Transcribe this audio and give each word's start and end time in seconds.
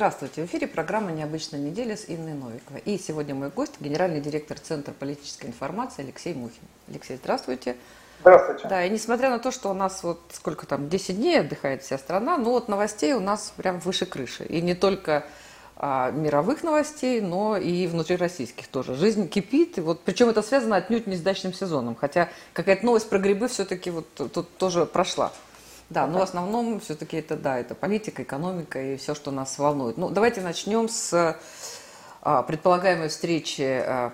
Здравствуйте, 0.00 0.42
в 0.42 0.46
эфире 0.46 0.68
программа 0.68 1.10
«Необычная 1.10 1.58
неделя» 1.58 1.96
с 1.96 2.04
Инной 2.06 2.34
Новиковой. 2.34 2.80
И 2.84 2.98
сегодня 2.98 3.34
мой 3.34 3.50
гость, 3.50 3.80
генеральный 3.80 4.20
директор 4.20 4.56
Центра 4.56 4.92
политической 4.92 5.46
информации 5.46 6.02
Алексей 6.04 6.34
Мухин. 6.34 6.62
Алексей, 6.86 7.16
здравствуйте. 7.16 7.74
Здравствуйте. 8.20 8.68
Да, 8.68 8.84
и 8.84 8.90
несмотря 8.90 9.28
на 9.28 9.40
то, 9.40 9.50
что 9.50 9.70
у 9.70 9.74
нас 9.74 10.04
вот 10.04 10.20
сколько 10.30 10.66
там, 10.66 10.88
10 10.88 11.16
дней 11.16 11.40
отдыхает 11.40 11.82
вся 11.82 11.98
страна, 11.98 12.36
ну 12.36 12.50
вот 12.50 12.68
новостей 12.68 13.12
у 13.14 13.18
нас 13.18 13.52
прям 13.56 13.80
выше 13.80 14.06
крыши. 14.06 14.44
И 14.44 14.62
не 14.62 14.76
только 14.76 15.26
а, 15.74 16.12
мировых 16.12 16.62
новостей, 16.62 17.20
но 17.20 17.56
и 17.56 17.88
внутрироссийских 17.88 18.68
тоже. 18.68 18.94
Жизнь 18.94 19.28
кипит, 19.28 19.78
и 19.78 19.80
вот, 19.80 20.02
причем 20.04 20.28
это 20.28 20.42
связано 20.42 20.76
отнюдь 20.76 21.08
не 21.08 21.16
с 21.16 21.20
дачным 21.20 21.52
сезоном, 21.52 21.96
хотя 21.96 22.28
какая-то 22.52 22.86
новость 22.86 23.10
про 23.10 23.18
грибы 23.18 23.48
все-таки 23.48 23.90
вот 23.90 24.06
тут 24.14 24.56
тоже 24.58 24.86
прошла. 24.86 25.32
Да, 25.90 26.06
но 26.06 26.18
в 26.18 26.22
основном 26.22 26.80
все-таки 26.80 27.16
это, 27.16 27.36
да, 27.36 27.58
это 27.58 27.74
политика, 27.74 28.22
экономика 28.22 28.80
и 28.80 28.96
все, 28.96 29.14
что 29.14 29.30
нас 29.30 29.58
волнует. 29.58 29.96
Ну, 29.96 30.10
давайте 30.10 30.42
начнем 30.42 30.86
с 30.86 31.38
а, 32.20 32.42
предполагаемой 32.42 33.08
встречи 33.08 33.62
а, 33.62 34.12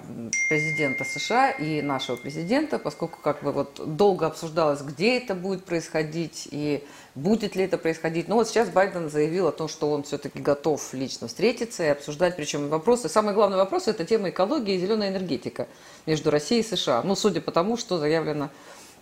президента 0.49 1.03
США 1.03 1.51
и 1.51 1.83
нашего 1.83 2.15
президента, 2.15 2.79
поскольку 2.79 3.19
как 3.21 3.43
бы 3.43 3.51
вот 3.51 3.81
долго 3.97 4.27
обсуждалось, 4.27 4.83
где 4.83 5.17
это 5.17 5.35
будет 5.35 5.65
происходить 5.65 6.47
и 6.53 6.85
будет 7.17 7.57
ли 7.57 7.65
это 7.65 7.77
происходить. 7.77 8.29
Но 8.29 8.37
вот 8.37 8.49
сейчас 8.49 8.69
Байден 8.69 9.11
заявил 9.11 9.49
о 9.49 9.53
том, 9.53 9.67
что 9.67 9.91
он 9.91 10.05
все-таки 10.05 10.39
готов 10.39 10.95
лично 10.95 11.27
встретиться 11.27 11.83
и 11.83 11.89
обсуждать, 11.89 12.37
причем 12.37 12.69
вопросы. 12.69 13.09
Самый 13.09 13.35
главный 13.35 13.57
вопрос– 13.57 13.87
это 13.89 14.05
тема 14.05 14.31
экологии 14.31 14.75
и 14.75 14.79
зеленая 14.79 15.09
энергетика 15.09 15.67
между 16.07 16.31
Россией 16.31 16.61
и 16.61 16.65
США. 16.65 17.03
Ну, 17.03 17.17
судя 17.17 17.41
по 17.41 17.51
тому, 17.51 17.77
что 17.77 17.99
заявлено 17.99 18.51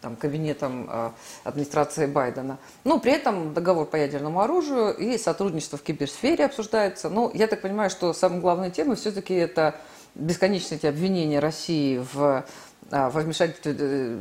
там, 0.03 0.17
кабинетом 0.17 0.89
э, 0.91 1.11
администрации 1.45 2.07
Байдена. 2.07 2.59
Но 2.85 2.99
при 2.99 3.13
этом 3.13 3.55
договор 3.55 3.87
по 3.87 3.97
ядерному 3.97 4.41
оружию 4.41 4.95
и 4.95 5.17
сотрудничество 5.17 5.79
в 5.79 5.83
киберсфере 5.83 6.45
обсуждается. 6.45 7.09
Но 7.09 7.31
я 7.33 7.47
так 7.47 7.63
понимаю, 7.63 7.89
что 7.89 8.13
самая 8.13 8.41
главная 8.41 8.71
тема 8.71 8.97
все-таки 8.97 9.33
это 9.33 9.77
бесконечные 10.15 10.79
эти 10.79 10.87
обвинения 10.87 11.39
России 11.39 12.05
в 12.13 12.45
а, 12.91 13.09
во 13.09 13.21
вмешательстве 13.23 13.75
э, 13.79 14.17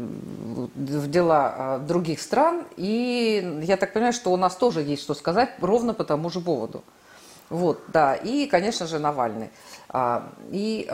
в 0.75 1.09
дела 1.09 1.53
а, 1.57 1.79
других 1.79 2.21
стран. 2.21 2.63
И 2.77 3.61
я 3.63 3.75
так 3.75 3.91
понимаю, 3.91 4.13
что 4.13 4.31
у 4.31 4.37
нас 4.37 4.55
тоже 4.55 4.81
есть 4.81 5.01
что 5.01 5.15
сказать 5.15 5.49
ровно 5.59 5.93
по 5.93 6.05
тому 6.05 6.29
же 6.29 6.39
поводу. 6.39 6.83
Вот, 7.49 7.81
да. 7.87 8.15
И, 8.15 8.45
конечно 8.45 8.87
же, 8.87 8.97
Навальный. 8.97 9.49
И 10.51 10.87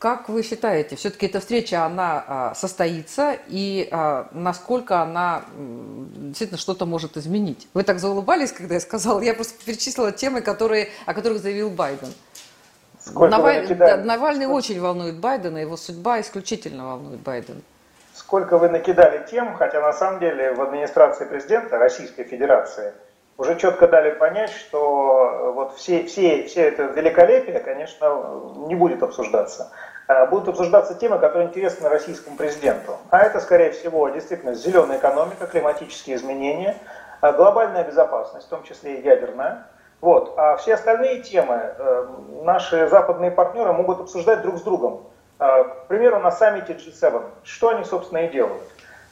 как 0.00 0.30
вы 0.30 0.42
считаете, 0.42 0.96
все-таки 0.96 1.26
эта 1.26 1.40
встреча, 1.40 1.84
она 1.84 2.24
а, 2.26 2.54
состоится, 2.54 3.36
и 3.48 3.86
а, 3.92 4.28
насколько 4.32 5.02
она 5.02 5.42
действительно 5.54 6.58
что-то 6.58 6.86
может 6.86 7.18
изменить? 7.18 7.68
Вы 7.74 7.84
так 7.84 7.98
заулыбались, 7.98 8.50
когда 8.50 8.74
я 8.76 8.80
сказала, 8.80 9.20
я 9.20 9.34
просто 9.34 9.62
перечислила 9.62 10.10
темы, 10.10 10.40
которые, 10.40 10.88
о 11.04 11.12
которых 11.12 11.40
заявил 11.40 11.68
Байден. 11.68 12.08
Наваль... 13.14 13.66
да, 13.76 13.98
Навальный 13.98 14.46
Сколько... 14.46 14.56
очень 14.56 14.80
волнует 14.80 15.20
Байдена, 15.20 15.58
его 15.58 15.76
судьба 15.76 16.22
исключительно 16.22 16.86
волнует 16.86 17.20
Байдена. 17.20 17.60
Сколько 18.14 18.56
вы 18.56 18.70
накидали 18.70 19.26
тем, 19.30 19.54
хотя 19.54 19.82
на 19.82 19.92
самом 19.92 20.18
деле 20.18 20.54
в 20.54 20.62
администрации 20.62 21.26
президента 21.26 21.76
Российской 21.76 22.24
Федерации 22.24 22.94
уже 23.36 23.58
четко 23.58 23.86
дали 23.86 24.12
понять, 24.12 24.50
что 24.50 25.52
вот 25.54 25.76
все, 25.76 26.04
все, 26.04 26.44
все 26.44 26.62
это 26.68 26.84
великолепие, 26.84 27.60
конечно, 27.60 28.42
не 28.66 28.74
будет 28.74 29.02
обсуждаться. 29.02 29.72
Э, 30.10 30.26
будут 30.26 30.48
обсуждаться 30.48 30.96
темы, 30.96 31.20
которые 31.20 31.46
интересны 31.46 31.88
российскому 31.88 32.36
президенту. 32.36 32.96
А 33.10 33.20
это, 33.20 33.38
скорее 33.38 33.70
всего, 33.70 34.08
действительно 34.08 34.54
зеленая 34.54 34.98
экономика, 34.98 35.46
климатические 35.46 36.16
изменения, 36.16 36.76
э, 37.22 37.32
глобальная 37.32 37.84
безопасность, 37.84 38.48
в 38.48 38.50
том 38.50 38.64
числе 38.64 38.96
и 38.96 39.04
ядерная. 39.04 39.68
Вот. 40.00 40.34
А 40.36 40.56
все 40.56 40.74
остальные 40.74 41.20
темы 41.20 41.54
э, 41.54 42.06
наши 42.42 42.88
западные 42.88 43.30
партнеры 43.30 43.72
могут 43.72 44.00
обсуждать 44.00 44.42
друг 44.42 44.58
с 44.58 44.62
другом. 44.62 45.04
К 45.38 45.86
примеру, 45.88 46.18
на 46.18 46.30
саммите 46.30 46.74
G7. 46.74 47.22
Что 47.44 47.68
они, 47.70 47.84
собственно, 47.84 48.18
и 48.18 48.28
делают. 48.28 48.64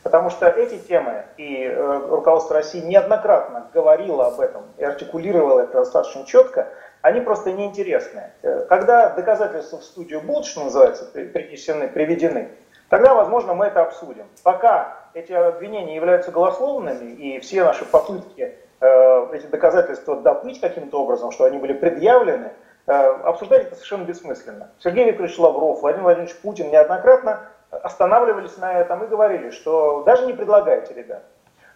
Потому 0.03 0.28
что 0.28 0.47
эти 0.47 0.76
темы, 0.76 1.25
и 1.38 1.66
руководство 2.10 2.56
России 2.56 2.80
неоднократно 2.80 3.69
говорило 3.72 4.26
об 4.26 4.38
этом 4.38 4.65
и 4.76 4.84
артикулировало 4.84 5.60
это 5.60 5.78
достаточно 5.78 6.26
четко, 6.26 6.69
они 7.03 7.20
просто 7.20 7.53
неинтересны. 7.53 8.31
Э, 8.42 8.66
когда 8.69 9.10
доказательства 9.10 9.78
в 9.78 9.84
студию 9.84 10.20
будут, 10.20 10.47
что 10.47 10.64
называется, 10.64 11.04
принесены, 11.04 11.88
приведены, 11.88 12.50
тогда, 12.88 13.14
возможно, 13.14 13.54
мы 13.54 13.66
это 13.66 13.82
обсудим. 13.82 14.26
Пока 14.42 14.97
эти 15.14 15.32
обвинения 15.32 15.97
являются 15.97 16.31
голословными, 16.31 17.12
и 17.12 17.38
все 17.41 17.64
наши 17.64 17.84
попытки 17.84 18.54
э, 18.81 19.26
эти 19.32 19.47
доказательства 19.47 20.16
добыть 20.20 20.60
каким-то 20.60 21.03
образом, 21.03 21.31
что 21.31 21.44
они 21.44 21.59
были 21.59 21.72
предъявлены, 21.72 22.53
э, 22.86 22.92
обсуждать 22.92 23.62
это 23.62 23.75
совершенно 23.75 24.04
бессмысленно. 24.04 24.70
Сергей 24.78 25.04
Викторович 25.06 25.38
Лавров, 25.38 25.80
Владимир 25.80 26.04
Владимирович 26.04 26.36
Путин 26.36 26.70
неоднократно 26.70 27.41
останавливались 27.70 28.56
на 28.56 28.72
этом 28.80 29.04
и 29.04 29.09
говорили, 29.09 29.50
что 29.50 30.03
даже 30.04 30.26
не 30.26 30.32
предлагайте, 30.32 30.94
ребят. 30.94 31.22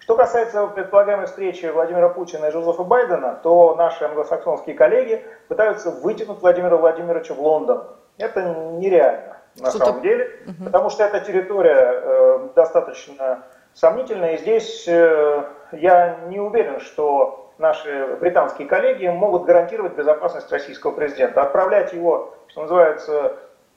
Что 0.02 0.16
касается 0.16 0.66
предполагаемой 0.66 1.26
встречи 1.26 1.64
Владимира 1.66 2.08
Путина 2.08 2.46
и 2.46 2.50
Жозефа 2.50 2.82
Байдена, 2.82 3.38
то 3.40 3.76
наши 3.76 4.02
англосаксонские 4.02 4.74
коллеги 4.74 5.24
пытаются 5.46 5.92
вытянуть 5.92 6.40
Владимира 6.40 6.76
Владимировича 6.76 7.34
в 7.34 7.40
Лондон. 7.40 7.84
Это 8.18 8.42
нереально 8.42 9.36
на 9.60 9.70
что 9.70 9.78
самом 9.78 10.00
деле, 10.00 10.28
угу. 10.44 10.64
потому 10.64 10.90
что 10.90 11.04
эта 11.04 11.20
территория 11.20 12.00
э, 12.02 12.48
достаточно 12.56 13.44
сомнительная, 13.74 14.34
и 14.34 14.38
здесь 14.38 14.88
э, 14.88 15.44
я 15.70 16.16
не 16.26 16.40
уверен, 16.40 16.80
что 16.80 17.52
наши 17.58 18.16
британские 18.18 18.66
коллеги 18.66 19.06
могут 19.06 19.44
гарантировать 19.44 19.94
безопасность 19.94 20.50
российского 20.50 20.90
президента. 20.90 21.42
Отправлять 21.42 21.92
его, 21.92 22.34
что 22.48 22.62
называется, 22.62 23.34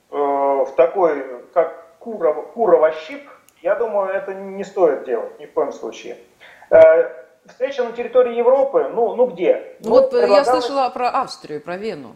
э, 0.09 0.15
в 0.15 0.69
такой, 0.75 1.23
как 1.53 1.99
Курова, 1.99 2.41
Курова-щип, 2.41 3.29
я 3.65 3.73
думаю, 3.73 4.13
это 4.13 4.33
не 4.35 4.63
стоит 4.63 5.05
делать 5.05 5.39
ни 5.39 5.47
в 5.47 5.53
коем 5.53 5.73
случае. 5.73 6.17
Э, 6.69 7.09
встреча 7.47 7.83
на 7.83 7.93
территории 7.93 8.35
Европы, 8.35 8.91
ну, 8.93 9.15
ну 9.15 9.25
где? 9.25 9.75
Ну, 9.79 9.89
вот 9.89 10.11
предлагалось... 10.11 10.47
я 10.47 10.53
слышала 10.53 10.89
про 10.89 11.09
Австрию, 11.09 11.61
про 11.61 11.75
Вену. 11.75 12.15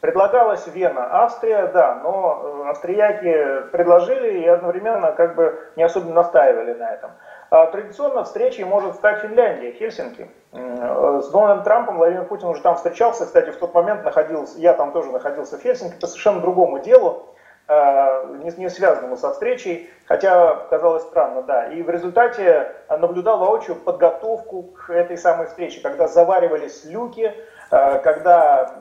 Предлагалась 0.00 0.66
Вена, 0.66 1.22
Австрия, 1.24 1.68
да, 1.68 1.94
но 2.02 2.64
э, 2.66 2.70
австрияки 2.70 3.70
предложили 3.70 4.40
и 4.40 4.46
одновременно 4.46 5.12
как 5.12 5.34
бы 5.34 5.58
не 5.76 5.82
особенно 5.82 6.12
настаивали 6.12 6.74
на 6.74 6.92
этом. 6.92 7.12
А 7.48 7.66
традиционно 7.66 8.24
встречей 8.24 8.64
может 8.64 8.96
стать 8.96 9.20
Финляндия, 9.20 9.72
Хельсинки. 9.72 10.28
С 10.52 11.28
Дональдом 11.30 11.64
Трампом 11.64 11.96
Владимир 11.96 12.24
Путин 12.24 12.48
уже 12.48 12.60
там 12.60 12.76
встречался, 12.76 13.24
кстати, 13.24 13.50
в 13.50 13.56
тот 13.56 13.72
момент 13.72 14.04
находился, 14.04 14.58
я 14.58 14.74
там 14.74 14.92
тоже 14.92 15.10
находился 15.10 15.56
в 15.56 15.62
Хельсинки 15.62 15.98
по 15.98 16.06
совершенно 16.06 16.40
другому 16.40 16.80
делу. 16.80 17.31
Э, 17.72 18.26
не, 18.42 18.50
не 18.58 18.68
связанному 18.68 19.16
со 19.16 19.32
встречей, 19.32 19.90
хотя 20.06 20.54
казалось 20.68 21.04
странно, 21.04 21.42
да. 21.42 21.66
И 21.66 21.82
в 21.82 21.88
результате 21.88 22.72
наблюдал 22.88 23.38
воочию 23.38 23.76
подготовку 23.76 24.62
к 24.62 24.90
этой 24.90 25.16
самой 25.16 25.46
встрече, 25.46 25.80
когда 25.80 26.06
заваривались 26.06 26.84
люки, 26.84 27.32
э, 27.70 27.98
когда 28.00 28.74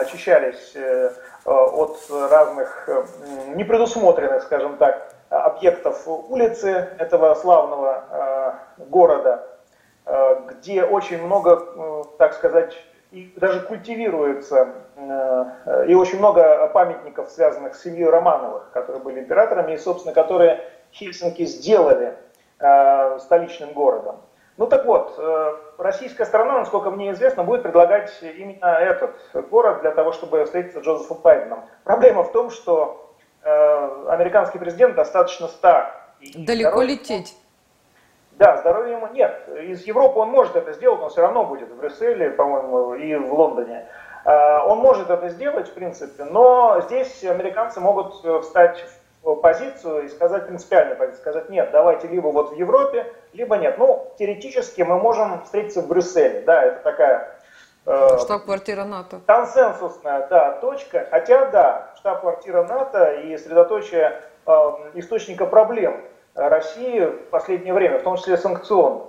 очищались 0.00 0.72
э, 0.76 1.10
от 1.44 1.98
разных 2.30 2.88
непредусмотренных, 3.48 4.42
скажем 4.42 4.76
так, 4.76 5.12
объектов 5.30 6.06
улицы 6.06 6.88
этого 6.98 7.34
славного 7.34 8.56
города, 8.78 9.46
где 10.48 10.84
очень 10.84 11.22
много, 11.22 12.04
так 12.18 12.34
сказать, 12.34 12.76
и 13.10 13.32
даже 13.36 13.60
культивируется, 13.60 14.74
и 15.88 15.94
очень 15.94 16.18
много 16.18 16.66
памятников, 16.68 17.30
связанных 17.30 17.74
с 17.74 17.82
семьей 17.82 18.08
Романовых, 18.08 18.70
которые 18.72 19.02
были 19.02 19.20
императорами, 19.20 19.72
и, 19.72 19.78
собственно, 19.78 20.14
которые 20.14 20.64
Хельсинки 20.92 21.44
сделали 21.44 22.16
э, 22.58 23.18
столичным 23.20 23.72
городом. 23.72 24.20
Ну 24.56 24.66
так 24.66 24.84
вот, 24.84 25.14
э, 25.18 25.52
российская 25.78 26.26
сторона, 26.26 26.58
насколько 26.58 26.90
мне 26.90 27.12
известно, 27.12 27.44
будет 27.44 27.62
предлагать 27.62 28.12
именно 28.22 28.66
этот 28.66 29.16
город 29.50 29.80
для 29.80 29.92
того, 29.92 30.12
чтобы 30.12 30.44
встретиться 30.44 30.80
с 30.80 30.84
Джозефом 30.84 31.18
Байденом. 31.22 31.64
Проблема 31.84 32.24
в 32.24 32.32
том, 32.32 32.50
что 32.50 33.06
американский 33.42 34.58
президент 34.58 34.96
достаточно 34.96 35.48
стар. 35.48 35.94
Далеко 36.34 36.70
здоров... 36.70 36.84
лететь. 36.84 37.36
Да, 38.32 38.56
здоровья 38.56 38.96
ему 38.96 39.08
нет. 39.08 39.48
Из 39.62 39.86
Европы 39.86 40.18
он 40.18 40.30
может 40.30 40.56
это 40.56 40.72
сделать, 40.72 41.00
но 41.00 41.08
все 41.08 41.20
равно 41.20 41.44
будет 41.44 41.70
в 41.70 41.76
Брюсселе, 41.76 42.30
по-моему, 42.30 42.94
и 42.94 43.14
в 43.14 43.32
Лондоне. 43.34 43.86
А, 44.24 44.64
он 44.66 44.78
может 44.78 45.10
это 45.10 45.28
сделать, 45.28 45.68
в 45.68 45.72
принципе, 45.72 46.24
но 46.24 46.80
здесь 46.86 47.24
американцы 47.24 47.80
могут 47.80 48.24
э, 48.24 48.40
встать 48.40 48.84
в 49.22 49.34
позицию 49.36 50.04
и 50.04 50.08
сказать 50.08 50.46
принципиальную 50.46 50.96
позицию, 50.96 51.20
сказать 51.20 51.50
нет, 51.50 51.70
давайте 51.72 52.08
либо 52.08 52.28
вот 52.28 52.52
в 52.52 52.56
Европе, 52.56 53.06
либо 53.32 53.56
нет. 53.56 53.76
Ну, 53.78 54.12
теоретически 54.18 54.82
мы 54.82 54.98
можем 54.98 55.42
встретиться 55.44 55.82
в 55.82 55.88
Брюсселе, 55.88 56.42
да, 56.42 56.62
это 56.64 56.82
такая 56.82 57.40
э, 57.86 58.18
Штаб-квартира 58.18 58.84
НАТО. 58.84 59.20
Консенсусная, 59.26 60.26
да, 60.28 60.52
точка. 60.60 61.06
Хотя, 61.10 61.46
да, 61.46 61.94
штаб-квартира 61.96 62.62
НАТО 62.62 63.12
и 63.12 63.36
средоточие 63.36 64.20
э, 64.46 64.52
источника 64.94 65.46
проблем 65.46 66.00
России 66.34 67.04
в 67.04 67.30
последнее 67.30 67.74
время, 67.74 67.98
в 67.98 68.02
том 68.02 68.16
числе 68.16 68.36
санкционных. 68.36 69.04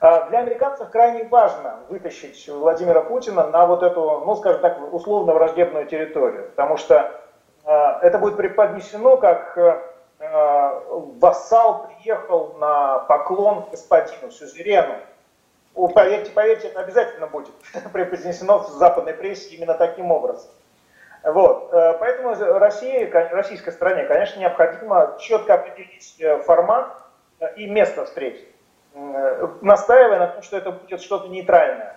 А 0.00 0.28
для 0.30 0.38
американцев 0.38 0.90
крайне 0.90 1.24
важно 1.24 1.80
вытащить 1.88 2.48
Владимира 2.48 3.02
Путина 3.02 3.46
на 3.48 3.66
вот 3.66 3.82
эту, 3.82 4.22
ну, 4.24 4.34
скажем 4.36 4.62
так, 4.62 4.78
условно 4.92 5.34
враждебную 5.34 5.86
территорию, 5.86 6.48
потому 6.50 6.76
что 6.78 7.20
это 7.64 8.18
будет 8.18 8.38
преподнесено 8.38 9.18
как 9.18 9.58
вассал 11.20 11.88
приехал 11.88 12.54
на 12.58 13.00
поклон 13.00 13.66
господину, 13.70 14.30
сюзерену. 14.30 14.94
Поверьте, 15.74 16.30
поверьте, 16.32 16.68
это 16.68 16.80
обязательно 16.80 17.26
будет 17.26 17.52
преподнесено 17.92 18.58
в 18.58 18.68
западной 18.68 19.14
прессе 19.14 19.54
именно 19.54 19.74
таким 19.74 20.10
образом. 20.10 20.50
Вот. 21.22 21.72
Э, 21.72 21.96
поэтому 21.98 22.34
России, 22.58 23.04
российской 23.10 23.70
стране, 23.72 24.04
конечно, 24.04 24.40
необходимо 24.40 25.16
четко 25.20 25.54
определить 25.54 26.16
э, 26.18 26.38
формат 26.38 26.96
э, 27.40 27.54
и 27.56 27.66
место 27.68 28.04
встречи, 28.06 28.46
настаивая 28.94 30.18
на 30.18 30.26
том, 30.28 30.42
что 30.42 30.56
это 30.56 30.72
будет 30.72 31.00
что-то 31.00 31.28
нейтральное. 31.28 31.96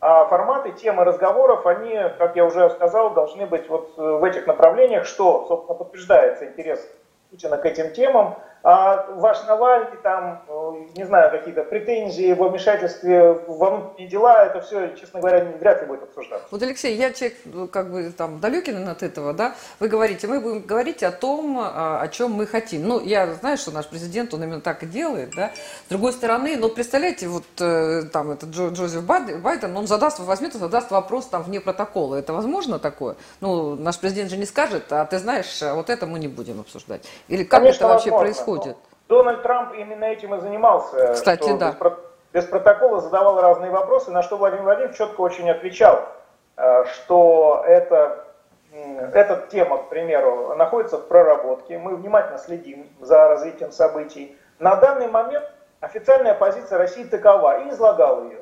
А 0.00 0.26
форматы, 0.26 0.72
темы 0.72 1.04
разговоров, 1.04 1.66
они, 1.66 1.98
как 2.18 2.36
я 2.36 2.44
уже 2.44 2.68
сказал, 2.70 3.14
должны 3.14 3.46
быть 3.46 3.68
вот 3.68 3.94
в 3.96 4.22
этих 4.24 4.46
направлениях, 4.46 5.06
что, 5.06 5.46
собственно, 5.48 5.78
подтверждается 5.78 6.46
интерес 6.46 6.86
Путина 7.30 7.56
к 7.56 7.64
этим 7.64 7.92
темам, 7.92 8.36
а 8.66 9.06
ваш 9.16 9.44
Навальный, 9.44 9.98
там, 10.02 10.42
э, 10.48 10.72
не 10.96 11.04
знаю, 11.04 11.30
какие-то 11.30 11.64
претензии 11.64 12.32
в 12.32 12.48
вмешательстве 12.48 13.32
во 13.46 13.70
внутренние 13.70 14.08
дела, 14.08 14.46
это 14.46 14.62
все, 14.62 14.96
честно 14.96 15.20
говоря, 15.20 15.44
вряд 15.60 15.82
ли 15.82 15.86
будет 15.86 16.04
обсуждаться. 16.04 16.48
Вот, 16.50 16.62
Алексей, 16.62 16.96
я 16.96 17.12
человек, 17.12 17.36
ну, 17.44 17.68
как 17.68 17.90
бы, 17.90 18.10
там, 18.16 18.40
далекий 18.40 18.72
от 18.72 19.02
этого, 19.02 19.34
да, 19.34 19.54
вы 19.80 19.88
говорите, 19.88 20.26
мы 20.28 20.40
будем 20.40 20.62
говорить 20.62 21.02
о 21.02 21.12
том, 21.12 21.58
а, 21.60 22.00
о 22.00 22.08
чем 22.08 22.32
мы 22.32 22.46
хотим. 22.46 22.88
Ну, 22.88 23.00
я 23.00 23.34
знаю, 23.34 23.58
что 23.58 23.70
наш 23.70 23.86
президент, 23.86 24.32
он 24.32 24.42
именно 24.42 24.62
так 24.62 24.82
и 24.82 24.86
делает, 24.86 25.34
да. 25.36 25.50
С 25.84 25.90
другой 25.90 26.14
стороны, 26.14 26.56
ну, 26.56 26.70
представляете, 26.70 27.28
вот, 27.28 27.44
э, 27.60 28.04
там, 28.10 28.30
этот 28.30 28.48
Джо, 28.48 28.68
Джозеф 28.68 29.04
Байден, 29.04 29.76
он 29.76 29.86
задаст, 29.86 30.20
возьмет 30.20 30.54
и 30.54 30.58
задаст 30.58 30.90
вопрос, 30.90 31.26
там, 31.26 31.42
вне 31.42 31.60
протокола. 31.60 32.14
Это 32.14 32.32
возможно 32.32 32.78
такое? 32.78 33.16
Ну, 33.42 33.74
наш 33.74 33.98
президент 33.98 34.30
же 34.30 34.38
не 34.38 34.46
скажет, 34.46 34.90
а 34.90 35.04
ты 35.04 35.18
знаешь, 35.18 35.62
а 35.62 35.74
вот 35.74 35.90
это 35.90 36.06
мы 36.06 36.18
не 36.18 36.28
будем 36.28 36.60
обсуждать. 36.60 37.02
Или 37.28 37.44
как 37.44 37.60
Конечно, 37.60 37.84
это 37.84 37.88
вообще 37.88 38.10
возможно. 38.10 38.24
происходит? 38.24 38.53
Происходит. 38.56 38.76
Дональд 39.08 39.42
Трамп 39.42 39.74
именно 39.74 40.04
этим 40.04 40.34
и 40.34 40.40
занимался. 40.40 41.12
Кстати, 41.12 41.56
да. 41.58 41.72
Без, 41.72 41.92
без 42.32 42.44
протокола 42.44 43.00
задавал 43.00 43.40
разные 43.40 43.70
вопросы, 43.70 44.10
на 44.10 44.22
что 44.22 44.36
Владимир 44.36 44.64
Владимирович 44.64 44.96
четко 44.96 45.20
очень 45.20 45.50
отвечал, 45.50 46.08
э, 46.56 46.84
что 46.86 47.62
это, 47.66 48.24
эта 48.72 49.46
тема, 49.50 49.78
к 49.78 49.88
примеру, 49.88 50.54
находится 50.56 50.98
в 50.98 51.06
проработке, 51.06 51.78
мы 51.78 51.96
внимательно 51.96 52.38
следим 52.38 52.88
за 53.00 53.28
развитием 53.28 53.72
событий. 53.72 54.36
На 54.58 54.76
данный 54.76 55.08
момент 55.08 55.44
официальная 55.80 56.34
позиция 56.34 56.78
России 56.78 57.04
такова, 57.04 57.60
и 57.62 57.70
излагал 57.70 58.24
ее. 58.24 58.38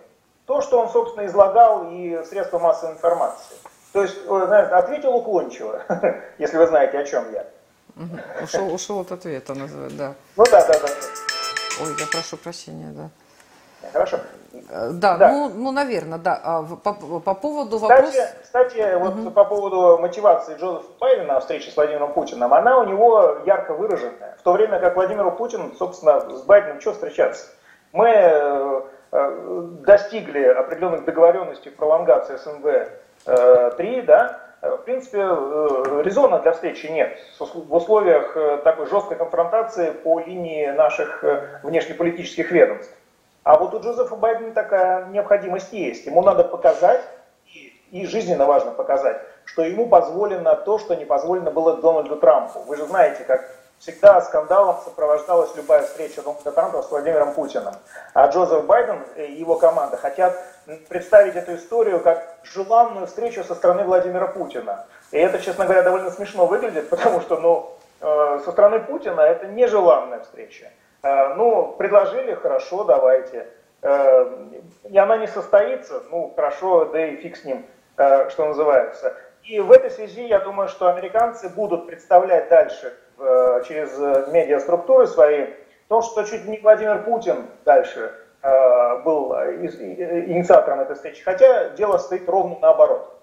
То, 0.46 0.60
что 0.60 0.80
он, 0.80 0.88
собственно, 0.88 1.26
излагал 1.26 1.88
и 1.90 2.22
средства 2.24 2.58
массовой 2.58 2.94
информации. 2.94 3.56
То 3.92 4.02
есть, 4.02 4.24
знаете, 4.24 4.74
ответил 4.74 5.14
уклончиво, 5.14 5.82
если 6.38 6.56
вы 6.56 6.66
знаете, 6.66 6.98
о 6.98 7.04
чем 7.04 7.30
я. 7.32 7.46
Угу. 7.96 8.44
Ушел, 8.44 8.74
ушел 8.74 9.00
от 9.00 9.12
ответа, 9.12 9.54
да. 9.54 10.14
Ну 10.36 10.44
да, 10.50 10.66
да, 10.66 10.78
да. 10.80 10.88
Ой, 11.82 11.94
я 11.98 12.06
прошу 12.10 12.36
прощения, 12.36 12.92
да. 12.92 13.10
Хорошо. 13.92 14.18
Э, 14.70 14.90
да, 14.92 15.16
да. 15.16 15.32
Ну, 15.32 15.50
ну, 15.54 15.72
наверное, 15.72 16.18
да. 16.18 16.40
А 16.42 16.62
по, 16.62 16.92
по 17.20 17.34
поводу 17.34 17.78
вопроса... 17.78 18.10
Кстати, 18.42 18.42
кстати 18.42 18.98
вот 18.98 19.14
угу. 19.14 19.30
по 19.30 19.44
поводу 19.44 19.98
мотивации 19.98 20.56
Джозефа 20.56 20.88
Байдена 21.00 21.34
на 21.34 21.40
встрече 21.40 21.70
с 21.70 21.76
Владимиром 21.76 22.12
Путиным, 22.12 22.52
она 22.54 22.78
у 22.78 22.84
него 22.84 23.38
ярко 23.44 23.74
выраженная. 23.74 24.36
В 24.38 24.42
то 24.42 24.52
время 24.52 24.78
как 24.78 24.94
Владимиру 24.94 25.32
Путину, 25.32 25.74
собственно, 25.74 26.20
с 26.20 26.42
Байденом 26.42 26.80
что 26.80 26.92
встречаться? 26.92 27.46
Мы 27.92 28.08
э, 28.08 28.80
э 29.12 29.68
достигли 29.84 30.44
определенных 30.44 31.04
договоренностей 31.04 31.70
в 31.70 31.76
пролонгации 31.76 32.36
СНВ-3, 32.36 33.78
э, 33.78 34.02
да, 34.02 34.40
в 34.62 34.84
принципе, 34.84 35.18
э, 35.18 36.02
резона 36.04 36.38
для 36.38 36.52
встречи 36.52 36.86
нет. 36.86 37.18
В 37.38 37.74
условиях 37.74 38.36
э, 38.36 38.58
такой 38.62 38.86
жесткой 38.86 39.16
конфронтации 39.16 39.90
по 39.90 40.20
линии 40.20 40.68
наших 40.68 41.24
э, 41.24 41.60
внешнеполитических 41.64 42.50
ведомств. 42.52 42.94
А 43.42 43.58
вот 43.58 43.74
у 43.74 43.80
Джозефа 43.80 44.14
Байдена 44.14 44.52
такая 44.52 45.06
необходимость 45.06 45.72
есть. 45.72 46.06
Ему 46.06 46.22
надо 46.22 46.44
показать, 46.44 47.02
и 47.90 48.06
жизненно 48.06 48.46
важно 48.46 48.70
показать, 48.70 49.20
что 49.44 49.62
ему 49.62 49.88
позволено 49.88 50.54
то, 50.54 50.78
что 50.78 50.94
не 50.94 51.04
позволено 51.04 51.50
было 51.50 51.78
Дональду 51.78 52.16
Трампу. 52.16 52.60
Вы 52.60 52.76
же 52.76 52.86
знаете, 52.86 53.24
как 53.24 53.44
всегда 53.82 54.20
скандалом 54.20 54.76
сопровождалась 54.84 55.56
любая 55.56 55.82
встреча 55.82 56.22
Дональда 56.22 56.82
с 56.82 56.90
Владимиром 56.90 57.34
Путиным. 57.34 57.74
А 58.14 58.28
Джозеф 58.28 58.64
Байден 58.64 59.02
и 59.16 59.32
его 59.32 59.56
команда 59.56 59.96
хотят 59.96 60.40
представить 60.88 61.34
эту 61.34 61.56
историю 61.56 61.98
как 61.98 62.36
желанную 62.44 63.08
встречу 63.08 63.42
со 63.42 63.56
стороны 63.56 63.82
Владимира 63.82 64.28
Путина. 64.28 64.86
И 65.10 65.18
это, 65.18 65.40
честно 65.40 65.64
говоря, 65.64 65.82
довольно 65.82 66.12
смешно 66.12 66.46
выглядит, 66.46 66.90
потому 66.90 67.20
что 67.20 67.38
ну, 67.38 67.76
э, 68.00 68.40
со 68.44 68.52
стороны 68.52 68.78
Путина 68.78 69.20
это 69.20 69.48
нежеланная 69.48 70.20
встреча. 70.20 70.70
Э, 71.02 71.34
ну, 71.34 71.74
предложили, 71.76 72.34
хорошо, 72.34 72.84
давайте. 72.84 73.48
Э, 73.82 74.46
и 74.84 74.96
она 74.96 75.16
не 75.16 75.26
состоится, 75.26 76.04
ну, 76.08 76.32
хорошо, 76.36 76.84
да 76.84 77.04
и 77.04 77.16
фиг 77.16 77.36
с 77.36 77.44
ним, 77.44 77.66
что 77.96 78.46
называется. 78.46 79.16
И 79.42 79.58
в 79.58 79.72
этой 79.72 79.90
связи 79.90 80.22
я 80.22 80.38
думаю, 80.38 80.68
что 80.68 80.88
американцы 80.88 81.48
будут 81.48 81.88
представлять 81.88 82.48
дальше 82.48 82.96
через 83.66 83.98
э, 83.98 84.30
медиаструктуры 84.32 85.06
свои, 85.06 85.46
то, 85.88 86.02
что 86.02 86.24
чуть 86.24 86.46
не 86.46 86.58
Владимир 86.58 87.02
Путин 87.04 87.46
дальше 87.64 88.12
э, 88.42 89.02
был 89.02 89.32
инициатором 89.32 90.80
этой 90.80 90.96
встречи, 90.96 91.22
хотя 91.22 91.70
дело 91.70 91.98
стоит 91.98 92.28
ровно 92.28 92.58
наоборот. 92.60 93.21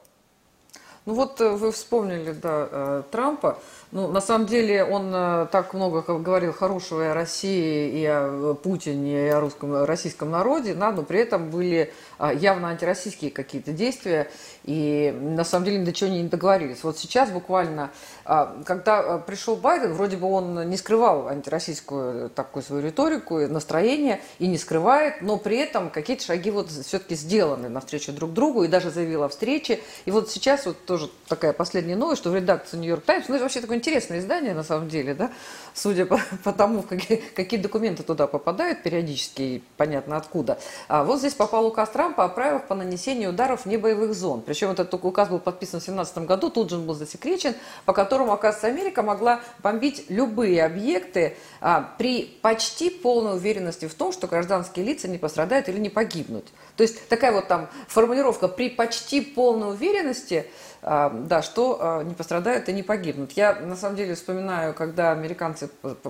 Ну 1.10 1.16
вот 1.16 1.40
вы 1.40 1.72
вспомнили, 1.72 2.34
да, 2.34 3.04
Трампа. 3.10 3.58
Ну, 3.92 4.08
на 4.10 4.22
самом 4.22 4.46
деле 4.46 4.84
он 4.84 5.12
так 5.48 5.74
много 5.74 6.04
говорил 6.04 6.54
хорошего 6.54 7.02
и 7.02 7.08
о 7.08 7.16
России, 7.16 8.00
и 8.00 8.06
о 8.06 8.54
Путине, 8.54 9.26
и 9.26 9.30
о 9.30 9.40
русском, 9.40 9.86
российском 9.86 10.30
народе, 10.30 10.76
да, 10.76 10.92
но 10.92 11.02
при 11.02 11.22
этом 11.22 11.50
были 11.50 11.92
явно 12.20 12.70
антироссийские 12.70 13.32
какие-то 13.32 13.72
действия, 13.72 14.30
и 14.66 15.12
на 15.20 15.44
самом 15.44 15.66
деле 15.66 15.80
ни 15.80 15.86
до 15.86 15.94
чего 15.94 16.12
не 16.12 16.22
договорились. 16.26 16.84
Вот 16.84 17.00
сейчас 17.00 17.32
буквально 17.32 17.90
а, 18.32 18.62
когда 18.64 19.02
э, 19.02 19.22
пришел 19.26 19.56
Байден, 19.56 19.94
вроде 19.94 20.16
бы 20.16 20.32
он 20.32 20.70
не 20.70 20.78
скрывал 20.78 21.30
антироссийскую 21.30 22.28
э, 22.28 22.30
такую 22.30 22.62
свою 22.62 22.86
риторику, 22.86 23.40
настроение 23.48 24.22
и 24.38 24.46
не 24.46 24.60
скрывает, 24.60 25.24
но 25.24 25.38
при 25.38 25.58
этом 25.58 25.90
какие-то 25.90 26.26
шаги 26.26 26.52
вот 26.52 26.70
все-таки 26.70 27.16
сделаны 27.16 27.70
навстречу 27.70 28.14
друг 28.14 28.34
другу 28.34 28.64
и 28.64 28.68
даже 28.68 28.92
заявил 28.92 29.24
о 29.24 29.30
встрече. 29.30 29.80
И 30.06 30.12
вот 30.12 30.30
сейчас 30.30 30.68
вот 30.68 30.86
тоже 30.86 30.99
такая 31.28 31.54
последняя 31.54 31.96
новость, 31.96 32.22
что 32.22 32.32
в 32.32 32.36
редакции 32.36 32.78
Нью-Йорк 32.78 33.04
Таймс, 33.04 33.28
ну 33.28 33.36
это 33.36 33.44
вообще 33.44 33.62
такое 33.62 33.78
интересное 33.78 34.20
издание 34.20 34.54
на 34.54 34.64
самом 34.64 34.90
деле, 34.90 35.14
да, 35.14 35.32
судя 35.74 36.06
по, 36.06 36.20
по 36.44 36.52
тому, 36.52 36.82
какие, 36.82 37.18
какие 37.36 37.60
документы 37.60 38.04
туда 38.04 38.28
попадают 38.28 38.84
периодически, 38.84 39.64
понятно 39.78 40.18
откуда. 40.18 40.60
А 40.88 41.04
вот 41.04 41.20
здесь 41.20 41.34
попал 41.34 41.66
указ 41.68 41.90
Трампа 41.90 42.26
о 42.26 42.30
правилах 42.30 42.68
по 42.68 42.76
нанесению 42.76 43.30
ударов 43.30 43.66
вне 43.66 43.78
боевых 43.78 44.14
зон. 44.14 44.42
Причем 44.42 44.72
этот 44.72 44.94
указ 44.94 45.30
был 45.30 45.40
подписан 45.40 45.80
в 45.80 45.86
2017 45.86 46.18
году, 46.20 46.50
тут 46.50 46.70
же 46.70 46.78
он 46.78 46.86
был 46.86 46.94
засекречен, 46.94 47.56
по 47.86 47.94
которому 47.94 48.34
оказывается, 48.34 48.68
Америка 48.68 49.04
могла 49.04 49.42
бомбить 49.62 50.06
любые 50.10 50.64
объекты 50.66 51.38
а, 51.62 51.94
при 51.98 52.26
почти 52.42 52.90
полной 52.90 53.36
уверенности 53.36 53.88
в 53.88 53.94
том, 53.94 54.12
что 54.12 54.28
гражданские 54.28 54.86
лица 54.86 55.08
не 55.08 55.18
пострадают 55.18 55.70
или 55.70 55.80
не 55.80 55.90
погибнут. 55.90 56.46
То 56.76 56.84
есть 56.84 57.08
такая 57.10 57.32
вот 57.32 57.48
там 57.48 57.70
формулировка 57.88 58.48
при 58.48 58.70
почти 58.70 59.22
полной 59.22 59.72
уверенности, 59.72 60.50
да, 60.82 61.42
что 61.42 61.78
а, 61.82 62.04
не 62.04 62.14
пострадают 62.14 62.70
и 62.70 62.74
не 62.74 62.84
погибнут. 62.84 63.34
Я 63.34 63.56
на 63.56 63.76
самом 63.76 63.96
деле 63.96 64.16
вспоминаю, 64.16 64.74
когда 64.74 65.12
американцы 65.12 65.68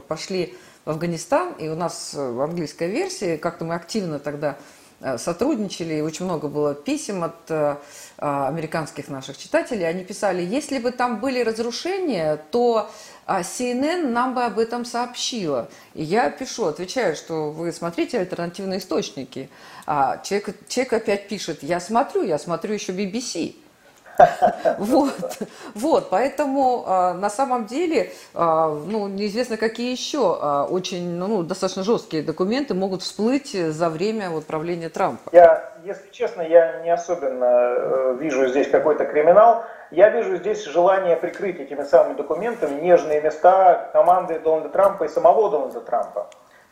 пошли 0.08 0.56
в 0.86 0.92
Афганистан, 0.92 1.54
и 1.54 1.70
у 1.70 1.76
нас 1.76 2.14
в 2.14 2.42
английской 2.42 2.90
версии, 2.90 3.38
как-то 3.38 3.66
мы 3.66 3.76
активно 3.76 4.20
тогда 4.20 4.58
Э, 5.02 5.18
сотрудничали, 5.18 5.96
и 5.96 6.02
очень 6.02 6.26
много 6.26 6.50
было 6.50 6.76
писем 6.76 7.24
от 7.24 7.50
э, 7.50 7.78
а, 8.18 8.48
американских 8.50 9.08
наших 9.08 9.38
читателей. 9.38 9.88
Они 9.88 10.04
писали, 10.04 10.42
если 10.42 10.78
бы 10.78 10.92
там 10.92 11.22
были 11.22 11.42
разрушения, 11.42 12.36
то 12.52 12.90
а, 13.26 13.40
CNN 13.42 14.10
нам 14.10 14.34
бы 14.34 14.44
об 14.44 14.60
этом 14.60 14.84
сообщила. 14.84 15.70
И 15.94 16.04
я 16.04 16.30
пишу, 16.30 16.66
отвечаю, 16.66 17.16
что 17.16 17.50
вы 17.52 17.72
смотрите 17.72 18.20
альтернативные 18.20 18.80
источники. 18.80 19.50
А 19.86 20.18
человек, 20.18 20.68
человек 20.68 20.94
опять 20.94 21.30
пишет, 21.30 21.64
я 21.64 21.80
смотрю, 21.80 22.24
я 22.24 22.38
смотрю 22.38 22.74
еще 22.74 22.92
BBC. 22.92 23.56
Вот, 24.78 25.14
вот, 25.76 26.10
поэтому 26.10 26.84
а, 26.86 27.14
на 27.14 27.30
самом 27.30 27.66
деле, 27.66 28.12
а, 28.34 28.70
ну, 28.70 29.08
неизвестно, 29.08 29.58
какие 29.58 29.92
еще 29.92 30.38
а, 30.40 30.66
очень, 30.66 31.16
ну, 31.16 31.44
достаточно 31.44 31.84
жесткие 31.84 32.24
документы 32.24 32.74
могут 32.74 33.02
всплыть 33.02 33.52
за 33.52 33.90
время 33.90 34.30
вот, 34.30 34.46
правления 34.46 34.90
Трампа. 34.90 35.30
Я, 35.32 35.74
если 35.84 36.10
честно, 36.12 36.42
я 36.42 36.82
не 36.82 36.90
особенно 36.90 37.46
э, 37.46 38.18
вижу 38.20 38.48
здесь 38.48 38.70
какой-то 38.70 39.06
криминал. 39.06 39.64
Я 39.92 40.10
вижу 40.10 40.38
здесь 40.38 40.66
желание 40.66 41.16
прикрыть 41.16 41.60
этими 41.60 41.84
самыми 41.84 42.16
документами 42.16 42.80
нежные 42.80 43.22
места 43.22 43.90
команды 43.94 44.40
Дональда 44.40 44.70
Трампа 44.70 45.06
и 45.06 45.08
самого 45.08 45.50
Дональда 45.50 45.82
Трампа. 45.82 46.30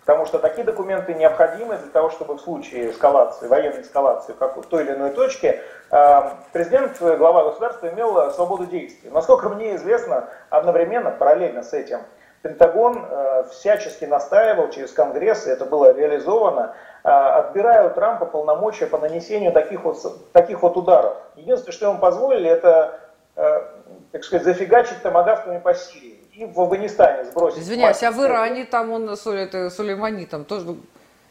Потому 0.07 0.25
что 0.25 0.39
такие 0.39 0.63
документы 0.63 1.13
необходимы 1.15 1.75
для 1.75 1.89
того, 1.91 2.09
чтобы 2.09 2.35
в 2.35 2.39
случае 2.39 2.91
эскалации, 2.91 3.49
военной 3.49 3.81
эскалации 3.81 4.31
как 4.39 4.55
в 4.55 4.63
той 4.63 4.85
или 4.85 4.93
иной 4.93 5.09
точке, 5.09 5.61
э, 5.91 6.21
президент, 6.53 6.97
глава 7.01 7.43
государства 7.43 7.89
имел 7.89 8.31
свободу 8.31 8.67
действий. 8.67 9.09
Насколько 9.09 9.49
мне 9.49 9.75
известно, 9.75 10.29
одновременно, 10.49 11.11
параллельно 11.11 11.61
с 11.61 11.73
этим, 11.73 11.99
Пентагон 12.41 13.05
э, 13.05 13.43
всячески 13.51 14.05
настаивал 14.05 14.69
через 14.69 14.93
Конгресс, 14.93 15.45
и 15.45 15.49
это 15.49 15.65
было 15.65 15.91
реализовано, 15.91 16.73
э, 17.03 17.09
отбирая 17.09 17.89
у 17.89 17.93
Трампа 17.93 18.25
полномочия 18.27 18.87
по 18.87 18.97
нанесению 18.97 19.51
таких 19.51 19.83
вот, 19.83 19.97
таких 20.31 20.61
вот 20.61 20.77
ударов. 20.77 21.17
Единственное, 21.35 21.73
что 21.73 21.89
ему 21.89 21.99
позволили, 21.99 22.49
это, 22.49 22.97
так 23.35 24.23
сказать, 24.23 24.45
зафигачить 24.45 25.01
томогавками 25.01 25.59
по 25.59 25.73
Сирии 25.73 26.16
и 26.37 26.45
в 26.45 26.61
Афганистане 26.61 27.25
сбросить. 27.25 27.63
Извиняюсь, 27.63 28.03
а 28.03 28.11
в 28.11 28.23
Иране 28.23 28.65
там 28.65 28.91
он 28.91 29.09
это, 29.09 29.69
Сулеймани 29.71 30.25
там 30.25 30.45
тоже... 30.45 30.75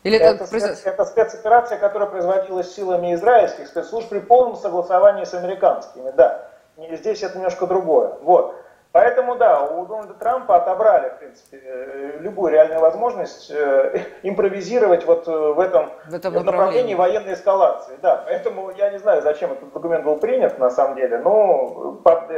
Или 0.02 0.18
это, 0.18 0.44
это, 0.44 0.46
спец, 0.46 0.82
это 0.84 1.04
спецоперация, 1.04 1.78
которая 1.78 2.08
производилась 2.08 2.74
силами 2.74 3.14
израильских 3.14 3.68
спецслужб 3.68 4.08
при 4.08 4.18
полном 4.18 4.56
согласовании 4.56 5.24
с 5.24 5.34
американскими, 5.34 6.10
да. 6.10 6.48
Здесь 6.76 7.22
это 7.22 7.36
немножко 7.36 7.66
другое. 7.66 8.14
Вот. 8.22 8.54
Поэтому, 8.92 9.36
да, 9.36 9.62
у 9.62 9.84
Дональда 9.86 10.14
Трампа 10.14 10.56
отобрали, 10.56 11.10
в 11.10 11.18
принципе, 11.18 11.60
э, 11.62 12.18
любую 12.20 12.52
реальную 12.52 12.80
возможность 12.80 13.50
э, 13.50 14.00
импровизировать 14.22 15.04
вот 15.06 15.28
э, 15.28 15.30
в 15.30 15.60
этом, 15.60 15.90
в 16.06 16.14
этом 16.14 16.34
направлении. 16.34 16.44
направлении 16.44 16.94
военной 16.94 17.34
эскалации. 17.34 17.98
Да, 18.02 18.24
поэтому 18.26 18.70
я 18.70 18.90
не 18.90 18.98
знаю, 18.98 19.22
зачем 19.22 19.52
этот 19.52 19.72
документ 19.72 20.04
был 20.04 20.16
принят, 20.16 20.58
на 20.58 20.70
самом 20.70 20.96
деле, 20.96 21.18
но 21.18 22.00
под, 22.02 22.30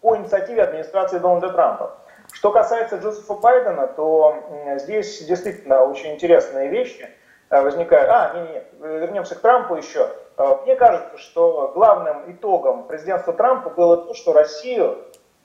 по 0.00 0.16
инициативе 0.16 0.62
администрации 0.62 1.18
Дональда 1.18 1.50
Трампа. 1.50 1.98
Что 2.32 2.50
касается 2.52 2.96
Джозефа 2.96 3.34
Байдена, 3.34 3.86
то 3.86 4.36
здесь 4.76 5.24
действительно 5.24 5.82
очень 5.82 6.14
интересные 6.14 6.68
вещи 6.68 7.08
э, 7.50 7.60
возникают. 7.60 8.10
А, 8.10 8.34
нет, 8.34 8.50
нет, 8.52 8.66
вернемся 9.00 9.34
к 9.34 9.40
Трампу 9.40 9.74
еще. 9.76 10.10
Э, 10.36 10.56
мне 10.64 10.76
кажется, 10.76 11.16
что 11.18 11.72
главным 11.74 12.30
итогом 12.30 12.84
президентства 12.84 13.32
Трампа 13.32 13.70
было 13.70 13.96
то, 13.96 14.14
что 14.14 14.32
Россию 14.32 14.98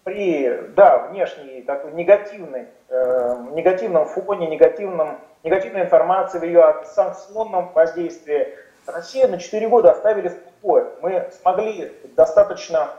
при, 0.04 0.70
да, 0.76 1.08
внешней 1.10 1.62
такой 1.62 1.94
негативной, 1.94 2.68
э, 2.90 3.36
негативном 3.52 4.06
фоне, 4.06 4.48
негативном, 4.48 5.20
негативной 5.44 5.84
информации 5.84 6.40
в 6.40 6.44
ее 6.44 6.84
санкционном 6.86 7.72
воздействии, 7.74 8.56
Россию 8.86 9.30
на 9.30 9.38
4 9.38 9.68
года 9.70 9.92
оставили 9.92 10.28
в 10.28 10.44
покое. 10.44 10.88
Мы 11.02 11.30
смогли 11.42 11.94
достаточно 12.18 12.90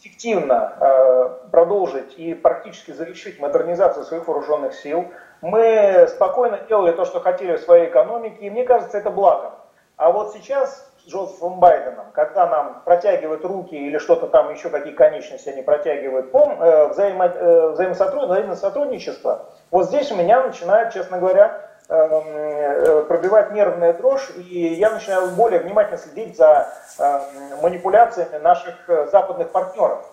эффективно 0.00 0.74
э, 0.80 1.50
продолжить 1.50 2.14
и 2.16 2.34
практически 2.34 2.92
завершить 2.92 3.40
модернизацию 3.40 4.04
своих 4.04 4.26
вооруженных 4.28 4.74
сил. 4.74 5.06
Мы 5.40 6.06
спокойно 6.08 6.60
делали 6.68 6.92
то, 6.92 7.04
что 7.04 7.20
хотели 7.20 7.56
в 7.56 7.60
своей 7.60 7.88
экономике, 7.88 8.36
и 8.40 8.50
мне 8.50 8.64
кажется, 8.64 8.98
это 8.98 9.10
благо. 9.10 9.52
А 9.96 10.12
вот 10.12 10.32
сейчас 10.32 10.88
с 10.98 11.10
Джозефом 11.10 11.58
Байденом, 11.58 12.06
когда 12.12 12.46
нам 12.46 12.82
протягивают 12.84 13.44
руки 13.44 13.74
или 13.74 13.98
что-то 13.98 14.28
там, 14.28 14.52
еще 14.52 14.70
какие 14.70 14.92
конечности 14.92 15.48
они 15.48 15.62
протягивают, 15.62 16.30
пом, 16.30 16.62
э, 16.62 16.88
взаимо, 16.88 17.26
э, 17.26 17.70
взаимосотрудничество, 17.70 19.46
вот 19.70 19.86
здесь 19.86 20.12
у 20.12 20.16
меня 20.16 20.42
начинает, 20.44 20.92
честно 20.92 21.18
говоря, 21.18 21.67
Эм, 21.90 23.06
пробивать 23.06 23.52
нервная 23.52 23.94
дрожь, 23.94 24.28
и 24.36 24.74
я 24.74 24.90
начинаю 24.90 25.30
более 25.30 25.60
внимательно 25.60 25.96
следить 25.96 26.36
за 26.36 26.68
эм, 26.98 27.22
манипуляциями 27.62 28.36
наших 28.36 28.74
э, 28.90 29.06
западных 29.10 29.48
партнеров. 29.48 30.04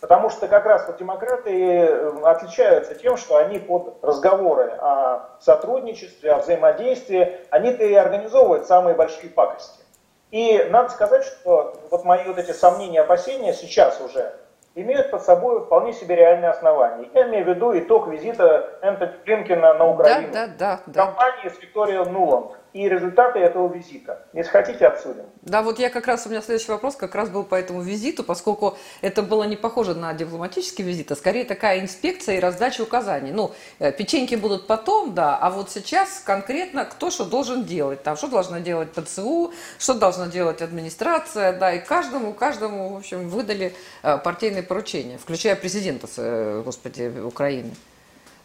Потому 0.00 0.30
что 0.30 0.46
как 0.46 0.64
раз 0.64 0.86
вот 0.86 0.96
демократы 0.98 1.50
э, 1.50 2.22
отличаются 2.22 2.94
тем, 2.94 3.16
что 3.16 3.36
они 3.36 3.58
под 3.58 3.96
разговоры 4.02 4.70
о 4.78 5.30
сотрудничестве, 5.40 6.30
о 6.30 6.38
взаимодействии, 6.38 7.40
они-то 7.50 7.82
и 7.82 7.94
организовывают 7.94 8.68
самые 8.68 8.94
большие 8.94 9.28
пакости. 9.28 9.82
И 10.30 10.64
надо 10.70 10.90
сказать, 10.90 11.24
что 11.24 11.74
вот 11.90 12.04
мои 12.04 12.28
вот 12.28 12.38
эти 12.38 12.52
сомнения, 12.52 13.00
опасения 13.00 13.54
сейчас 13.54 14.00
уже 14.00 14.32
имеют 14.74 15.10
под 15.10 15.22
собой 15.22 15.64
вполне 15.64 15.92
себе 15.92 16.16
реальные 16.16 16.50
основания. 16.50 17.08
Я 17.14 17.28
имею 17.28 17.44
в 17.44 17.48
виду 17.48 17.78
итог 17.78 18.08
визита 18.08 18.78
Энтони 18.82 19.12
Блинкина 19.24 19.74
на 19.74 19.86
Украину. 19.86 20.32
Да, 20.32 20.46
да, 20.58 20.80
да. 20.86 21.06
Компании 21.06 21.48
с 21.48 21.60
Викторией 21.60 22.04
Нуланд 22.04 22.52
и 22.74 22.88
результаты 22.88 23.38
этого 23.38 23.72
визита. 23.72 24.26
Если 24.32 24.50
хотите, 24.50 24.84
обсудим. 24.86 25.22
Да, 25.42 25.62
вот 25.62 25.78
я 25.78 25.90
как 25.90 26.08
раз, 26.08 26.26
у 26.26 26.28
меня 26.28 26.42
следующий 26.42 26.72
вопрос 26.72 26.96
как 26.96 27.14
раз 27.14 27.30
был 27.30 27.44
по 27.44 27.54
этому 27.54 27.82
визиту, 27.82 28.24
поскольку 28.24 28.76
это 29.00 29.22
было 29.22 29.44
не 29.44 29.54
похоже 29.54 29.94
на 29.94 30.12
дипломатический 30.12 30.82
визит, 30.82 31.12
а 31.12 31.16
скорее 31.16 31.44
такая 31.44 31.80
инспекция 31.80 32.36
и 32.36 32.40
раздача 32.40 32.82
указаний. 32.82 33.30
Ну, 33.30 33.52
э, 33.78 33.92
печеньки 33.92 34.34
будут 34.34 34.66
потом, 34.66 35.14
да, 35.14 35.38
а 35.40 35.50
вот 35.50 35.70
сейчас 35.70 36.20
конкретно 36.26 36.84
кто 36.84 37.10
что 37.10 37.24
должен 37.24 37.62
делать. 37.62 38.02
Там, 38.02 38.16
что 38.16 38.26
должна 38.26 38.58
делать 38.58 38.90
ПЦУ, 38.90 39.52
что 39.78 39.94
должна 39.94 40.26
делать 40.26 40.60
администрация, 40.60 41.52
да, 41.52 41.72
и 41.72 41.78
каждому, 41.78 42.32
каждому, 42.32 42.92
в 42.92 42.96
общем, 42.96 43.28
выдали 43.28 43.72
э, 44.02 44.18
партийные 44.18 44.64
поручения, 44.64 45.16
включая 45.16 45.54
президента, 45.54 46.08
э, 46.16 46.62
господи, 46.64 47.20
Украины. 47.24 47.70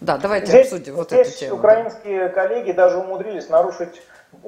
Да, 0.01 0.17
давайте 0.17 0.48
здесь, 0.48 0.71
обсудим 0.71 0.95
вот 0.95 1.07
здесь 1.09 1.27
эту 1.27 1.39
тему. 1.39 1.55
украинские 1.55 2.29
коллеги 2.29 2.71
даже 2.71 2.98
умудрились 2.98 3.50
нарушить 3.50 4.01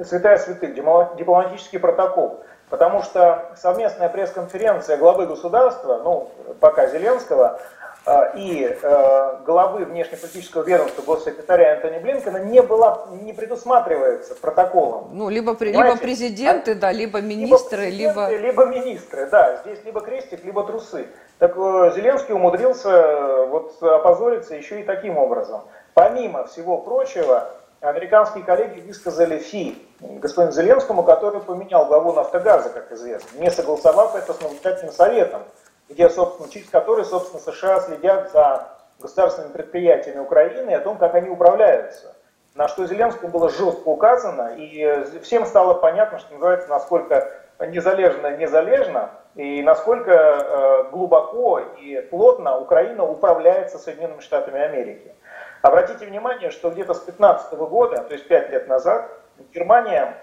святая 0.03 0.37
святых, 0.37 0.73
дипломатический 0.73 1.77
протокол. 1.77 2.43
Потому 2.71 3.03
что 3.03 3.51
совместная 3.57 4.07
пресс-конференция 4.07 4.95
главы 4.95 5.27
государства, 5.27 5.99
ну, 6.01 6.31
пока 6.61 6.87
Зеленского, 6.87 7.59
э, 8.05 8.37
и 8.37 8.77
э, 8.81 9.37
главы 9.45 9.83
внешнеполитического 9.83 10.63
ведомства 10.63 11.01
госсекретаря 11.01 11.73
Антони 11.75 11.99
Блинкена 11.99 12.37
не 12.37 12.61
была, 12.61 13.07
не 13.23 13.33
предусматривается 13.33 14.35
протоколом. 14.35 15.09
Ну, 15.11 15.27
либо, 15.27 15.53
либо 15.59 15.97
президенты, 15.97 16.73
да, 16.73 16.93
либо 16.93 17.19
министры, 17.19 17.89
либо... 17.89 18.29
Либо 18.29 18.65
министры, 18.67 19.29
да, 19.29 19.57
здесь 19.65 19.83
либо 19.83 19.99
крестик, 19.99 20.45
либо 20.45 20.63
трусы. 20.63 21.07
Так 21.39 21.57
э, 21.57 21.91
Зеленский 21.93 22.33
умудрился 22.33 23.47
вот 23.47 23.83
опозориться 23.83 24.55
еще 24.55 24.79
и 24.79 24.83
таким 24.83 25.17
образом. 25.17 25.63
Помимо 25.93 26.45
всего 26.45 26.77
прочего, 26.77 27.49
американские 27.81 28.43
коллеги 28.43 28.79
высказали 28.81 29.39
фи 29.39 29.77
господину 29.99 30.53
Зеленскому, 30.53 31.03
который 31.03 31.41
поменял 31.41 31.87
главу 31.87 32.13
«Нафтогаза», 32.13 32.69
как 32.69 32.91
известно, 32.91 33.39
не 33.39 33.49
согласовав 33.49 34.15
это 34.15 34.33
с 34.33 34.41
наблюдательным 34.41 34.93
советом, 34.93 35.43
где, 35.89 36.09
собственно, 36.09 36.49
через 36.49 36.69
который, 36.69 37.03
собственно, 37.03 37.41
США 37.41 37.81
следят 37.81 38.31
за 38.31 38.67
государственными 38.99 39.51
предприятиями 39.51 40.19
Украины 40.19 40.71
и 40.71 40.75
о 40.75 40.79
том, 40.79 40.97
как 40.97 41.15
они 41.15 41.29
управляются. 41.29 42.15
На 42.53 42.67
что 42.67 42.85
Зеленскому 42.85 43.31
было 43.31 43.49
жестко 43.49 43.87
указано, 43.87 44.55
и 44.57 45.05
всем 45.21 45.45
стало 45.45 45.73
понятно, 45.73 46.19
что 46.19 46.33
называется, 46.33 46.69
насколько 46.69 47.31
незалежно 47.67 48.37
незалежно, 48.37 49.11
и 49.35 49.61
насколько 49.61 50.11
э, 50.11 50.83
глубоко 50.91 51.59
и 51.79 52.01
плотно 52.09 52.57
Украина 52.57 53.05
управляется 53.05 53.77
Соединенными 53.77 54.19
Штатами 54.19 54.59
Америки. 54.59 55.13
Обратите 55.61 56.07
внимание, 56.07 56.49
что 56.49 56.71
где-то 56.71 56.93
с 56.93 56.99
15 56.99 57.53
года, 57.53 58.03
то 58.03 58.13
есть 58.13 58.27
5 58.27 58.49
лет 58.49 58.67
назад, 58.67 59.11
Германия 59.53 60.17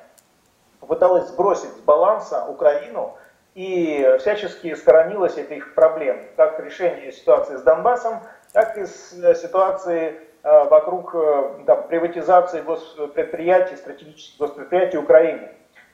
пыталась 0.81 1.29
сбросить 1.29 1.71
с 1.71 1.81
баланса 1.81 2.45
Украину 2.47 3.17
и 3.55 4.17
всячески 4.19 4.75
сторонилась 4.75 5.37
этих 5.37 5.75
проблем, 5.75 6.21
как 6.37 6.59
решение 6.61 7.13
ситуации 7.13 7.57
с 7.57 7.63
Донбассом, 7.63 8.21
так 8.53 8.77
и 8.79 8.87
с 8.87 9.13
э, 9.13 9.35
ситуации 9.35 10.21
э, 10.43 10.65
вокруг 10.65 11.15
э, 11.15 11.65
там, 11.67 11.87
приватизации 11.87 12.61
госпредприятий, 12.61 13.77
стратегических 13.77 14.39
госпредприятий 14.39 14.99
Украины. 14.99 15.51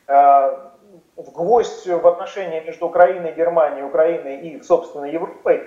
В 0.07 1.33
гвоздь 1.33 1.87
в 1.87 2.07
отношении 2.07 2.61
между 2.61 2.87
Украиной 2.87 3.31
и 3.31 3.35
Германией, 3.35 3.85
Украиной 3.85 4.37
и, 4.41 4.63
собственно, 4.63 5.07
Европой 5.07 5.67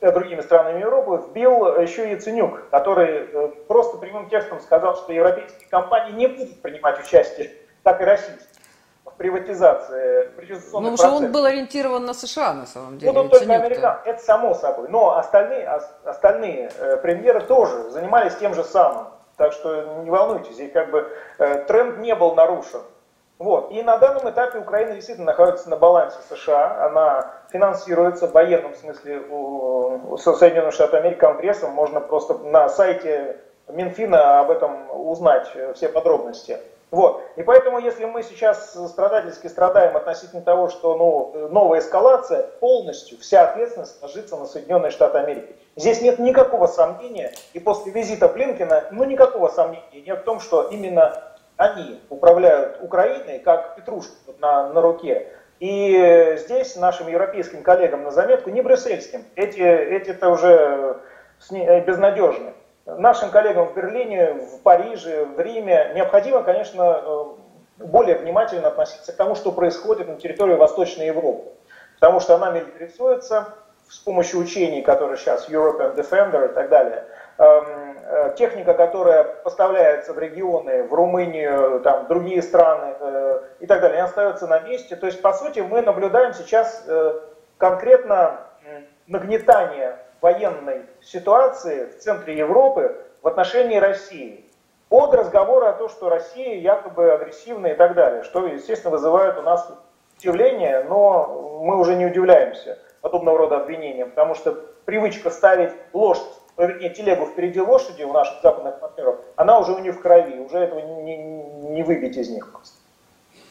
другими 0.00 0.40
странами 0.40 0.80
Европы, 0.80 1.22
вбил 1.28 1.78
еще 1.78 2.08
и 2.08 2.12
Яценюк, 2.12 2.70
который 2.70 3.28
э, 3.32 3.48
просто 3.68 3.98
прямым 3.98 4.28
текстом 4.28 4.60
сказал, 4.60 4.96
что 4.96 5.12
европейские 5.12 5.68
компании 5.68 6.12
не 6.12 6.26
будут 6.26 6.62
принимать 6.62 6.98
участие, 7.00 7.52
так 7.82 8.00
и 8.00 8.04
российские, 8.04 8.46
в 9.04 9.12
приватизации, 9.12 10.30
Ну, 10.72 10.96
что 10.96 11.10
он 11.10 11.32
был 11.32 11.44
ориентирован 11.44 12.04
на 12.04 12.14
США, 12.14 12.54
на 12.54 12.66
самом 12.66 12.98
деле. 12.98 13.12
Будут 13.12 13.32
только 13.32 13.54
американцы, 13.54 14.08
это 14.08 14.22
само 14.22 14.54
собой. 14.54 14.88
Но 14.88 15.16
остальные, 15.16 15.68
остальные 16.04 16.70
э, 16.78 16.96
премьеры 16.98 17.42
тоже 17.42 17.90
занимались 17.90 18.36
тем 18.36 18.54
же 18.54 18.64
самым. 18.64 19.08
Так 19.36 19.52
что 19.52 20.02
не 20.02 20.10
волнуйтесь, 20.10 20.54
здесь 20.54 20.72
как 20.72 20.90
бы 20.90 21.08
э, 21.38 21.64
тренд 21.66 21.98
не 21.98 22.14
был 22.14 22.34
нарушен. 22.34 22.80
Вот. 23.40 23.72
И 23.72 23.82
на 23.82 23.96
данном 23.96 24.28
этапе 24.28 24.58
Украина 24.58 24.94
действительно 24.94 25.28
находится 25.28 25.70
на 25.70 25.76
балансе 25.76 26.18
США. 26.28 26.84
Она 26.84 27.32
финансируется 27.50 28.28
в 28.28 28.32
военном 28.32 28.74
смысле 28.74 29.22
со 30.18 30.34
Соединенных 30.34 30.74
Штатов 30.74 31.00
Америки 31.00 31.18
Конгрессом. 31.18 31.70
Можно 31.70 32.00
просто 32.00 32.34
на 32.34 32.68
сайте 32.68 33.38
Минфина 33.66 34.40
об 34.40 34.50
этом 34.50 34.90
узнать 34.90 35.50
все 35.74 35.88
подробности. 35.88 36.58
Вот. 36.90 37.22
И 37.36 37.42
поэтому, 37.42 37.78
если 37.78 38.04
мы 38.04 38.22
сейчас 38.24 38.74
страдательски 38.74 39.46
страдаем 39.46 39.96
относительно 39.96 40.42
того, 40.42 40.68
что 40.68 40.96
ну, 40.96 41.48
новая 41.48 41.78
эскалация, 41.78 42.42
полностью 42.60 43.16
вся 43.20 43.48
ответственность 43.48 44.02
ложится 44.02 44.36
на 44.36 44.44
Соединенные 44.44 44.90
Штаты 44.90 45.16
Америки. 45.16 45.56
здесь 45.76 46.02
нет 46.02 46.18
никакого 46.18 46.66
сомнения, 46.66 47.32
и 47.54 47.60
после 47.60 47.92
визита 47.92 48.28
Блинкина, 48.28 48.86
ну 48.90 49.04
никакого 49.04 49.48
сомнения 49.48 50.02
нет 50.04 50.20
в 50.20 50.24
том, 50.24 50.40
что 50.40 50.64
именно 50.64 51.29
они 51.60 52.00
управляют 52.08 52.78
Украиной, 52.80 53.38
как 53.38 53.76
петрушка 53.76 54.14
на, 54.38 54.72
на 54.72 54.80
руке. 54.80 55.28
И 55.58 56.36
здесь 56.38 56.74
нашим 56.76 57.08
европейским 57.08 57.62
коллегам 57.62 58.02
на 58.02 58.10
заметку, 58.10 58.48
не 58.48 58.62
брюссельским, 58.62 59.26
эти, 59.36 59.60
эти-то 59.60 60.30
уже 60.30 60.96
безнадежны. 61.50 62.54
Нашим 62.86 63.30
коллегам 63.30 63.68
в 63.68 63.74
Берлине, 63.74 64.32
в 64.32 64.62
Париже, 64.62 65.26
в 65.26 65.38
Риме 65.38 65.92
необходимо, 65.94 66.42
конечно, 66.42 67.02
э, 67.04 67.24
более 67.84 68.16
внимательно 68.16 68.68
относиться 68.68 69.12
к 69.12 69.16
тому, 69.16 69.34
что 69.34 69.52
происходит 69.52 70.08
на 70.08 70.16
территории 70.16 70.54
Восточной 70.54 71.08
Европы. 71.08 71.50
Потому 71.96 72.20
что 72.20 72.36
она 72.36 72.52
милитаризуется 72.52 73.48
с 73.86 73.98
помощью 73.98 74.40
учений, 74.40 74.80
которые 74.80 75.18
сейчас 75.18 75.46
European 75.50 75.94
Defender 75.94 76.50
и 76.50 76.54
так 76.54 76.70
далее. 76.70 77.04
Э, 78.12 78.34
техника, 78.36 78.74
которая 78.74 79.22
поставляется 79.22 80.12
в 80.12 80.18
регионы, 80.18 80.82
в 80.82 80.92
Румынию, 80.92 81.78
там, 81.78 82.06
в 82.06 82.08
другие 82.08 82.42
страны 82.42 82.96
э, 82.98 83.40
и 83.60 83.66
так 83.66 83.80
далее, 83.80 84.00
она 84.00 84.08
остается 84.08 84.48
на 84.48 84.58
месте. 84.58 84.96
То 84.96 85.06
есть, 85.06 85.22
по 85.22 85.32
сути, 85.32 85.60
мы 85.60 85.80
наблюдаем 85.80 86.32
сейчас 86.34 86.84
конкретно 87.56 88.40
нагнетание 89.06 89.96
военной 90.20 90.86
ситуации 91.00 91.84
в 91.84 91.98
центре 91.98 92.36
Европы 92.36 92.96
в 93.22 93.28
отношении 93.28 93.76
России 93.76 94.44
под 94.88 95.14
разговоры 95.14 95.66
о 95.66 95.72
том, 95.74 95.88
что 95.88 96.08
Россия 96.08 96.56
якобы 96.56 97.12
агрессивная 97.12 97.74
и 97.74 97.76
так 97.76 97.94
далее, 97.94 98.24
что, 98.24 98.44
естественно, 98.44 98.90
вызывает 98.90 99.38
у 99.38 99.42
нас 99.42 99.72
удивление, 100.18 100.82
но 100.82 101.60
мы 101.62 101.78
уже 101.78 101.94
не 101.94 102.06
удивляемся 102.06 102.76
подобного 103.02 103.38
рода 103.38 103.58
обвинениям, 103.58 104.10
потому 104.10 104.34
что 104.34 104.52
привычка 104.84 105.30
ставить 105.30 105.70
лошадь, 105.92 106.39
ну, 106.60 106.66
вернее, 106.66 106.90
телегу 106.90 107.24
впереди 107.24 107.58
лошади 107.58 108.02
у 108.02 108.12
наших 108.12 108.42
западных 108.42 108.80
партнеров, 108.80 109.16
она 109.36 109.58
уже 109.58 109.72
у 109.72 109.78
них 109.78 109.94
в 109.96 110.00
крови, 110.00 110.40
уже 110.40 110.58
этого 110.58 110.80
не, 110.80 111.16
не, 111.16 111.82
выбить 111.82 112.18
из 112.18 112.28
них 112.28 112.52
просто. 112.52 112.74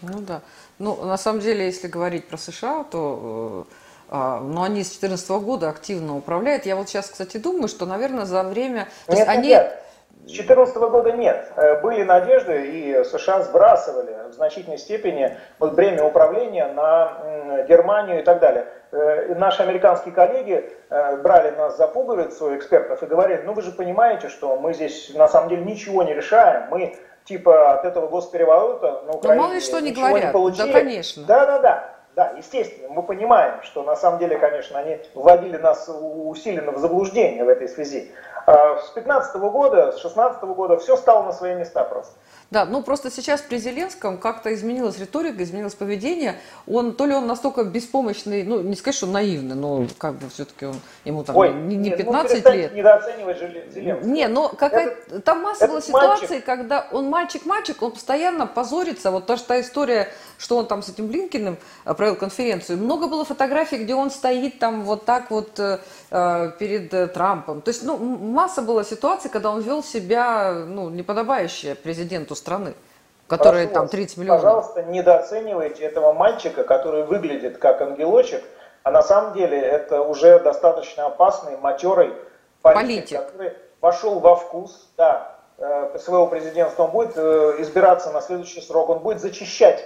Ну 0.01 0.19
да. 0.19 0.41
Ну, 0.77 0.95
на 1.03 1.17
самом 1.17 1.39
деле, 1.39 1.65
если 1.65 1.87
говорить 1.87 2.27
про 2.27 2.37
США, 2.37 2.83
то 2.83 3.65
э, 3.67 3.73
а, 4.11 4.39
но 4.41 4.61
они 4.61 4.83
с 4.83 4.89
2014 4.99 5.29
года 5.43 5.69
активно 5.69 6.15
управляют. 6.15 6.67
Я 6.67 6.75
вот 6.75 6.87
сейчас, 6.87 7.09
кстати, 7.09 7.37
думаю, 7.37 7.67
что, 7.67 7.87
наверное, 7.87 8.25
за 8.25 8.43
время... 8.43 8.87
То 9.07 9.13
нет, 9.13 9.19
есть 9.19 9.29
они... 9.29 9.47
нет. 9.47 9.83
С 10.29 10.33
2014 10.33 10.75
года 10.77 11.11
нет. 11.11 11.51
Э, 11.55 11.81
были 11.81 12.03
надежды, 12.03 12.67
и 12.67 13.03
США 13.03 13.41
сбрасывали 13.41 14.15
в 14.29 14.33
значительной 14.33 14.77
степени 14.77 15.35
вот 15.57 15.73
бремя 15.73 16.03
управления 16.05 16.67
на 16.67 17.63
Германию 17.67 18.19
и 18.19 18.23
так 18.23 18.39
далее. 18.39 18.67
Э, 18.91 19.33
наши 19.33 19.63
американские 19.63 20.13
коллеги 20.13 20.71
э, 20.89 21.17
брали 21.17 21.49
нас 21.55 21.77
за 21.77 21.87
пуговицу, 21.87 22.55
экспертов, 22.55 23.01
и 23.01 23.07
говорили, 23.07 23.41
ну 23.43 23.53
вы 23.53 23.63
же 23.63 23.71
понимаете, 23.71 24.29
что 24.29 24.55
мы 24.57 24.75
здесь 24.75 25.11
на 25.15 25.27
самом 25.27 25.49
деле 25.49 25.63
ничего 25.63 26.03
не 26.03 26.13
решаем, 26.13 26.67
мы 26.69 26.95
типа 27.23 27.73
от 27.73 27.85
этого 27.85 28.07
госпереворота 28.07 29.01
на 29.07 29.13
Украине 29.13 29.35
ну, 29.35 29.41
мало 29.41 29.53
ли 29.53 29.59
что 29.59 29.79
не 29.79 29.91
говорят. 29.91 30.25
не 30.25 30.31
получили. 30.31 30.67
Да, 30.67 30.79
конечно. 30.79 31.23
Да, 31.25 31.45
да, 31.47 31.59
да. 31.59 31.95
Да, 32.15 32.33
естественно, 32.35 32.89
мы 32.89 33.03
понимаем, 33.03 33.61
что 33.61 33.83
на 33.83 33.95
самом 33.95 34.19
деле, 34.19 34.37
конечно, 34.37 34.77
они 34.77 34.99
вводили 35.13 35.57
нас 35.57 35.89
усиленно 35.89 36.71
в 36.71 36.77
заблуждение 36.77 37.45
в 37.45 37.47
этой 37.47 37.69
связи. 37.69 38.11
А 38.51 38.79
с 38.79 38.89
15 38.89 39.35
года, 39.35 39.91
с 39.91 40.01
16 40.01 40.41
года 40.41 40.77
все 40.77 40.97
стало 40.97 41.23
на 41.23 41.33
свои 41.33 41.53
места 41.53 41.83
просто. 41.83 42.13
Да, 42.49 42.65
ну 42.65 42.81
просто 42.81 43.11
сейчас 43.11 43.41
при 43.41 43.57
Зеленском 43.57 44.17
как-то 44.17 44.51
изменилась 44.55 44.97
риторика, 44.97 45.43
изменилось 45.43 45.75
поведение. 45.75 46.35
Он 46.67 46.95
то 46.95 47.05
ли 47.05 47.13
он 47.13 47.27
настолько 47.27 47.63
беспомощный, 47.63 48.41
ну 48.41 48.61
не 48.61 48.75
сказать, 48.75 48.95
что 48.95 49.05
наивный, 49.05 49.53
но 49.53 49.85
как 49.99 50.15
бы 50.15 50.29
все-таки 50.29 50.65
он 50.65 50.75
ему 51.05 51.23
там 51.23 51.37
Ой, 51.37 51.53
не, 51.53 51.75
не 51.75 51.91
15 51.91 52.43
ну, 52.43 52.51
лет. 52.51 52.73
недооценивать 52.73 53.37
Зеленского. 53.71 54.09
Не, 54.09 54.27
но 54.27 54.49
какая 54.49 54.95
там 55.23 55.41
масса 55.41 55.67
была 55.67 55.79
ситуаций, 55.79 56.41
когда 56.41 56.87
он 56.91 57.07
мальчик-мальчик, 57.07 57.79
он 57.83 57.91
постоянно 57.91 58.47
позорится. 58.47 59.11
Вот 59.11 59.27
та, 59.27 59.37
та 59.37 59.61
история, 59.61 60.07
что 60.39 60.57
он 60.57 60.65
там 60.65 60.81
с 60.81 60.89
этим 60.89 61.05
Блинкиным 61.05 61.57
э, 61.85 61.93
провел 61.93 62.15
конференцию. 62.15 62.79
Много 62.79 63.07
было 63.07 63.25
фотографий, 63.25 63.77
где 63.77 63.93
он 63.93 64.09
стоит 64.09 64.57
там 64.57 64.85
вот 64.85 65.05
так 65.05 65.29
вот 65.29 65.59
э 65.59 65.77
перед 66.09 66.93
э, 66.93 67.07
Трампом. 67.07 67.61
То 67.61 67.69
есть, 67.69 67.83
ну, 67.83 67.97
масса 67.97 68.61
была 68.61 68.83
ситуаций, 68.83 69.29
когда 69.29 69.51
он 69.51 69.61
вел 69.61 69.83
себя, 69.83 70.53
ну, 70.53 70.89
неподобающе 70.89 71.75
президенту 71.75 72.35
страны, 72.35 72.73
которые 73.27 73.67
там 73.67 73.87
30 73.87 74.17
миллионов. 74.17 74.41
Пожалуйста, 74.41 74.83
недооценивайте 74.83 75.83
этого 75.83 76.13
мальчика, 76.13 76.63
который 76.63 77.03
выглядит 77.03 77.59
как 77.59 77.81
ангелочек, 77.81 78.43
а 78.83 78.91
на 78.91 79.03
самом 79.03 79.33
деле 79.33 79.59
это 79.59 80.01
уже 80.01 80.39
достаточно 80.39 81.05
опасный, 81.05 81.57
матерый 81.57 82.11
политик, 82.61 82.81
политик. 82.81 83.17
который 83.19 83.53
вошел 83.81 84.19
во 84.19 84.35
вкус, 84.35 84.89
да, 84.97 85.35
э, 85.57 85.97
своего 85.99 86.25
президентства, 86.25 86.83
он 86.83 86.91
будет 86.91 87.13
э, 87.17 87.55
избираться 87.59 88.11
на 88.11 88.21
следующий 88.21 88.61
срок, 88.61 88.89
он 88.89 88.99
будет 88.99 89.21
зачищать 89.21 89.85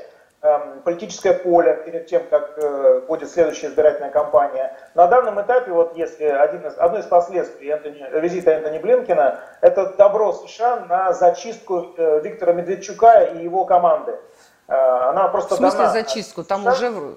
политическое 0.83 1.33
поле 1.33 1.81
перед 1.85 2.07
тем, 2.07 2.23
как 2.29 2.57
э, 2.57 3.01
будет 3.07 3.31
следующая 3.31 3.67
избирательная 3.67 4.11
кампания. 4.11 4.77
На 4.93 5.07
данном 5.07 5.41
этапе, 5.41 5.71
вот 5.71 5.95
если 5.95 6.25
один 6.25 6.67
из, 6.67 6.77
одно 6.77 6.99
из 6.99 7.05
последствий 7.05 7.69
Энтони, 7.69 8.05
визита 8.19 8.51
Энтони 8.51 8.79
Блинкина, 8.79 9.39
это 9.61 9.93
добро 9.95 10.33
США 10.33 10.85
на 10.89 11.13
зачистку 11.13 11.93
э, 11.95 12.19
Виктора 12.23 12.51
Медведчука 12.51 13.23
и 13.23 13.41
его 13.41 13.63
команды. 13.63 14.19
Э, 14.67 14.73
она 14.73 15.29
просто 15.29 15.55
В 15.55 15.57
смысле 15.59 15.77
дана 15.79 15.91
зачистку? 15.93 16.43
Там 16.43 16.61
США... 16.61 16.89
уже... 16.89 17.15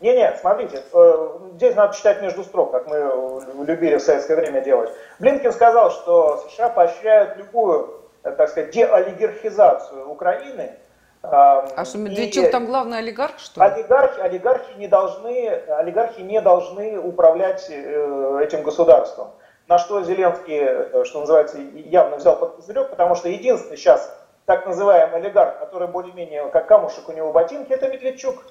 Не, 0.00 0.14
нет, 0.14 0.38
смотрите, 0.40 0.82
здесь 1.54 1.76
надо 1.76 1.94
читать 1.94 2.22
между 2.22 2.42
строк, 2.42 2.72
как 2.72 2.88
мы 2.88 3.64
любили 3.64 3.96
в 3.96 4.02
советское 4.02 4.34
время 4.34 4.60
делать. 4.60 4.90
Блинкин 5.20 5.52
сказал, 5.52 5.92
что 5.92 6.44
США 6.48 6.70
поощряют 6.70 7.36
любую, 7.36 8.02
так 8.22 8.48
сказать, 8.48 8.72
деолигархизацию 8.72 10.08
Украины, 10.08 10.76
а 11.22 11.84
что, 11.84 11.98
Медведчук 11.98 12.46
и 12.46 12.50
там 12.50 12.66
главный 12.66 12.98
олигарх, 12.98 13.38
что 13.38 13.62
ли? 13.62 13.70
Олигархи, 13.70 14.20
олигархи, 14.20 14.76
не 14.76 14.88
должны, 14.88 15.48
олигархи 15.68 16.20
не 16.20 16.40
должны 16.40 16.98
управлять 16.98 17.66
э, 17.70 18.40
этим 18.42 18.64
государством. 18.64 19.28
На 19.68 19.78
что 19.78 20.02
Зеленский, 20.02 20.58
э, 20.58 21.04
что 21.04 21.20
называется, 21.20 21.58
явно 21.58 22.16
взял 22.16 22.36
под 22.36 22.56
козырек, 22.56 22.90
потому 22.90 23.14
что 23.14 23.28
единственный 23.28 23.76
сейчас 23.76 24.12
так 24.46 24.66
называемый 24.66 25.20
олигарх, 25.20 25.60
который 25.60 25.86
более-менее 25.86 26.48
как 26.48 26.66
камушек 26.66 27.08
у 27.08 27.12
него 27.12 27.30
в 27.30 27.32
ботинке, 27.32 27.74
это 27.74 27.88
Медведчук. 27.88 28.42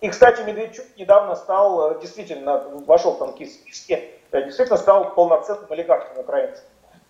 И, 0.00 0.08
кстати, 0.08 0.42
Медведчук 0.42 0.86
недавно 0.96 1.34
стал, 1.34 1.90
э, 1.90 2.00
действительно, 2.00 2.58
вошел 2.86 3.14
в 3.14 3.18
танки 3.18 3.46
списки, 3.46 4.00
действительно 4.30 4.78
стал 4.78 5.12
полноценным 5.14 5.66
олигархом 5.70 6.20
украинцем. 6.20 6.64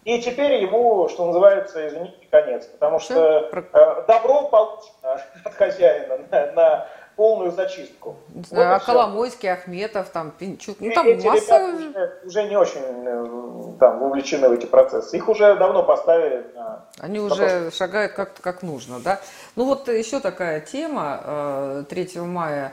И 0.04 0.20
теперь 0.20 0.62
ему, 0.62 1.08
что 1.08 1.26
называется, 1.26 1.86
извините, 1.86 2.16
конец. 2.30 2.66
Потому 2.66 2.98
что 2.98 3.48
э, 3.52 4.04
добро 4.08 4.48
получено 4.48 5.20
от 5.44 5.54
хозяина 5.54 6.18
на, 6.30 6.52
на 6.52 6.88
полную 7.14 7.52
зачистку. 7.52 8.16
Не 8.34 8.42
знаю, 8.42 8.72
вот 8.72 8.82
а 8.82 8.84
Коломойский, 8.84 9.48
Ахметов, 9.48 10.08
там, 10.10 10.32
Пинчук, 10.32 10.78
ну 10.80 10.92
там 10.92 11.06
эти 11.06 11.26
масса... 11.26 11.70
Уже, 11.74 12.20
уже 12.24 12.42
не 12.48 12.56
очень 12.56 12.80
э, 12.80 13.78
там, 13.78 14.00
вовлечены 14.00 14.48
в 14.48 14.52
эти 14.52 14.66
процессы. 14.66 15.16
Их 15.16 15.28
уже 15.28 15.54
давно 15.54 15.84
поставили 15.84 16.46
на... 16.54 16.84
Они 16.98 17.20
уже 17.20 17.70
шагают 17.70 18.12
как, 18.12 18.34
как 18.40 18.62
нужно, 18.62 18.98
да? 18.98 19.20
Ну 19.54 19.66
вот 19.66 19.86
еще 19.88 20.18
такая 20.18 20.60
тема. 20.60 21.84
3 21.88 22.10
э, 22.16 22.20
мая 22.22 22.72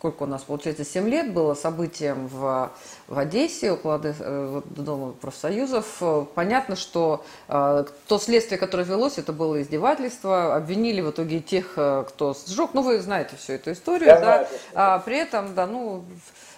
сколько 0.00 0.22
у 0.22 0.26
нас, 0.26 0.44
получается, 0.44 0.82
7 0.82 1.06
лет 1.10 1.34
было 1.34 1.52
событием 1.52 2.26
в, 2.28 2.72
в 3.06 3.18
Одессе, 3.18 3.72
около 3.72 4.00
э, 4.02 4.62
Дома 4.70 5.12
профсоюзов. 5.12 6.02
Понятно, 6.34 6.74
что 6.74 7.22
э, 7.48 7.84
то 8.08 8.18
следствие, 8.18 8.58
которое 8.58 8.84
велось, 8.84 9.18
это 9.18 9.34
было 9.34 9.60
издевательство. 9.60 10.56
Обвинили 10.56 11.02
в 11.02 11.10
итоге 11.10 11.40
тех, 11.40 11.74
э, 11.76 12.04
кто 12.08 12.34
сжег. 12.46 12.70
Ну, 12.72 12.80
вы 12.80 12.98
знаете 13.00 13.36
всю 13.36 13.52
эту 13.52 13.72
историю, 13.72 14.08
Я 14.08 14.14
да. 14.14 14.20
Знаю, 14.20 14.46
а, 14.72 14.98
при 15.00 15.18
этом, 15.18 15.54
да, 15.54 15.66
ну, 15.66 16.02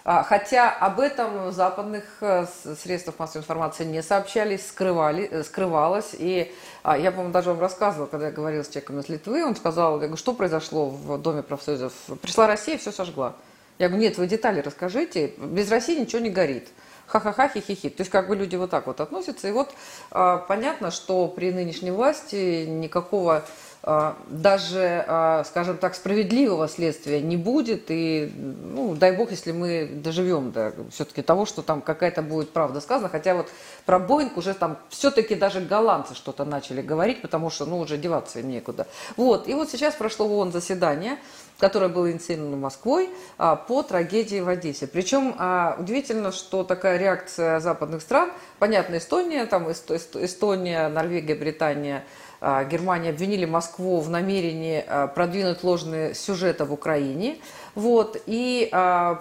хотя 0.04 0.70
об 0.70 0.98
этом 0.98 1.52
западных 1.52 2.04
э, 2.20 2.46
средствах 2.82 3.18
массовой 3.18 3.42
информации 3.42 3.84
не 3.84 4.02
сообщались, 4.02 4.66
скрывали, 4.66 5.28
э, 5.30 5.44
скрывалось. 5.44 6.10
И 6.18 6.52
а, 6.82 6.98
я, 6.98 7.12
по-моему, 7.12 7.32
даже 7.32 7.50
вам 7.50 7.60
рассказывала, 7.60 8.06
когда 8.06 8.26
я 8.26 8.32
говорила 8.32 8.64
с 8.64 8.68
человеком 8.68 8.98
из 8.98 9.08
Литвы, 9.08 9.44
он 9.44 9.54
сказал, 9.54 9.94
я 9.94 10.08
говорю, 10.08 10.16
что 10.16 10.34
произошло 10.34 10.88
в 10.90 11.18
Доме 11.18 11.42
профсоюзов? 11.42 11.92
Пришла 12.20 12.46
Россия, 12.48 12.78
все 12.78 12.90
сожгла. 12.90 13.36
Я 13.78 13.88
говорю, 13.88 14.02
нет, 14.02 14.18
вы 14.18 14.26
детали 14.26 14.60
расскажите, 14.60 15.34
без 15.38 15.70
России 15.70 15.98
ничего 15.98 16.20
не 16.20 16.30
горит. 16.30 16.68
Ха-ха-ха, 17.06 17.48
хи-хи-хи. 17.48 17.90
То 17.90 18.00
есть 18.00 18.10
как 18.10 18.28
бы 18.28 18.36
люди 18.36 18.56
вот 18.56 18.70
так 18.70 18.86
вот 18.86 19.00
относятся. 19.00 19.48
И 19.48 19.52
вот 19.52 19.74
а, 20.10 20.38
понятно, 20.38 20.90
что 20.90 21.28
при 21.28 21.52
нынешней 21.52 21.90
власти 21.90 22.64
никакого 22.66 23.36
а, 23.36 23.44
даже, 23.85 25.05
а, 25.09 25.42
скажем 25.45 25.77
так, 25.77 25.97
справедливого 25.97 26.68
следствия 26.68 27.21
не 27.21 27.37
будет. 27.37 27.87
И, 27.88 28.33
ну, 28.37 28.95
дай 28.95 29.11
бог, 29.11 29.33
если 29.33 29.51
мы 29.51 29.90
доживем 29.92 30.53
до 30.53 30.73
все-таки 30.90 31.21
того, 31.23 31.47
что 31.47 31.62
там 31.62 31.83
какая-то 31.83 32.23
будет 32.23 32.51
правда 32.51 32.81
сказана. 32.81 33.09
Хотя 33.09 33.35
вот 33.35 33.49
про 33.85 33.99
Боинг 33.99 34.37
уже 34.37 34.55
там 34.55 34.79
все-таки 34.88 35.35
даже 35.35 35.61
голландцы 35.61 36.14
что-то 36.14 36.45
начали 36.45 36.81
говорить, 36.81 37.23
потому 37.23 37.51
что, 37.51 37.66
ну, 37.66 37.81
уже 37.81 37.99
деваться 37.99 38.40
некуда. 38.40 38.87
Вот, 39.16 39.49
и 39.49 39.55
вот 39.55 39.68
сейчас 39.68 39.95
прошло 39.95 40.29
ООН 40.29 40.53
заседание, 40.53 41.18
которое 41.59 41.88
было 41.88 42.11
инициировано 42.11 42.57
Москвой 42.57 43.11
а, 43.37 43.57
по 43.57 43.83
трагедии 43.83 44.40
в 44.40 44.49
Одессе. 44.49 44.87
Причем 44.87 45.35
а, 45.38 45.77
удивительно, 45.79 46.31
что 46.31 46.62
такая 46.62 46.99
реакция 46.99 47.59
западных 47.59 48.03
стран, 48.03 48.31
понятно, 48.61 48.99
Эстония, 48.99 49.47
там 49.47 49.71
Эстония, 49.73 50.88
Норвегия, 50.88 51.35
Британия, 51.35 52.05
а, 52.44 52.64
Германия 52.64 53.11
обвинили 53.11 53.44
Москву 53.44 54.00
в 54.00 54.11
намерении 54.11 54.85
продвинуть 55.14 55.62
ложные 55.62 56.14
сюжеты 56.14 56.64
в 56.64 56.72
Украине. 56.72 57.38
Вот, 57.74 58.20
и 58.26 58.68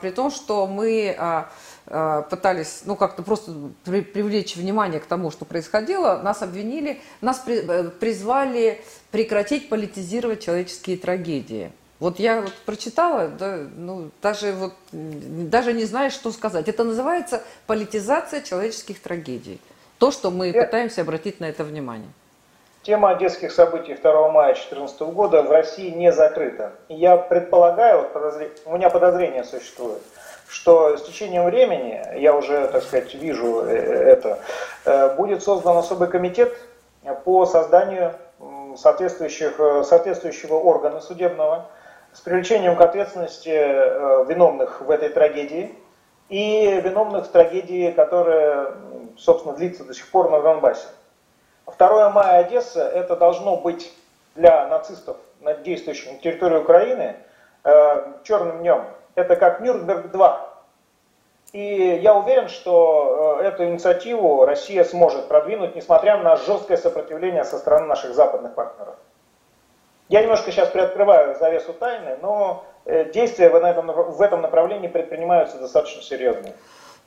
при 0.01 0.09
том, 0.09 0.29
что 0.29 0.67
мы 0.67 1.15
пытались, 1.85 2.81
ну, 2.85 2.95
как-то 2.95 3.23
просто 3.23 3.53
при, 3.83 4.01
привлечь 4.01 4.55
внимание 4.55 4.99
к 4.99 5.05
тому, 5.05 5.31
что 5.31 5.45
происходило, 5.45 6.21
нас 6.23 6.41
обвинили, 6.41 7.01
нас 7.21 7.39
при, 7.39 7.57
э, 7.57 7.89
призвали 7.89 8.81
прекратить 9.11 9.67
политизировать 9.69 10.43
человеческие 10.43 10.97
трагедии. 10.97 11.71
Вот 11.99 12.19
я 12.19 12.41
вот 12.41 12.53
прочитала, 12.65 13.27
да, 13.27 13.67
ну, 13.75 14.09
даже, 14.21 14.53
вот, 14.53 14.73
даже 14.91 15.73
не 15.73 15.85
знаю, 15.85 16.09
что 16.09 16.31
сказать. 16.31 16.67
Это 16.67 16.83
называется 16.83 17.43
политизация 17.67 18.41
человеческих 18.41 18.99
трагедий. 18.99 19.59
То, 19.99 20.09
что 20.11 20.31
мы 20.31 20.51
пытаемся 20.51 21.01
обратить 21.01 21.39
на 21.39 21.45
это 21.45 21.63
внимание. 21.63 22.09
Тема 22.83 23.11
одесских 23.11 23.51
событий 23.51 23.93
2 23.93 24.29
мая 24.29 24.53
2014 24.53 25.01
года 25.01 25.43
в 25.43 25.51
России 25.51 25.91
не 25.91 26.11
закрыта. 26.11 26.71
Я 26.89 27.15
предполагаю, 27.15 28.09
у 28.65 28.75
меня 28.75 28.89
подозрение 28.89 29.43
существует, 29.43 30.01
что 30.47 30.97
с 30.97 31.03
течением 31.03 31.43
времени, 31.43 32.01
я 32.17 32.35
уже, 32.35 32.67
так 32.69 32.81
сказать, 32.81 33.13
вижу 33.13 33.61
э, 33.61 33.75
это, 33.75 34.39
э, 34.85 35.15
будет 35.15 35.43
создан 35.43 35.77
особый 35.77 36.07
комитет 36.07 36.57
по 37.23 37.45
созданию 37.45 38.13
соответствующих, 38.75 39.59
э, 39.59 39.83
соответствующего 39.83 40.55
органа 40.55 41.01
судебного, 41.01 41.67
с 42.13 42.21
привлечением 42.21 42.75
к 42.75 42.81
ответственности 42.81 44.27
виновных 44.27 44.81
в 44.81 44.89
этой 44.89 45.09
трагедии 45.09 45.71
и 46.29 46.81
виновных 46.83 47.27
в 47.27 47.29
трагедии, 47.29 47.91
которая, 47.91 48.73
собственно, 49.19 49.55
длится 49.55 49.83
до 49.83 49.93
сих 49.93 50.09
пор 50.09 50.31
на 50.31 50.41
Донбассе. 50.41 50.87
2 51.77 52.09
мая 52.09 52.39
Одесса 52.39 52.87
это 52.87 53.15
должно 53.15 53.57
быть 53.57 53.93
для 54.35 54.67
нацистов, 54.67 55.17
действующих 55.63 56.11
на 56.11 56.17
территории 56.19 56.57
Украины, 56.57 57.15
э, 57.63 58.13
черным 58.23 58.59
днем. 58.59 58.85
Это 59.15 59.35
как 59.35 59.61
Нюрнберг-2. 59.61 60.39
И 61.53 61.99
я 62.01 62.15
уверен, 62.15 62.47
что 62.47 63.39
э, 63.41 63.47
эту 63.47 63.65
инициативу 63.65 64.45
Россия 64.45 64.83
сможет 64.85 65.27
продвинуть, 65.27 65.75
несмотря 65.75 66.17
на 66.17 66.37
жесткое 66.37 66.77
сопротивление 66.77 67.43
со 67.43 67.57
стороны 67.57 67.87
наших 67.87 68.13
западных 68.13 68.55
партнеров. 68.55 68.95
Я 70.07 70.21
немножко 70.21 70.51
сейчас 70.51 70.69
приоткрываю 70.69 71.35
завесу 71.35 71.73
тайны, 71.73 72.17
но 72.21 72.65
э, 72.85 73.11
действия 73.11 73.49
в 73.49 73.55
этом, 73.55 74.41
направлении 74.41 74.87
предпринимаются 74.87 75.57
достаточно 75.57 76.01
серьезные. 76.01 76.53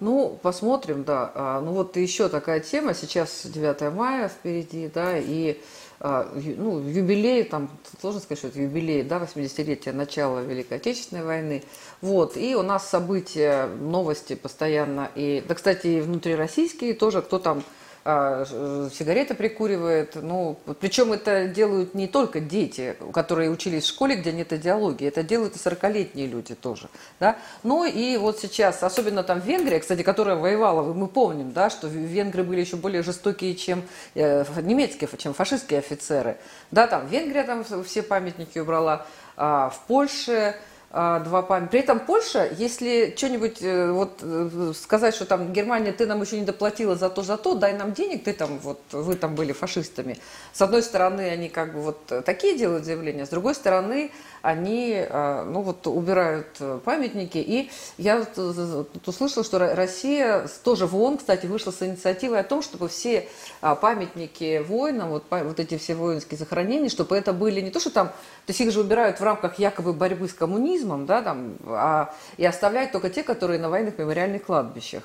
Ну, 0.00 0.38
посмотрим, 0.42 1.04
да. 1.04 1.30
А, 1.34 1.60
ну 1.60 1.72
вот 1.72 1.96
еще 1.96 2.28
такая 2.28 2.60
тема, 2.60 2.94
сейчас 2.94 3.46
9 3.46 3.94
мая 3.94 4.28
впереди, 4.28 4.90
да, 4.92 5.16
и 5.18 5.60
а, 6.00 6.28
ну, 6.34 6.80
юбилей, 6.80 7.44
там, 7.44 7.70
сложно 8.00 8.20
сказать, 8.20 8.38
что 8.38 8.48
это 8.48 8.60
юбилей, 8.60 9.02
да, 9.02 9.18
80-летия 9.18 9.92
начала 9.92 10.40
Великой 10.40 10.78
Отечественной 10.78 11.24
войны. 11.24 11.62
Вот, 12.00 12.36
и 12.36 12.56
у 12.56 12.62
нас 12.62 12.88
события, 12.88 13.66
новости 13.66 14.34
постоянно, 14.34 15.10
и, 15.14 15.42
да, 15.46 15.54
кстати, 15.54 15.86
и 15.86 16.00
внутрироссийские 16.00 16.94
тоже, 16.94 17.22
кто 17.22 17.38
там 17.38 17.62
сигареты 18.04 19.34
прикуривает. 19.34 20.16
Ну, 20.16 20.58
причем 20.78 21.14
это 21.14 21.46
делают 21.46 21.94
не 21.94 22.06
только 22.06 22.40
дети, 22.40 22.96
которые 23.14 23.50
учились 23.50 23.84
в 23.84 23.88
школе, 23.88 24.16
где 24.16 24.30
нет 24.32 24.52
идеологии, 24.52 25.08
это 25.08 25.22
делают 25.22 25.56
и 25.56 25.58
40-летние 25.58 26.26
люди 26.26 26.54
тоже. 26.54 26.88
Да? 27.18 27.38
Ну 27.62 27.84
и 27.84 28.18
вот 28.18 28.38
сейчас, 28.40 28.82
особенно 28.82 29.22
там 29.22 29.40
Венгрия, 29.40 29.80
кстати, 29.80 30.02
которая 30.02 30.36
воевала, 30.36 30.92
мы 30.92 31.08
помним, 31.08 31.52
да, 31.52 31.70
что 31.70 31.88
венгры 31.88 32.42
были 32.42 32.60
еще 32.60 32.76
более 32.76 33.02
жестокие, 33.02 33.54
чем 33.54 33.82
э, 34.14 34.44
немецкие, 34.60 35.08
чем 35.16 35.32
фашистские 35.32 35.78
офицеры. 35.78 36.36
Да, 36.70 36.86
там 36.86 37.06
Венгрия 37.06 37.44
там 37.44 37.64
все 37.84 38.02
памятники 38.02 38.58
убрала, 38.58 39.06
а 39.36 39.70
в 39.70 39.86
Польше 39.86 40.54
а, 40.54 40.56
два 40.94 41.42
памятника. 41.42 41.70
При 41.72 41.80
этом 41.80 41.98
Польша, 42.00 42.48
если 42.56 43.12
что-нибудь 43.16 43.60
э, 43.62 43.90
вот 43.90 44.20
э, 44.22 44.72
сказать, 44.76 45.14
что 45.14 45.26
там 45.26 45.52
Германия, 45.52 45.90
ты 45.90 46.06
нам 46.06 46.22
еще 46.22 46.38
не 46.38 46.44
доплатила 46.44 46.94
за 46.94 47.10
то, 47.10 47.22
за 47.22 47.36
то, 47.36 47.54
дай 47.54 47.76
нам 47.76 47.92
денег, 47.92 48.22
ты 48.22 48.32
там 48.32 48.58
вот, 48.60 48.80
вы 48.92 49.16
там 49.16 49.34
были 49.34 49.52
фашистами. 49.52 50.18
С 50.52 50.62
одной 50.62 50.84
стороны, 50.84 51.22
они 51.22 51.48
как 51.48 51.74
бы 51.74 51.80
вот 51.80 52.24
такие 52.24 52.56
делают 52.56 52.84
заявления, 52.84 53.26
с 53.26 53.30
другой 53.30 53.56
стороны, 53.56 54.12
они, 54.44 54.94
а, 55.08 55.44
ну 55.44 55.62
вот, 55.62 55.86
убирают 55.86 56.60
памятники. 56.84 57.38
И 57.38 57.70
я 57.96 58.24
тут 58.24 59.08
услышала, 59.08 59.42
что 59.42 59.58
Россия 59.58 60.46
тоже 60.62 60.86
в 60.86 60.94
ООН, 60.94 61.18
кстати, 61.18 61.46
вышла 61.46 61.70
с 61.70 61.82
инициативой 61.82 62.40
о 62.40 62.44
том, 62.44 62.60
чтобы 62.60 62.88
все 62.88 63.26
а, 63.62 63.74
памятники 63.74 64.58
воинам, 64.58 65.08
вот, 65.08 65.24
вот 65.30 65.58
эти 65.58 65.78
все 65.78 65.94
воинские 65.94 66.36
захоронения, 66.36 66.90
чтобы 66.90 67.16
это 67.16 67.32
были 67.32 67.62
не 67.62 67.70
то, 67.70 67.80
что 67.80 67.90
там, 67.90 68.08
то 68.08 68.14
есть 68.48 68.60
их 68.60 68.70
же 68.70 68.80
убирают 68.80 69.18
в 69.18 69.24
рамках 69.24 69.58
якобы 69.58 69.94
борьбы 69.94 70.28
с 70.28 70.34
коммунизмом, 70.34 71.06
да, 71.06 71.22
там, 71.22 71.54
а, 71.66 72.14
и 72.36 72.44
оставляют 72.44 72.92
только 72.92 73.08
те, 73.08 73.22
которые 73.22 73.58
на 73.58 73.70
военных 73.70 73.96
мемориальных 73.96 74.44
кладбищах. 74.44 75.04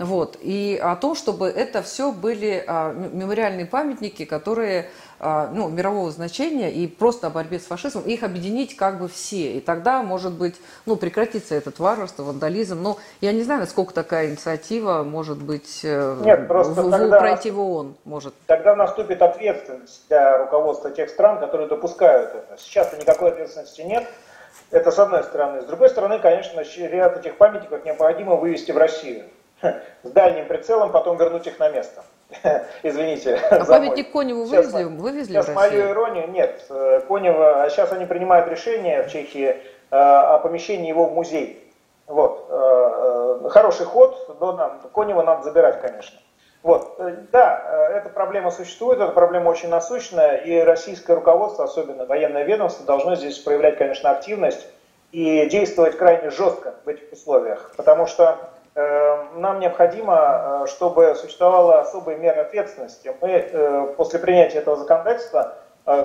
Вот. 0.00 0.38
И 0.40 0.80
о 0.82 0.96
том, 0.96 1.14
чтобы 1.14 1.46
это 1.46 1.82
все 1.82 2.10
были 2.10 2.64
а, 2.66 2.92
мемориальные 2.92 3.66
памятники, 3.66 4.24
которые 4.24 4.90
ну, 5.20 5.68
мирового 5.68 6.10
значения 6.10 6.70
и 6.70 6.86
просто 6.86 7.26
о 7.26 7.30
борьбе 7.30 7.58
с 7.58 7.64
фашизмом, 7.64 8.04
их 8.04 8.22
объединить 8.22 8.74
как 8.76 8.98
бы 8.98 9.08
все. 9.08 9.52
И 9.52 9.60
тогда, 9.60 10.02
может 10.02 10.32
быть, 10.32 10.56
ну, 10.86 10.96
прекратится 10.96 11.54
этот 11.54 11.78
варварство, 11.78 12.22
вандализм. 12.22 12.80
Но 12.82 12.98
я 13.20 13.32
не 13.32 13.42
знаю, 13.42 13.60
насколько 13.60 13.92
такая 13.92 14.30
инициатива 14.30 15.02
может 15.02 15.42
быть 15.42 15.80
э, 15.84 16.16
Нет, 16.24 16.48
просто 16.48 16.82
в, 16.82 16.90
тогда, 16.90 17.18
пройти 17.18 17.50
в 17.50 17.60
ООН. 17.60 17.96
Может. 18.04 18.34
Тогда 18.46 18.74
наступит 18.74 19.20
ответственность 19.20 20.06
для 20.08 20.38
руководства 20.38 20.90
тех 20.90 21.10
стран, 21.10 21.38
которые 21.38 21.68
допускают 21.68 22.34
это. 22.34 22.56
Сейчас-то 22.58 22.96
никакой 22.96 23.30
ответственности 23.30 23.82
нет. 23.82 24.06
Это 24.70 24.90
с 24.90 24.98
одной 24.98 25.22
стороны. 25.24 25.60
С 25.62 25.64
другой 25.64 25.90
стороны, 25.90 26.18
конечно, 26.18 26.62
ряд 26.78 27.18
этих 27.18 27.36
памятников 27.36 27.84
необходимо 27.84 28.36
вывести 28.36 28.72
в 28.72 28.78
Россию 28.78 29.24
с 29.62 30.10
дальним 30.10 30.46
прицелом, 30.46 30.92
потом 30.92 31.18
вернуть 31.18 31.46
их 31.46 31.58
на 31.58 31.68
место. 31.70 32.04
Извините. 32.82 33.36
А 33.50 33.64
памятник 33.64 34.12
Коневу 34.12 34.44
вывезли, 34.44 34.84
вывезли 34.84 35.32
Сейчас 35.32 35.48
мою 35.48 35.90
иронию, 35.90 36.30
нет. 36.30 36.64
Э, 36.70 37.00
Конева, 37.06 37.66
сейчас 37.70 37.92
они 37.92 38.06
принимают 38.06 38.48
решение 38.48 39.02
в 39.02 39.10
Чехии 39.10 39.48
э, 39.48 39.56
о 39.90 40.38
помещении 40.38 40.88
его 40.88 41.06
в 41.06 41.14
музей. 41.14 41.72
Вот. 42.06 42.46
Э, 42.48 43.48
хороший 43.50 43.86
ход, 43.86 44.36
но 44.40 44.52
нам, 44.52 44.80
Конева 44.94 45.22
надо 45.22 45.42
забирать, 45.42 45.80
конечно. 45.80 46.18
Вот, 46.62 47.00
да, 47.32 47.88
эта 47.94 48.10
проблема 48.10 48.50
существует, 48.50 49.00
эта 49.00 49.12
проблема 49.12 49.48
очень 49.48 49.70
насущная, 49.70 50.36
и 50.36 50.60
российское 50.60 51.14
руководство, 51.14 51.64
особенно 51.64 52.04
военное 52.04 52.44
ведомство, 52.44 52.84
должно 52.84 53.14
здесь 53.16 53.38
проявлять, 53.38 53.78
конечно, 53.78 54.10
активность 54.10 54.66
и 55.10 55.46
действовать 55.46 55.96
крайне 55.96 56.28
жестко 56.28 56.74
в 56.84 56.88
этих 56.88 57.10
условиях, 57.12 57.72
потому 57.78 58.06
что 58.06 58.50
нам 58.74 59.60
необходимо, 59.60 60.62
э, 60.64 60.66
чтобы 60.68 61.14
существовала 61.16 61.80
особая 61.80 62.16
мера 62.16 62.42
ответственности. 62.42 63.12
Мы 63.20 63.30
э, 63.30 63.94
после 63.96 64.18
принятия 64.18 64.58
этого 64.58 64.76
законодательства 64.76 65.56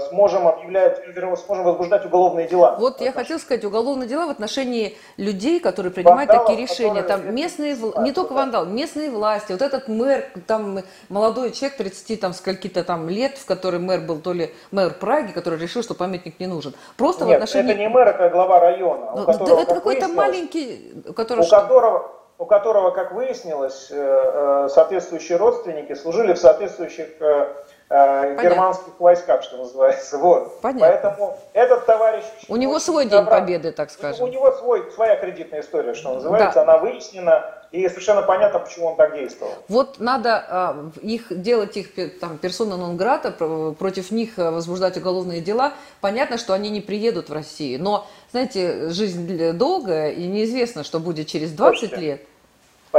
сможем 0.10 0.48
объявлять, 0.48 1.02
сможем 1.46 1.66
возбуждать 1.66 2.06
уголовные 2.06 2.48
дела. 2.48 2.76
Вот 2.80 3.02
я 3.02 3.12
хотел 3.12 3.38
сказать, 3.38 3.64
уголовные 3.66 4.08
дела 4.08 4.26
в 4.26 4.30
отношении 4.30 4.98
людей, 5.18 5.60
которые 5.60 5.92
принимают 5.92 6.30
Вандалов, 6.30 6.50
такие 6.50 6.66
решения. 6.66 7.04
Там 7.04 7.36
местные, 7.36 7.76
не 8.00 8.12
только 8.12 8.34
вандал, 8.34 8.66
местные 8.66 9.12
власти. 9.12 9.52
Вот 9.52 9.62
этот 9.62 9.88
мэр, 9.88 10.26
там 10.48 10.80
молодой 11.10 11.52
человек 11.52 11.78
30 11.78 12.20
там 12.20 12.34
скольки-то 12.34 12.84
там 12.84 13.10
лет, 13.10 13.38
в 13.38 13.46
который 13.46 13.80
мэр 13.80 14.00
был 14.00 14.22
то 14.22 14.34
ли 14.34 14.54
мэр 14.72 14.94
Праги, 14.94 15.34
который 15.34 15.60
решил, 15.60 15.84
что 15.84 15.94
памятник 15.94 16.40
не 16.40 16.48
нужен. 16.48 16.74
Просто 16.98 17.26
Нет, 17.26 17.34
в 17.34 17.44
отношении... 17.44 17.72
это 17.72 17.80
не 17.80 17.90
мэр, 17.90 18.08
это 18.08 18.30
глава 18.30 18.62
района. 18.62 19.12
Ну, 19.14 19.26
которого, 19.26 19.60
это 19.60 19.76
какой-то 19.76 20.08
маленький, 20.08 21.04
который... 21.16 21.46
У 21.46 21.50
которого 21.50 22.15
у 22.38 22.46
которого, 22.46 22.92
как 22.92 23.14
выяснилось, 23.14 23.90
э, 23.92 23.96
э, 23.96 24.70
соответствующие 24.70 25.38
родственники 25.38 25.94
служили 25.94 26.34
в 26.34 26.38
соответствующих 26.38 27.08
э, 27.20 27.48
Понятно. 27.88 28.42
германских 28.42 29.00
войсках, 29.00 29.44
что 29.44 29.58
называется. 29.58 30.18
Вот. 30.26 30.60
Понятно. 30.62 30.88
Поэтому 30.88 31.38
этот 31.54 31.86
товарищ... 31.86 32.24
У 32.50 32.56
него 32.56 32.80
свой 32.80 33.06
день 33.06 33.26
победы, 33.26 33.72
так 33.72 33.92
скажем. 33.92 34.26
У 34.26 34.28
него 34.28 34.52
свой, 34.52 34.92
своя 34.92 35.16
кредитная 35.16 35.62
история, 35.62 35.94
что 35.94 36.16
называется. 36.16 36.56
Да. 36.56 36.62
Она 36.64 36.78
выяснена, 36.78 37.65
и 37.76 37.90
совершенно 37.90 38.22
понятно, 38.22 38.60
почему 38.60 38.88
он 38.88 38.96
так 38.96 39.14
действовал. 39.14 39.54
Вот 39.68 40.00
надо 40.00 40.92
э, 40.96 41.00
их 41.02 41.26
делать 41.30 41.78
их 41.78 42.20
там 42.20 42.38
персона 42.38 42.78
нон 42.78 42.98
грата, 42.98 43.32
против 43.32 44.12
них 44.12 44.38
возбуждать 44.38 44.98
уголовные 44.98 45.42
дела. 45.42 45.74
Понятно, 46.02 46.38
что 46.38 46.54
они 46.54 46.70
не 46.70 46.82
приедут 46.82 47.30
в 47.30 47.34
Россию, 47.34 47.82
но, 47.82 48.08
знаете, 48.32 48.90
жизнь 48.90 49.54
долгая, 49.54 50.12
и 50.12 50.26
неизвестно, 50.28 50.84
что 50.84 51.00
будет 51.00 51.28
через 51.28 51.52
20 51.52 51.82
Точно. 51.82 51.96
лет. 52.02 52.22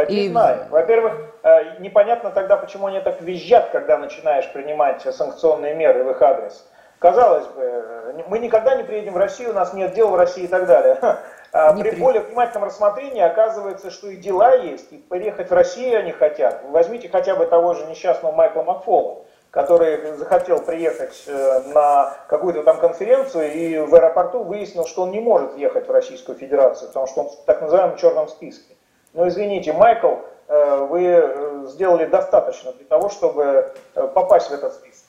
Не 0.08 0.26
и... 0.26 0.28
знаю. 0.28 0.66
Во-первых, 0.70 1.14
непонятно 1.78 2.30
тогда, 2.30 2.56
почему 2.56 2.86
они 2.86 3.00
так 3.00 3.22
визжат, 3.22 3.70
когда 3.70 3.96
начинаешь 3.96 4.50
принимать 4.52 5.02
санкционные 5.02 5.74
меры 5.74 6.04
в 6.04 6.10
их 6.10 6.20
адрес. 6.20 6.66
Казалось 6.98 7.46
бы, 7.48 8.24
мы 8.28 8.38
никогда 8.38 8.74
не 8.74 8.82
приедем 8.82 9.12
в 9.12 9.18
Россию, 9.18 9.50
у 9.50 9.52
нас 9.52 9.72
нет 9.74 9.94
дел 9.94 10.08
в 10.08 10.16
России 10.16 10.44
и 10.44 10.48
так 10.48 10.66
далее. 10.66 10.98
А 11.52 11.72
при 11.72 11.90
более 11.92 12.22
внимательном 12.22 12.64
рассмотрении 12.64 13.22
оказывается, 13.22 13.90
что 13.90 14.08
и 14.08 14.16
дела 14.16 14.54
есть, 14.54 14.92
и 14.92 14.98
приехать 14.98 15.50
в 15.50 15.54
Россию 15.54 16.00
они 16.00 16.12
хотят. 16.12 16.62
Возьмите 16.68 17.08
хотя 17.08 17.34
бы 17.34 17.46
того 17.46 17.74
же 17.74 17.86
несчастного 17.86 18.34
Майкла 18.34 18.62
Макфола, 18.62 19.22
который 19.50 20.16
захотел 20.16 20.60
приехать 20.60 21.24
э, 21.26 21.62
на 21.72 22.14
какую-то 22.28 22.62
там 22.62 22.78
конференцию 22.78 23.52
и 23.52 23.78
в 23.78 23.94
аэропорту 23.94 24.42
выяснил, 24.42 24.86
что 24.86 25.02
он 25.02 25.12
не 25.12 25.20
может 25.20 25.56
ехать 25.56 25.88
в 25.88 25.90
Российскую 25.90 26.36
Федерацию, 26.36 26.88
потому 26.88 27.06
что 27.06 27.20
он 27.22 27.28
в 27.28 27.36
так 27.46 27.62
называемом 27.62 27.96
черном 27.96 28.28
списке. 28.28 28.74
Но 29.14 29.26
извините, 29.28 29.72
Майкл, 29.72 30.16
э, 30.48 30.86
вы 30.90 31.04
э, 31.04 31.64
сделали 31.68 32.04
достаточно 32.06 32.72
для 32.72 32.84
того, 32.84 33.08
чтобы 33.08 33.72
попасть 33.94 34.50
в 34.50 34.52
этот 34.52 34.74
список. 34.74 35.06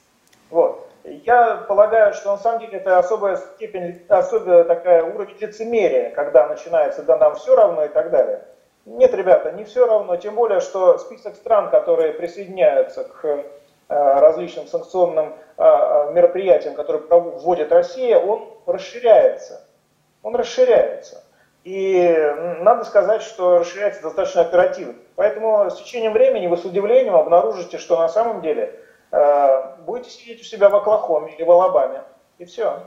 Вот. 0.49 0.86
Я 1.07 1.65
полагаю, 1.67 2.13
что 2.13 2.31
на 2.31 2.37
самом 2.37 2.59
деле 2.59 2.79
это 2.79 2.99
особая 2.99 3.37
степень, 3.37 4.05
особая 4.09 4.65
такая 4.65 5.03
уровень 5.03 5.37
лицемерия, 5.39 6.11
когда 6.11 6.47
начинается 6.47 7.01
«да 7.01 7.17
нам 7.17 7.35
все 7.35 7.55
равно» 7.55 7.85
и 7.85 7.87
так 7.87 8.09
далее. 8.11 8.43
Нет, 8.85 9.13
ребята, 9.13 9.51
не 9.53 9.63
все 9.63 9.85
равно, 9.85 10.17
тем 10.17 10.35
более, 10.35 10.59
что 10.59 10.97
список 10.97 11.35
стран, 11.35 11.69
которые 11.69 12.13
присоединяются 12.13 13.05
к 13.05 13.25
э, 13.25 13.43
различным 13.87 14.67
санкционным 14.67 15.33
э, 15.57 15.63
э, 15.63 16.11
мероприятиям, 16.11 16.75
которые 16.75 17.03
вводит 17.09 17.71
Россия, 17.71 18.19
он 18.19 18.49
расширяется. 18.65 19.61
Он 20.23 20.35
расширяется. 20.35 21.23
И 21.63 22.33
надо 22.59 22.83
сказать, 22.85 23.21
что 23.21 23.59
расширяется 23.59 24.01
достаточно 24.01 24.41
оперативно. 24.41 24.95
Поэтому 25.15 25.69
с 25.69 25.75
течением 25.75 26.13
времени 26.13 26.47
вы 26.47 26.57
с 26.57 26.65
удивлением 26.65 27.15
обнаружите, 27.15 27.77
что 27.77 27.97
на 27.97 28.07
самом 28.07 28.41
деле 28.41 28.79
будете 29.85 30.09
сидеть 30.09 30.41
у 30.41 30.43
себя 30.43 30.69
в 30.69 30.75
Оклахоме 30.75 31.35
или 31.35 31.43
в 31.43 31.51
Алабаме, 31.51 32.03
и 32.37 32.45
все. 32.45 32.83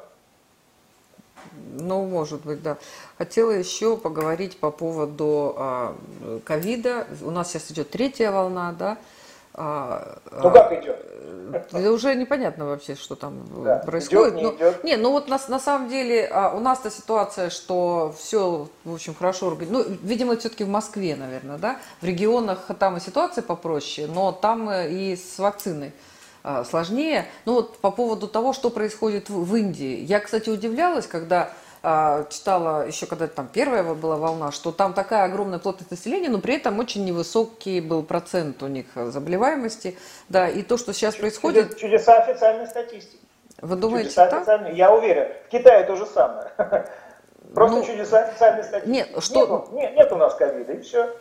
Ну, 1.54 2.04
может 2.04 2.42
быть, 2.44 2.62
да. 2.62 2.76
Хотела 3.18 3.50
еще 3.50 3.96
поговорить 3.96 4.58
по 4.58 4.70
поводу 4.70 5.54
а, 5.56 5.96
ковида. 6.44 7.06
У 7.22 7.30
нас 7.30 7.50
сейчас 7.50 7.70
идет 7.70 7.90
третья 7.90 8.30
волна, 8.30 8.74
да. 8.78 8.98
А, 9.62 10.16
ну 10.32 10.50
как 10.50 10.72
идет? 10.72 11.04
Уже 11.74 12.14
непонятно 12.14 12.64
вообще, 12.64 12.94
что 12.94 13.14
там 13.14 13.46
да. 13.62 13.76
происходит. 13.76 14.34
Идет, 14.34 14.36
не, 14.36 14.42
ну, 14.42 14.56
идет. 14.56 14.84
не, 14.84 14.96
ну 14.96 15.10
вот 15.10 15.28
на, 15.28 15.38
на 15.48 15.58
самом 15.58 15.90
деле 15.90 16.26
а, 16.32 16.56
у 16.56 16.60
нас-то 16.60 16.90
ситуация, 16.90 17.50
что 17.50 18.14
все, 18.16 18.68
в 18.84 18.94
общем, 18.94 19.14
хорошо 19.14 19.48
организовано. 19.48 19.90
Ну, 19.90 19.96
видимо, 20.02 20.36
все-таки 20.38 20.64
в 20.64 20.68
Москве, 20.68 21.14
наверное, 21.14 21.58
да. 21.58 21.76
В 22.00 22.06
регионах 22.06 22.70
там 22.78 22.96
и 22.96 23.00
ситуация 23.00 23.42
попроще, 23.42 24.06
но 24.06 24.32
там 24.32 24.70
и 24.72 25.14
с 25.14 25.38
вакциной 25.38 25.92
а, 26.42 26.64
сложнее. 26.64 27.26
Ну 27.44 27.52
вот 27.54 27.76
по 27.78 27.90
поводу 27.90 28.28
того, 28.28 28.54
что 28.54 28.70
происходит 28.70 29.28
в, 29.28 29.54
Индии. 29.56 29.98
Я, 29.98 30.20
кстати, 30.20 30.48
удивлялась, 30.48 31.06
когда 31.06 31.50
читала 31.82 32.86
еще, 32.86 33.06
когда 33.06 33.26
там 33.26 33.48
первая 33.48 33.82
была 33.82 34.16
волна, 34.16 34.52
что 34.52 34.70
там 34.70 34.92
такая 34.92 35.24
огромная 35.24 35.58
плотность 35.58 35.90
населения, 35.90 36.28
но 36.28 36.38
при 36.38 36.56
этом 36.56 36.78
очень 36.78 37.04
невысокий 37.04 37.80
был 37.80 38.02
процент 38.02 38.62
у 38.62 38.66
них 38.66 38.86
заболеваемости. 38.94 39.96
Да, 40.28 40.48
и 40.48 40.62
то, 40.62 40.76
что 40.76 40.92
сейчас 40.92 41.16
происходит... 41.16 41.78
Чудеса 41.78 42.18
официальной 42.18 42.66
статистики. 42.66 43.18
Вы 43.62 43.76
думаете, 43.76 44.10
чудеса 44.10 44.26
так? 44.26 44.40
Официальной... 44.40 44.74
Я 44.74 44.92
уверен. 44.92 45.32
В 45.46 45.50
Китае 45.50 45.84
то 45.84 45.96
же 45.96 46.06
самое. 46.06 46.50
Просто 47.54 47.78
ну, 47.78 47.84
чудеса 47.84 48.24
официальной 48.24 48.64
статистики. 48.64 48.90
Нет, 48.90 49.08
что... 49.22 49.68
нет, 49.72 49.96
нет 49.96 50.12
у 50.12 50.16
нас 50.16 50.34
ковида, 50.34 50.72
и 50.72 50.80
все. 50.82 51.16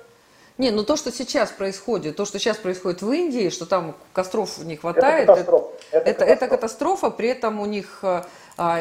Не, 0.60 0.72
ну 0.72 0.84
то, 0.84 0.98
что 0.98 1.10
сейчас 1.14 1.52
происходит, 1.52 2.18
то, 2.18 2.26
что 2.26 2.38
сейчас 2.38 2.58
происходит 2.58 3.02
в 3.02 3.10
Индии, 3.10 3.48
что 3.50 3.66
там 3.66 3.96
костров 4.12 4.58
не 4.58 4.76
хватает, 4.76 5.24
это 5.24 5.36
катастрофа. 5.36 5.72
Это, 5.92 5.98
это, 5.98 6.14
катастрофа. 6.14 6.34
это 6.34 6.48
катастрофа, 6.48 7.10
при 7.12 7.30
этом 7.30 7.60
у 7.62 7.66
них 7.66 8.00
э, 8.02 8.08
а, 8.08 8.26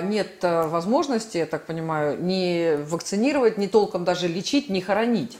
нет 0.03 0.43
э, 0.43 0.67
возможности, 0.67 1.38
я 1.38 1.47
так 1.47 1.67
понимаю, 1.67 2.21
ни 2.21 2.77
вакцинировать, 2.85 3.59
ни 3.59 3.69
толком 3.69 4.05
даже 4.05 4.27
лечить, 4.27 4.69
ни 4.69 4.81
хоронить. 4.81 5.38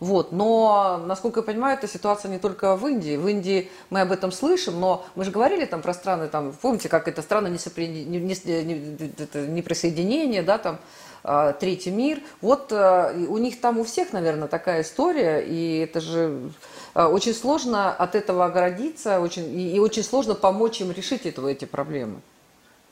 Вот. 0.00 0.32
Но, 0.32 1.02
насколько 1.06 1.40
я 1.40 1.44
понимаю, 1.44 1.78
эта 1.78 1.86
ситуация 1.86 2.30
не 2.30 2.38
только 2.38 2.76
в 2.76 2.86
Индии. 2.86 3.16
В 3.16 3.28
Индии 3.28 3.70
мы 3.90 4.00
об 4.00 4.12
этом 4.12 4.32
слышим, 4.32 4.80
но 4.80 5.04
мы 5.14 5.24
же 5.24 5.30
говорили 5.30 5.64
там 5.64 5.82
про 5.82 5.94
страны, 5.94 6.28
там, 6.28 6.52
помните, 6.60 6.88
как 6.88 7.08
это 7.08 7.22
страны 7.22 7.48
не, 7.48 7.58
не, 8.04 8.18
не, 8.18 9.46
не 9.46 9.62
присоединения, 9.62 10.42
да, 10.42 10.58
там, 10.58 10.78
а, 11.22 11.52
третий 11.52 11.90
мир. 11.90 12.20
Вот 12.40 12.72
а, 12.72 13.14
у 13.28 13.38
них 13.38 13.60
там 13.60 13.78
у 13.78 13.84
всех, 13.84 14.12
наверное, 14.12 14.48
такая 14.48 14.82
история, 14.82 15.40
и 15.40 15.78
это 15.78 16.00
же 16.00 16.50
а, 16.92 17.08
очень 17.08 17.34
сложно 17.34 17.92
от 17.92 18.14
этого 18.14 18.44
оградиться, 18.44 19.20
очень, 19.20 19.58
и, 19.58 19.76
и 19.76 19.78
очень 19.78 20.02
сложно 20.04 20.34
помочь 20.34 20.80
им 20.80 20.90
решить 20.90 21.24
этого, 21.26 21.48
эти 21.48 21.64
проблемы. 21.64 22.20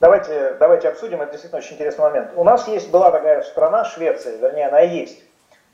Давайте, 0.03 0.57
давайте 0.59 0.89
обсудим, 0.89 1.23
это 1.23 1.31
действительно 1.31 1.61
очень 1.61 1.75
интересный 1.75 2.03
момент. 2.03 2.33
У 2.35 2.43
нас 2.43 2.67
есть, 2.67 2.91
была 2.91 3.13
такая 3.13 3.41
страна, 3.43 3.85
Швеция, 3.85 4.37
вернее, 4.37 4.67
она 4.67 4.81
есть, 4.81 5.23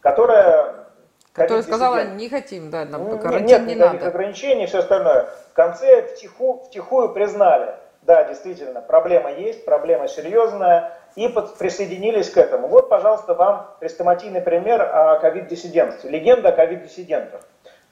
которая... 0.02 0.84
Которая 1.32 1.62
сказала, 1.62 2.04
не 2.04 2.28
хотим, 2.28 2.68
да, 2.68 2.84
нам 2.84 3.18
карантин 3.20 3.46
нет, 3.46 3.66
не 3.66 3.74
надо. 3.74 4.06
ограничений 4.06 4.64
и 4.64 4.66
все 4.66 4.80
остальное. 4.80 5.30
В 5.50 5.54
конце 5.54 6.02
втиху, 6.02 6.62
втихую 6.66 7.14
признали, 7.14 7.74
да, 8.02 8.24
действительно, 8.24 8.82
проблема 8.82 9.32
есть, 9.32 9.64
проблема 9.64 10.08
серьезная, 10.08 10.92
и 11.16 11.26
присоединились 11.58 12.28
к 12.28 12.36
этому. 12.36 12.68
Вот, 12.68 12.90
пожалуйста, 12.90 13.32
вам 13.32 13.76
хрестоматийный 13.80 14.42
пример 14.42 14.82
о 14.82 15.18
ковид-диссидентстве, 15.20 16.10
легенда 16.10 16.50
о 16.50 16.52
ковид-диссидентах. 16.52 17.40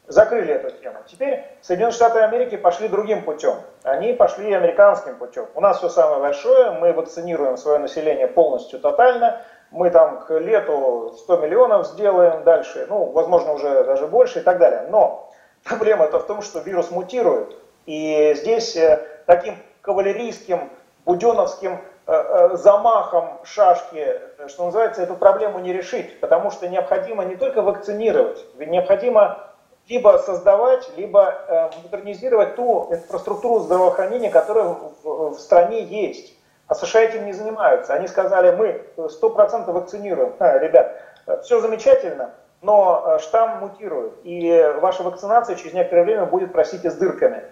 Закрыли 0.07 0.55
эту 0.55 0.71
тему. 0.71 0.99
Теперь 1.07 1.45
Соединенные 1.63 1.93
Штаты 1.93 2.21
Америки 2.21 2.57
пошли 2.57 2.89
другим 2.89 3.25
путем. 3.25 3.57
Они 3.83 4.13
пошли 4.13 4.53
американским 4.53 5.17
путем. 5.17 5.47
У 5.55 5.61
нас 5.61 5.79
все 5.79 5.89
самое 5.89 6.21
большое, 6.21 6.71
мы 6.71 6.93
вакцинируем 6.93 7.57
свое 7.57 7.79
население 7.79 8.29
полностью, 8.29 8.79
тотально. 8.79 9.43
Мы 9.71 9.91
там 9.91 10.21
к 10.21 10.39
лету 10.39 11.13
100 11.19 11.37
миллионов 11.39 11.87
сделаем 11.89 12.45
дальше, 12.45 12.87
ну, 12.89 13.07
возможно, 13.07 13.53
уже 13.53 13.83
даже 13.85 14.07
больше 14.07 14.39
и 14.39 14.43
так 14.43 14.59
далее. 14.59 14.87
Но 14.91 15.31
проблема-то 15.65 16.21
в 16.21 16.27
том, 16.27 16.41
что 16.41 16.61
вирус 16.61 16.91
мутирует. 16.93 17.57
И 17.87 18.35
здесь 18.37 18.77
э, 18.77 19.05
таким 19.27 19.57
кавалерийским, 19.83 20.71
буденовским 21.05 21.81
Э, 22.09 22.53
э, 22.53 22.57
замахом 22.57 23.41
шашки, 23.43 24.21
что 24.47 24.67
называется, 24.67 25.03
эту 25.03 25.17
проблему 25.17 25.59
не 25.59 25.73
решить, 25.73 26.21
потому 26.21 26.53
что 26.53 26.69
необходимо 26.69 27.25
не 27.25 27.35
только 27.35 27.63
вакцинировать, 27.63 28.45
ведь 28.55 28.71
необходимо 28.71 29.56
либо 29.89 30.19
создавать, 30.19 30.89
либо 30.97 31.35
э, 31.49 31.71
модернизировать 31.83 32.57
ту 32.57 32.89
инфраструктуру 32.91 33.61
здравоохранения, 33.61 34.31
которая 34.31 34.65
в, 34.65 35.31
в 35.31 35.39
стране 35.39 35.83
есть. 35.83 36.35
А 36.67 36.75
США 36.75 37.03
этим 37.03 37.27
не 37.27 37.33
занимаются. 37.33 37.95
Они 37.95 38.09
сказали, 38.09 38.55
мы 38.55 38.85
100% 38.97 39.71
вакцинируем. 39.71 40.35
А, 40.41 40.59
ребят, 40.59 41.01
все 41.45 41.61
замечательно, 41.61 42.33
но 42.61 43.19
штамм 43.21 43.59
мутирует, 43.61 44.15
и 44.25 44.75
ваша 44.81 45.05
вакцинация 45.05 45.55
через 45.55 45.75
некоторое 45.75 46.03
время 46.03 46.27
будет, 46.27 46.53
простите, 46.53 46.91
с 46.91 46.95
дырками. 46.95 47.45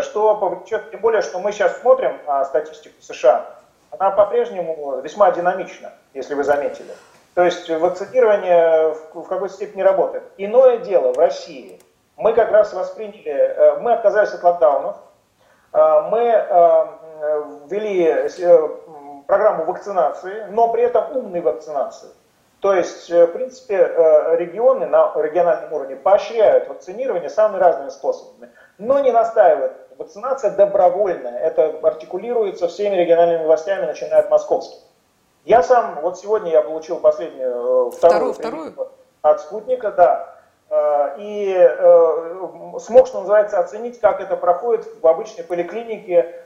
Что 0.00 0.36
повлечет, 0.36 0.90
тем 0.90 1.00
более, 1.00 1.20
что 1.20 1.38
мы 1.38 1.52
сейчас 1.52 1.80
смотрим 1.80 2.18
а, 2.26 2.44
статистику 2.44 2.94
США, 3.00 3.46
она 3.90 4.10
по-прежнему 4.10 5.00
весьма 5.02 5.30
динамична, 5.32 5.92
если 6.14 6.34
вы 6.34 6.44
заметили. 6.44 6.92
То 7.36 7.44
есть 7.44 7.68
вакцинирование 7.68 8.94
в 9.12 9.28
какой-то 9.28 9.52
степени 9.52 9.82
работает. 9.82 10.24
Иное 10.38 10.78
дело 10.78 11.12
в 11.12 11.18
России. 11.18 11.78
Мы 12.16 12.32
как 12.32 12.50
раз 12.50 12.72
восприняли, 12.72 13.30
э, 13.30 13.78
мы 13.78 13.92
отказались 13.92 14.32
от 14.32 14.42
локдаунов, 14.42 14.96
э, 15.74 16.00
мы 16.10 16.20
э, 16.20 16.86
ввели 17.68 18.30
программу 19.26 19.66
вакцинации, 19.66 20.46
но 20.48 20.72
при 20.72 20.84
этом 20.84 21.14
умной 21.14 21.42
вакцинации. 21.42 22.08
То 22.60 22.72
есть, 22.72 23.10
в 23.10 23.26
принципе, 23.26 23.76
регионы 24.38 24.86
на 24.86 25.12
региональном 25.16 25.70
уровне 25.74 25.94
поощряют 25.94 26.68
вакцинирование 26.68 27.28
самыми 27.28 27.60
разными 27.60 27.90
способами, 27.90 28.50
но 28.78 28.98
не 29.00 29.12
настаивают 29.12 29.86
Вакцинация 29.98 30.50
добровольная, 30.50 31.38
это 31.38 31.78
артикулируется 31.82 32.68
всеми 32.68 32.96
региональными 32.96 33.44
властями, 33.44 33.86
начиная 33.86 34.20
от 34.20 34.30
московских. 34.30 34.78
Я 35.46 35.62
сам, 35.62 36.00
вот 36.02 36.18
сегодня 36.18 36.50
я 36.50 36.60
получил 36.60 36.98
последнюю, 36.98 37.90
э, 37.90 37.96
вторую, 37.96 38.32
вторую, 38.32 38.72
вторую? 38.72 38.90
от 39.22 39.40
спутника, 39.40 39.92
да, 39.92 40.34
э, 40.68 41.14
и 41.18 41.54
э, 41.56 42.78
смог, 42.80 43.06
что 43.06 43.20
называется, 43.20 43.60
оценить, 43.60 44.00
как 44.00 44.20
это 44.20 44.36
проходит 44.36 44.88
в 45.00 45.06
обычной 45.06 45.44
поликлинике 45.44 46.42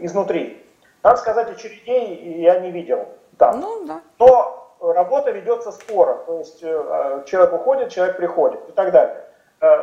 изнутри. 0.00 0.66
Надо 1.04 1.18
сказать, 1.18 1.50
очередей 1.50 2.40
я 2.40 2.58
не 2.58 2.72
видел 2.72 3.06
там. 3.36 3.60
Ну, 3.60 3.84
да. 3.86 4.00
Но 4.18 4.74
работа 4.80 5.30
ведется 5.30 5.70
спора, 5.70 6.24
то 6.26 6.38
есть 6.38 6.60
человек 6.60 7.52
уходит, 7.52 7.90
человек 7.90 8.16
приходит 8.16 8.68
и 8.68 8.72
так 8.72 8.90
далее. 8.90 9.24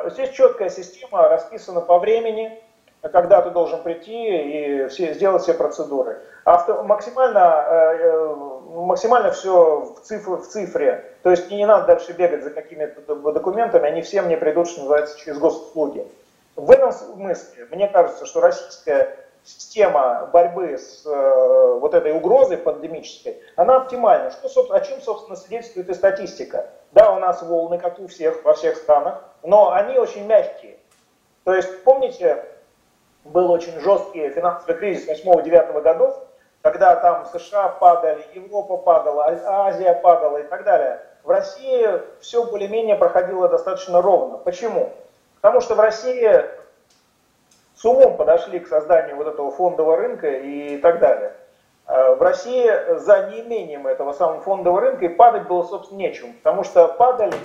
Здесь 0.10 0.32
четкая 0.32 0.70
система 0.70 1.30
расписана 1.30 1.82
по 1.82 2.00
времени, 2.00 2.62
когда 3.12 3.42
ты 3.42 3.52
должен 3.52 3.82
прийти 3.84 4.84
и 4.84 4.88
все, 4.88 5.14
сделать 5.14 5.44
все 5.44 5.54
процедуры. 5.54 6.22
Авто, 6.44 6.84
максимально, 6.84 7.66
э, 7.68 7.98
э, 8.00 8.36
максимально 8.76 9.32
все 9.32 9.82
в, 9.82 10.02
цифр, 10.02 10.38
в 10.38 10.48
цифре. 10.48 11.12
То 11.24 11.32
есть 11.32 11.50
не 11.52 11.66
надо 11.66 11.88
дальше 11.88 12.14
бегать 12.14 12.44
за 12.44 12.50
какими-то 12.50 13.16
документами, 13.32 13.88
они 13.88 14.02
все 14.02 14.22
мне 14.22 14.38
придут, 14.38 14.68
что 14.68 14.82
называется, 14.82 15.18
через 15.20 15.38
госуслуги. 15.38 16.08
В 16.56 16.72
этом 16.72 16.92
смысле, 16.92 17.68
мне 17.72 17.88
кажется, 17.88 18.26
что 18.26 18.42
российская 18.42 19.18
система 19.44 20.30
борьбы 20.34 20.78
с 20.78 21.06
э, 21.06 21.80
вот 21.80 21.94
этой 21.94 22.12
угрозой 22.12 22.58
пандемической, 22.58 23.40
она 23.56 23.78
оптимальна. 23.78 24.32
Что, 24.32 24.74
о 24.74 24.80
чем, 24.80 25.02
собственно, 25.02 25.36
свидетельствует 25.36 25.90
и 25.90 25.94
статистика? 25.94 26.68
Да, 26.94 27.12
у 27.12 27.20
нас 27.20 27.44
волны, 27.44 27.78
как 27.78 28.00
у 28.00 28.08
всех, 28.08 28.44
во 28.44 28.54
всех 28.54 28.78
странах, 28.78 29.22
но 29.44 29.74
они 29.74 30.00
очень 30.00 30.26
мягкие. 30.26 30.78
То 31.44 31.54
есть, 31.54 31.84
помните, 31.84 32.44
был 33.26 33.52
очень 33.52 33.78
жесткий 33.80 34.30
финансовый 34.30 34.76
кризис 34.78 35.10
8-9 35.10 35.82
годов, 35.82 36.18
когда 36.62 36.96
там 36.96 37.26
США 37.26 37.70
падали, 37.70 38.24
Европа 38.34 38.78
падала, 38.78 39.26
а 39.26 39.68
Азия 39.68 39.94
падала 39.94 40.38
и 40.38 40.44
так 40.44 40.64
далее. 40.64 41.02
В 41.24 41.30
России 41.30 41.88
все 42.22 42.46
более-менее 42.46 42.96
проходило 42.96 43.50
достаточно 43.50 44.02
ровно. 44.02 44.38
Почему? 44.38 44.94
Потому 45.42 45.60
что 45.60 45.76
в 45.76 45.80
России 45.80 46.46
с 47.76 47.84
умом 47.84 48.16
подошли 48.16 48.60
к 48.60 48.68
созданию 48.68 49.16
вот 49.16 49.28
этого 49.28 49.52
фондового 49.52 49.98
рынка 49.98 50.28
и 50.28 50.78
так 50.78 51.00
далее. 51.00 51.34
А 51.88 52.16
в 52.16 52.22
России 52.22 52.72
за 52.98 53.28
неимением 53.28 53.86
этого 53.86 54.14
самого 54.14 54.42
фондового 54.42 54.82
рынка 54.82 55.06
и 55.06 55.10
падать 55.10 55.48
было, 55.48 55.64
собственно, 55.64 56.00
нечем, 56.00 56.34
потому 56.34 56.64
что 56.64 56.88
падали 56.88 57.36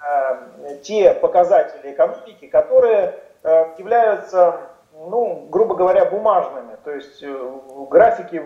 э, 0.00 0.76
те 0.82 1.12
показатели 1.14 1.92
экономики, 1.92 2.46
которые 2.46 3.18
э, 3.42 3.66
являются, 3.78 4.60
ну, 5.08 5.46
грубо 5.48 5.74
говоря, 5.74 6.04
бумажными, 6.04 6.76
то 6.84 6.90
есть 6.90 7.22
э, 7.22 7.50
графики 7.90 8.44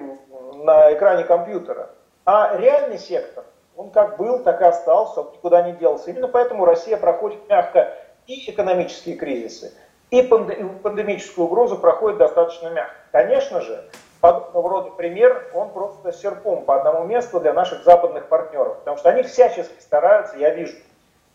на 0.55 0.93
экране 0.93 1.25
компьютера. 1.25 1.91
А 2.25 2.57
реальный 2.57 2.99
сектор, 2.99 3.45
он 3.77 3.91
как 3.91 4.17
был, 4.17 4.39
так 4.39 4.61
и 4.61 4.65
остался, 4.65 5.25
никуда 5.35 5.63
не 5.63 5.73
делся. 5.73 6.11
Именно 6.11 6.29
поэтому 6.29 6.65
Россия 6.65 6.97
проходит 6.97 7.49
мягко 7.49 7.93
и 8.27 8.51
экономические 8.51 9.17
кризисы, 9.17 9.73
и 10.11 10.23
пандемическую 10.23 11.47
угрозу 11.47 11.77
проходит 11.77 12.19
достаточно 12.19 12.69
мягко. 12.69 12.95
Конечно 13.11 13.61
же, 13.61 13.85
подобного 14.21 14.71
рода 14.71 14.91
пример, 14.91 15.51
он 15.55 15.71
просто 15.71 16.13
серпом 16.13 16.65
по 16.65 16.77
одному 16.77 17.05
месту 17.05 17.41
для 17.41 17.53
наших 17.53 17.83
западных 17.83 18.29
партнеров, 18.29 18.79
потому 18.79 18.97
что 18.97 19.11
они 19.11 19.25
всячески 19.25 19.81
стараются, 19.81 20.37
я 20.39 20.51
вижу, 20.51 20.77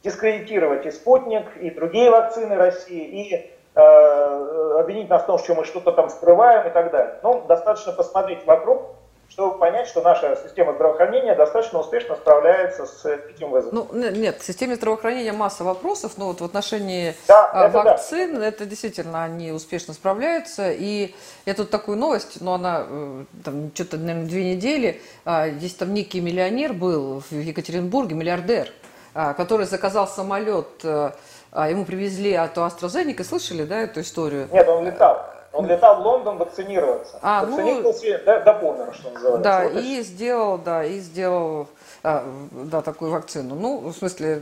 дискредитировать 0.01 0.85
и 0.85 0.91
«Спутник», 0.91 1.57
и 1.57 1.69
другие 1.71 2.09
вакцины 2.09 2.55
России, 2.55 3.03
и 3.03 3.58
э, 3.81 4.79
обвинить 4.79 5.09
нас 5.09 5.23
в 5.23 5.25
том, 5.25 5.39
что 5.39 5.55
мы 5.55 5.65
что-то 5.65 5.91
там 5.91 6.09
скрываем 6.09 6.67
и 6.67 6.69
так 6.71 6.91
далее. 6.91 7.15
Но 7.23 7.41
достаточно 7.41 7.91
посмотреть 7.93 8.45
вокруг, 8.45 8.95
чтобы 9.29 9.57
понять, 9.57 9.87
что 9.87 10.01
наша 10.01 10.37
система 10.43 10.73
здравоохранения 10.73 11.35
достаточно 11.35 11.79
успешно 11.79 12.15
справляется 12.15 12.85
с 12.85 13.05
этим 13.05 13.51
вызовом. 13.51 13.87
Ну, 13.91 14.09
нет, 14.11 14.41
в 14.41 14.45
системе 14.45 14.75
здравоохранения 14.75 15.33
масса 15.33 15.63
вопросов, 15.63 16.13
но 16.17 16.27
вот 16.27 16.41
в 16.41 16.43
отношении 16.43 17.15
да, 17.27 17.49
а, 17.51 17.67
это 17.67 17.77
вакцин, 17.77 18.39
да. 18.39 18.47
это 18.47 18.65
действительно 18.65 19.23
они 19.23 19.51
успешно 19.51 19.93
справляются. 19.93 20.71
И 20.71 21.13
я 21.45 21.53
тут 21.53 21.69
такую 21.69 21.97
новость, 21.97 22.41
но 22.41 22.55
она 22.55 22.85
э, 22.87 23.23
там 23.45 23.71
что-то, 23.73 23.97
наверное, 23.97 24.27
две 24.27 24.55
недели. 24.55 25.01
Здесь 25.25 25.75
там 25.75 25.93
некий 25.93 26.21
миллионер 26.21 26.73
был 26.73 27.21
в 27.29 27.31
Екатеринбурге, 27.31 28.15
миллиардер, 28.15 28.69
а, 29.13 29.33
который 29.33 29.65
заказал 29.65 30.07
самолет, 30.07 30.67
э, 30.83 30.87
а, 30.87 31.13
ему 31.51 31.85
привезли 31.85 32.33
от 32.33 32.57
AstraZeneca, 32.57 33.23
слышали, 33.23 33.63
да, 33.63 33.77
эту 33.81 34.01
историю? 34.01 34.47
Нет, 34.51 34.67
он 34.67 34.85
летал. 34.85 35.25
Он 35.51 35.67
летал 35.67 36.01
в 36.01 36.05
Лондон 36.05 36.37
вакцинироваться. 36.37 37.17
А, 37.21 37.43
Вакцинировался 37.43 38.05
ну, 38.05 38.25
до, 38.25 38.39
до 38.41 38.53
помера, 38.53 38.93
что 38.93 39.09
называется. 39.09 39.43
Да, 39.43 39.63
вот 39.63 39.81
и 39.81 40.01
сделал, 40.01 40.57
да, 40.59 40.85
и 40.85 40.99
сделал 40.99 41.67
а, 42.03 42.23
да, 42.51 42.81
такую 42.81 43.11
вакцину. 43.11 43.55
Ну, 43.55 43.79
в 43.89 43.93
смысле, 43.93 44.41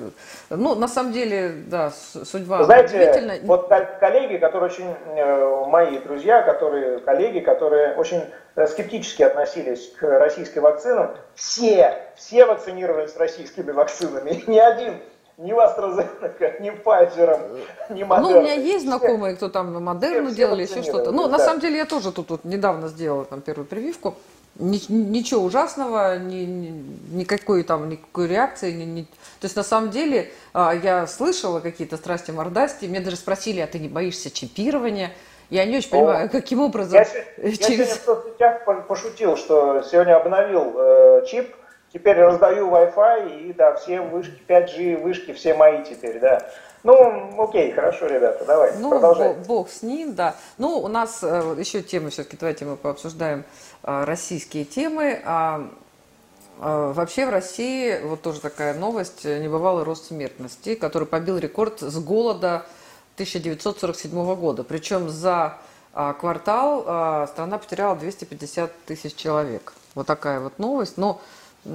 ну, 0.49 0.75
на 0.75 0.87
самом 0.89 1.13
деле, 1.13 1.53
да, 1.67 1.91
судьба 1.91 2.63
Знаете, 2.65 3.41
вот 3.43 3.71
коллеги, 3.99 4.37
которые 4.37 4.69
очень, 4.69 4.95
э, 5.15 5.65
мои 5.67 5.97
друзья, 5.99 6.41
которые, 6.41 6.99
коллеги, 6.99 7.39
которые 7.39 7.95
очень 7.95 8.23
э, 8.55 8.67
скептически 8.67 9.23
относились 9.23 9.93
к 9.97 10.03
российским 10.03 10.63
вакцинам, 10.63 11.15
все, 11.35 11.97
все 12.17 12.45
вакцинировались 12.45 13.15
российскими 13.15 13.71
вакцинами, 13.71 14.43
ни 14.47 14.59
один 14.59 14.99
ни 15.37 15.53
AstraZeneca, 15.53 16.59
ни 16.59 16.71
Pfizer, 16.71 17.39
ни 17.89 18.03
Moderna. 18.03 18.21
Ну, 18.21 18.39
у 18.39 18.41
меня 18.41 18.53
есть 18.53 18.85
знакомые, 18.85 19.35
кто 19.35 19.49
там 19.49 19.83
Модерну 19.83 20.31
делали, 20.31 20.63
еще 20.63 20.81
что-то. 20.81 21.11
Ну, 21.11 21.23
да. 21.23 21.37
на 21.37 21.39
самом 21.39 21.59
деле, 21.59 21.77
я 21.77 21.85
тоже 21.85 22.11
тут, 22.11 22.27
тут 22.27 22.43
недавно 22.43 22.87
сделала 22.87 23.25
там 23.25 23.41
первую 23.41 23.67
прививку. 23.67 24.15
Ничего 24.59 25.43
ужасного, 25.43 26.17
ни, 26.17 26.45
ни, 26.45 26.83
никакой 27.11 27.61
там, 27.61 27.89
никакой 27.89 28.27
реакции. 28.27 28.71
Ни, 28.71 28.85
ни... 28.85 29.03
То 29.03 29.45
есть, 29.45 29.55
на 29.55 29.63
самом 29.63 29.91
деле, 29.91 30.31
а, 30.53 30.73
я 30.73 31.05
слышала 31.05 31.59
какие-то 31.59 31.97
страсти 31.97 32.31
мордасти. 32.31 32.85
Меня 32.85 33.01
даже 33.01 33.17
спросили, 33.17 33.59
а 33.59 33.67
ты 33.67 33.77
не 33.77 33.87
боишься 33.87 34.31
чипирования? 34.31 35.11
Я 35.51 35.65
не 35.65 35.77
очень 35.77 35.91
понимаю, 35.91 36.25
О, 36.25 36.29
каким 36.29 36.61
образом. 36.61 36.97
Я, 36.97 37.05
через... 37.05 37.37
я 37.37 37.51
сегодня 37.53 37.85
в 37.85 38.03
соцсетях 38.03 38.87
пошутил, 38.87 39.37
что 39.37 39.83
сегодня 39.83 40.17
обновил 40.17 40.73
э, 40.75 41.25
чип, 41.27 41.55
Теперь 41.93 42.17
раздаю 42.17 42.69
Wi-Fi, 42.69 43.49
и 43.49 43.53
да, 43.53 43.75
все 43.75 44.01
вышки, 44.01 44.39
5G 44.47 45.01
вышки, 45.01 45.33
все 45.33 45.53
мои 45.53 45.83
теперь, 45.83 46.19
да. 46.19 46.45
Ну, 46.83 47.41
окей, 47.41 47.71
хорошо, 47.71 48.07
ребята, 48.07 48.45
давай, 48.45 48.73
ну, 48.77 48.91
продолжай. 48.91 49.33
Бог, 49.33 49.47
бог 49.47 49.69
с 49.69 49.81
ним, 49.81 50.13
да. 50.13 50.35
Ну, 50.57 50.79
у 50.79 50.87
нас 50.87 51.19
э, 51.23 51.55
еще 51.57 51.81
темы, 51.81 52.09
все-таки 52.09 52.37
давайте 52.37 52.65
мы 52.65 52.75
пообсуждаем 52.75 53.45
э, 53.83 54.03
российские 54.03 54.65
темы. 54.65 55.21
А, 55.25 55.67
э, 56.59 56.91
вообще 56.93 57.25
в 57.25 57.29
России, 57.29 57.99
вот 58.03 58.21
тоже 58.21 58.41
такая 58.41 58.73
новость, 58.73 59.25
небывалый 59.25 59.83
рост 59.83 60.07
смертности, 60.07 60.75
который 60.75 61.07
побил 61.07 61.37
рекорд 61.37 61.79
с 61.79 61.97
голода 61.99 62.65
1947 63.15 64.35
года. 64.35 64.63
Причем 64.63 65.09
за 65.09 65.57
а, 65.99 66.13
квартал 66.13 66.83
а, 66.85 67.25
страна 67.25 67.57
потеряла 67.57 67.95
250 67.95 68.71
тысяч 68.85 69.15
человек. 69.15 69.73
Вот 69.95 70.05
такая 70.05 70.39
вот 70.39 70.59
новость. 70.59 70.97
Но 70.97 71.19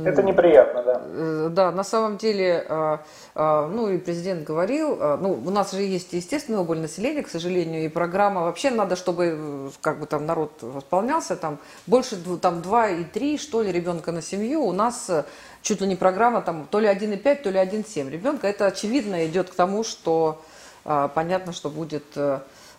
это 0.05 0.22
неприятно, 0.22 0.83
да. 0.83 1.02
Э, 1.05 1.48
да, 1.50 1.70
на 1.70 1.85
самом 1.85 2.16
деле, 2.16 2.64
а, 2.68 3.02
а, 3.35 3.68
ну 3.68 3.88
и 3.90 3.98
президент 3.98 4.44
говорил, 4.44 4.96
а, 5.00 5.18
ну 5.18 5.33
у 5.33 5.50
нас 5.50 5.72
же 5.72 5.83
есть 5.83 6.12
естественный 6.12 6.59
убыль 6.59 6.78
населения, 6.78 7.22
к 7.22 7.28
сожалению, 7.28 7.85
и 7.85 7.88
программа 7.88 8.42
вообще 8.42 8.70
надо, 8.70 8.96
чтобы 8.96 9.37
э, 9.37 9.70
как 9.81 10.00
бы 10.00 10.07
там 10.07 10.24
народ 10.24 10.52
восполнялся, 10.62 11.37
там 11.37 11.59
больше 11.87 12.16
там 12.40 12.62
2 12.62 12.88
и 12.88 13.05
3, 13.05 13.38
что 13.38 13.62
ли, 13.62 13.70
ребенка 13.70 14.12
на 14.12 14.22
семью, 14.22 14.62
у 14.64 14.72
нас 14.72 15.11
э, 15.11 15.24
чуть 15.61 15.81
ли 15.81 15.87
не 15.87 15.96
программа 15.96 16.40
там 16.40 16.66
то 16.70 16.81
ли 16.81 16.88
1,5, 16.88 17.42
то 17.42 17.50
ли 17.50 17.59
1,7 17.59 18.11
ребенка. 18.11 18.48
Это 18.48 18.66
очевидно 18.66 19.26
идет 19.26 19.50
к 19.50 19.55
тому, 19.55 19.85
что 19.85 20.42
понятно, 20.85 21.52
что 21.52 21.70
будет 21.70 22.05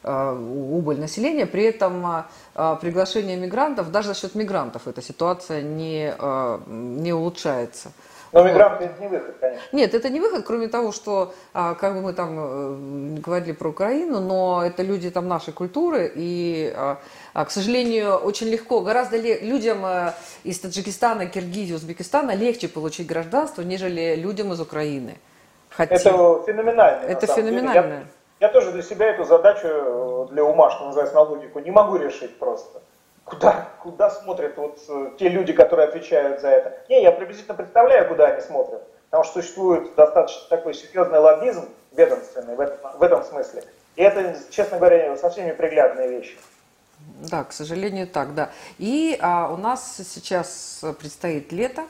убыль 0.03 0.99
населения. 0.99 1.45
При 1.45 1.63
этом 1.63 2.05
э, 2.05 2.23
э, 2.55 2.75
приглашение 2.81 3.37
мигрантов, 3.37 3.91
даже 3.91 4.09
за 4.09 4.15
счет 4.15 4.35
мигрантов 4.35 4.87
эта 4.87 5.01
ситуация 5.01 5.61
не, 5.61 6.13
не 6.67 7.13
улучшается. 7.13 7.91
Но 8.31 8.43
мигранты 8.43 8.85
это 8.85 8.99
не 8.99 9.07
выход, 9.07 9.35
конечно. 9.39 9.63
Нет, 9.71 9.93
это 9.93 10.09
не 10.09 10.19
выход, 10.19 10.43
кроме 10.43 10.67
того, 10.67 10.91
что, 10.91 11.35
как 11.53 11.93
бы 11.93 12.01
мы 12.01 12.13
там 12.13 13.21
говорили 13.21 13.51
про 13.51 13.69
Украину, 13.69 14.21
но 14.21 14.63
это 14.65 14.81
люди 14.81 15.11
там 15.11 15.27
нашей 15.27 15.53
культуры, 15.53 16.11
и, 16.15 16.73
к 17.33 17.51
сожалению, 17.51 18.15
очень 18.15 18.47
легко, 18.47 18.81
гораздо 18.81 19.17
ли, 19.17 19.37
людям 19.39 19.85
из 20.43 20.59
Таджикистана, 20.59 21.27
Киргизии, 21.27 21.75
Узбекистана 21.75 22.33
легче 22.33 22.67
получить 22.67 23.05
гражданство, 23.05 23.61
нежели 23.61 24.15
людям 24.15 24.51
из 24.51 24.59
Украины. 24.59 25.19
Хотим. 25.69 25.95
Это 25.95 26.43
феноменально. 26.45 27.05
Это 27.05 27.27
феноменально. 27.27 27.93
Я, 27.93 28.03
я 28.43 28.49
тоже 28.49 28.73
для 28.73 28.83
себя 28.83 29.05
эту 29.11 29.23
задачу, 29.23 29.67
э, 29.67 30.27
для 30.31 30.43
ума, 30.43 30.69
что 30.69 30.83
называется, 30.83 31.15
на 31.15 31.21
логику, 31.21 31.59
не 31.59 31.71
могу 31.71 31.95
решить 31.95 32.37
просто. 32.37 32.81
Куда, 33.23 33.69
куда 33.81 34.09
смотрят 34.09 34.57
вот 34.57 34.79
э, 34.89 35.11
те 35.17 35.29
люди, 35.29 35.53
которые 35.53 35.87
отвечают 35.87 36.41
за 36.41 36.49
это? 36.49 36.77
Не, 36.89 37.01
я 37.03 37.13
приблизительно 37.13 37.55
представляю, 37.55 38.05
куда 38.09 38.25
они 38.27 38.41
смотрят. 38.41 38.85
Потому 39.05 39.23
что 39.23 39.41
существует 39.41 39.95
достаточно 39.95 40.41
такой 40.49 40.73
серьезный 40.73 41.19
лоббизм 41.19 41.69
ведомственный 41.93 42.55
в 42.55 42.59
этом, 42.59 42.77
в 42.97 43.01
этом 43.01 43.23
смысле. 43.23 43.63
И 43.95 44.03
это, 44.03 44.35
честно 44.49 44.77
говоря, 44.77 45.15
совсем 45.15 45.47
неприглядные 45.47 46.09
вещи. 46.09 46.37
Да, 47.21 47.45
к 47.45 47.53
сожалению, 47.53 48.07
так, 48.07 48.35
да. 48.35 48.49
И 48.77 49.17
а, 49.21 49.53
у 49.53 49.55
нас 49.55 50.01
сейчас 50.05 50.83
предстоит 50.99 51.53
лето. 51.53 51.83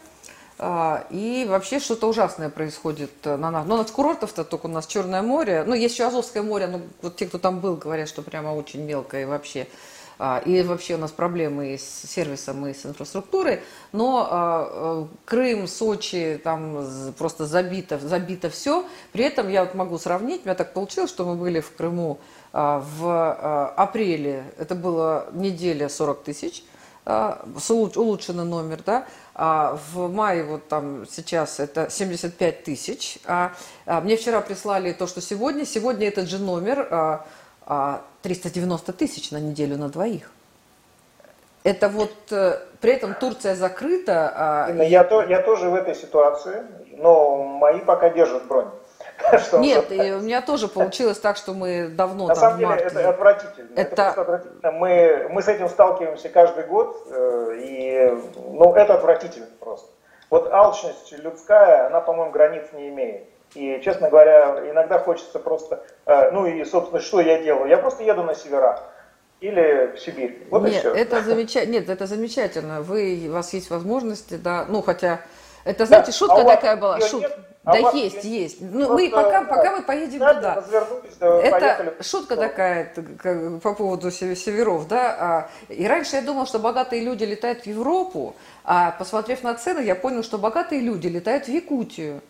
А, 0.59 1.05
и 1.09 1.45
вообще 1.49 1.79
что-то 1.79 2.07
ужасное 2.07 2.49
происходит 2.49 3.11
на 3.25 3.51
нас. 3.51 3.65
Но 3.65 3.75
ну, 3.75 3.77
над 3.77 3.91
курортов-то 3.91 4.43
только 4.43 4.67
у 4.67 4.69
нас 4.69 4.85
Черное 4.87 5.21
море. 5.21 5.63
Ну, 5.65 5.73
есть 5.73 5.95
еще 5.95 6.05
Азовское 6.05 6.43
море, 6.43 6.67
но 6.67 6.81
вот 7.01 7.15
те, 7.15 7.25
кто 7.25 7.37
там 7.37 7.59
был, 7.59 7.75
говорят, 7.75 8.07
что 8.07 8.21
прямо 8.21 8.49
очень 8.49 8.81
мелкое 8.83 9.25
вообще. 9.27 9.67
А, 10.19 10.41
и 10.45 10.61
вообще 10.61 10.95
у 10.95 10.99
нас 10.99 11.11
проблемы 11.11 11.73
с 11.73 12.07
сервисом 12.07 12.65
и 12.67 12.73
с 12.73 12.85
инфраструктурой. 12.85 13.61
Но 13.91 14.27
а, 14.29 15.05
э, 15.05 15.15
Крым, 15.25 15.67
Сочи, 15.67 16.39
там 16.43 17.13
просто 17.17 17.45
забито, 17.45 17.97
забито 17.97 18.49
все. 18.49 18.85
При 19.11 19.25
этом 19.25 19.49
я 19.49 19.65
вот 19.65 19.73
могу 19.73 19.97
сравнить, 19.97 20.41
у 20.41 20.45
меня 20.45 20.55
так 20.55 20.73
получилось, 20.73 21.09
что 21.09 21.25
мы 21.25 21.35
были 21.35 21.59
в 21.59 21.75
Крыму 21.75 22.19
в 22.53 23.71
апреле. 23.75 24.43
Это 24.59 24.75
было 24.75 25.27
неделя 25.33 25.89
40 25.89 26.23
тысяч 26.23 26.63
улучшенный 27.05 28.45
номер, 28.45 28.81
да, 28.85 29.07
а 29.35 29.79
в 29.93 30.11
мае 30.13 30.43
вот 30.43 30.67
там 30.67 31.05
сейчас 31.09 31.59
это 31.59 31.89
75 31.89 32.63
тысяч. 32.63 33.17
А, 33.25 33.53
а 33.85 34.01
мне 34.01 34.15
вчера 34.15 34.41
прислали 34.41 34.93
то, 34.93 35.07
что 35.07 35.21
сегодня, 35.21 35.65
сегодня 35.65 36.07
этот 36.07 36.29
же 36.29 36.37
номер 36.37 36.87
а, 36.91 37.25
а, 37.65 38.01
390 38.21 38.93
тысяч 38.93 39.31
на 39.31 39.37
неделю 39.37 39.77
на 39.77 39.89
двоих. 39.89 40.31
Это 41.63 41.87
вот 41.87 42.13
э, 42.31 42.59
при 42.81 42.91
этом 42.91 43.15
Турция 43.15 43.55
закрыта. 43.55 44.33
А... 44.35 44.83
Я, 44.83 45.05
то, 45.05 45.23
я 45.23 45.41
тоже 45.41 45.69
в 45.69 45.75
этой 45.75 45.95
ситуации, 45.95 46.61
но 46.97 47.41
мои 47.41 47.79
пока 47.79 48.09
держат 48.09 48.47
бронь. 48.47 48.67
Нет, 49.53 49.91
и 49.91 50.13
у 50.13 50.19
меня 50.19 50.41
тоже 50.41 50.67
получилось 50.67 51.19
так, 51.19 51.37
что 51.37 51.53
мы 51.53 51.87
давно 51.87 52.27
На 52.27 52.35
там, 52.35 52.41
самом 52.41 52.57
деле 52.57 52.69
марте... 52.69 52.85
это 52.85 53.09
отвратительно. 53.09 53.69
Это... 53.75 53.81
это 53.81 54.21
отвратительно. 54.21 54.71
Мы, 54.71 55.27
мы 55.29 55.41
с 55.41 55.47
этим 55.47 55.69
сталкиваемся 55.69 56.29
каждый 56.29 56.65
год, 56.65 56.95
э, 57.09 57.55
и 57.59 58.17
ну, 58.35 58.73
это 58.73 58.95
отвратительно 58.95 59.47
просто. 59.59 59.89
Вот 60.29 60.51
алчность 60.51 61.11
людская, 61.11 61.87
она, 61.87 62.01
по-моему, 62.01 62.31
границ 62.31 62.65
не 62.73 62.89
имеет. 62.89 63.23
И, 63.53 63.81
честно 63.83 64.09
говоря, 64.09 64.63
иногда 64.71 64.97
хочется 64.97 65.39
просто, 65.39 65.83
э, 66.05 66.31
ну 66.31 66.45
и, 66.45 66.63
собственно, 66.65 67.01
что 67.01 67.21
я 67.21 67.41
делаю? 67.41 67.69
Я 67.69 67.77
просто 67.77 68.03
еду 68.03 68.23
на 68.23 68.33
севера 68.33 68.79
или 69.41 69.93
в 69.95 69.99
Сибирь. 69.99 70.47
Вот 70.49 70.63
Нет, 70.63 70.85
это 70.85 71.21
замечательно. 71.21 71.73
Нет, 71.73 71.89
это 71.89 72.07
замечательно. 72.07 72.81
Вы, 72.81 73.27
у 73.29 73.33
вас 73.33 73.53
есть 73.53 73.69
возможности, 73.69 74.35
да, 74.35 74.65
ну 74.67 74.81
хотя, 74.81 75.21
это, 75.65 75.85
знаете, 75.85 76.11
да, 76.11 76.17
шутка 76.17 76.41
а 76.41 76.43
такая 76.45 76.77
была, 76.77 76.99
шутка. 77.01 77.31
А 77.65 77.71
да 77.71 77.91
есть, 77.91 78.25
есть. 78.25 78.57
Ну, 78.59 78.93
мы 78.93 79.09
пока, 79.09 79.41
да, 79.41 79.47
пока 79.47 79.71
мы 79.77 79.83
поедем 79.83 80.19
туда. 80.19 80.61
Это 81.21 82.03
шутка 82.03 82.35
такая 82.35 82.93
по 83.61 83.73
поводу 83.73 84.11
северов, 84.11 84.87
да. 84.89 85.15
А, 85.17 85.49
и 85.69 85.87
раньше 85.87 86.17
я 86.17 86.21
думал, 86.21 86.45
что 86.45 86.59
богатые 86.59 87.03
люди 87.03 87.23
летают 87.23 87.61
в 87.61 87.65
Европу, 87.65 88.35
а 88.65 88.91
посмотрев 88.91 89.43
на 89.43 89.53
цены, 89.55 89.79
я 89.79 89.95
понял, 89.95 90.23
что 90.23 90.37
богатые 90.37 90.81
люди 90.81 91.07
летают 91.07 91.45
в 91.45 91.47
Якутию. 91.47 92.21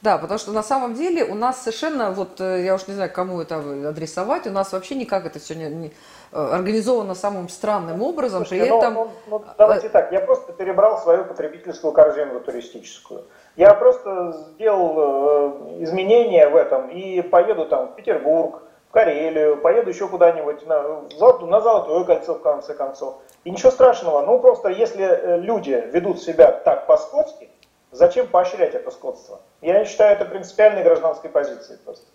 Да, 0.00 0.16
потому 0.16 0.38
что 0.38 0.52
на 0.52 0.62
самом 0.62 0.94
деле 0.94 1.24
у 1.24 1.34
нас 1.34 1.62
совершенно, 1.62 2.12
вот 2.12 2.40
э, 2.40 2.62
я 2.64 2.76
уж 2.76 2.86
не 2.86 2.94
знаю, 2.94 3.10
кому 3.12 3.40
это 3.40 3.56
адресовать, 3.88 4.46
у 4.46 4.50
нас 4.50 4.72
вообще 4.72 4.94
никак 4.94 5.26
это 5.26 5.40
все 5.40 5.56
не, 5.56 5.68
не 5.68 5.92
э, 6.30 6.40
организовано 6.40 7.16
самым 7.16 7.48
странным 7.48 8.00
образом, 8.02 8.46
Слушайте, 8.46 8.66
при 8.66 8.70
ну, 8.70 8.78
этом... 8.78 8.94
Ну, 8.94 9.10
ну, 9.26 9.44
давайте 9.58 9.88
так, 9.88 10.12
я 10.12 10.20
просто 10.20 10.52
перебрал 10.52 11.02
свою 11.02 11.24
потребительскую 11.24 11.92
корзину 11.92 12.38
туристическую. 12.38 13.24
Я 13.58 13.74
просто 13.74 14.30
сделал 14.52 14.94
э, 14.96 15.82
изменения 15.82 16.48
в 16.48 16.54
этом 16.54 16.90
и 16.90 17.20
поеду 17.22 17.66
там 17.66 17.88
в 17.88 17.96
Петербург, 17.96 18.62
в 18.88 18.92
Карелию, 18.92 19.56
поеду 19.56 19.90
еще 19.90 20.06
куда-нибудь 20.06 20.64
на, 20.68 20.80
на 20.80 21.60
Золотое 21.60 22.04
кольцо 22.04 22.34
в 22.34 22.40
конце 22.40 22.72
концов. 22.74 23.16
И 23.42 23.50
ничего 23.50 23.72
страшного, 23.72 24.22
ну 24.22 24.38
просто 24.38 24.68
если 24.68 25.04
э, 25.04 25.38
люди 25.40 25.72
ведут 25.92 26.22
себя 26.22 26.52
так 26.52 26.86
по-скотски, 26.86 27.50
зачем 27.90 28.28
поощрять 28.28 28.76
это 28.76 28.92
скотство? 28.92 29.40
Я 29.60 29.84
считаю 29.84 30.12
это 30.12 30.24
принципиальной 30.24 30.84
гражданской 30.84 31.28
позицией 31.28 31.80
просто. 31.84 32.06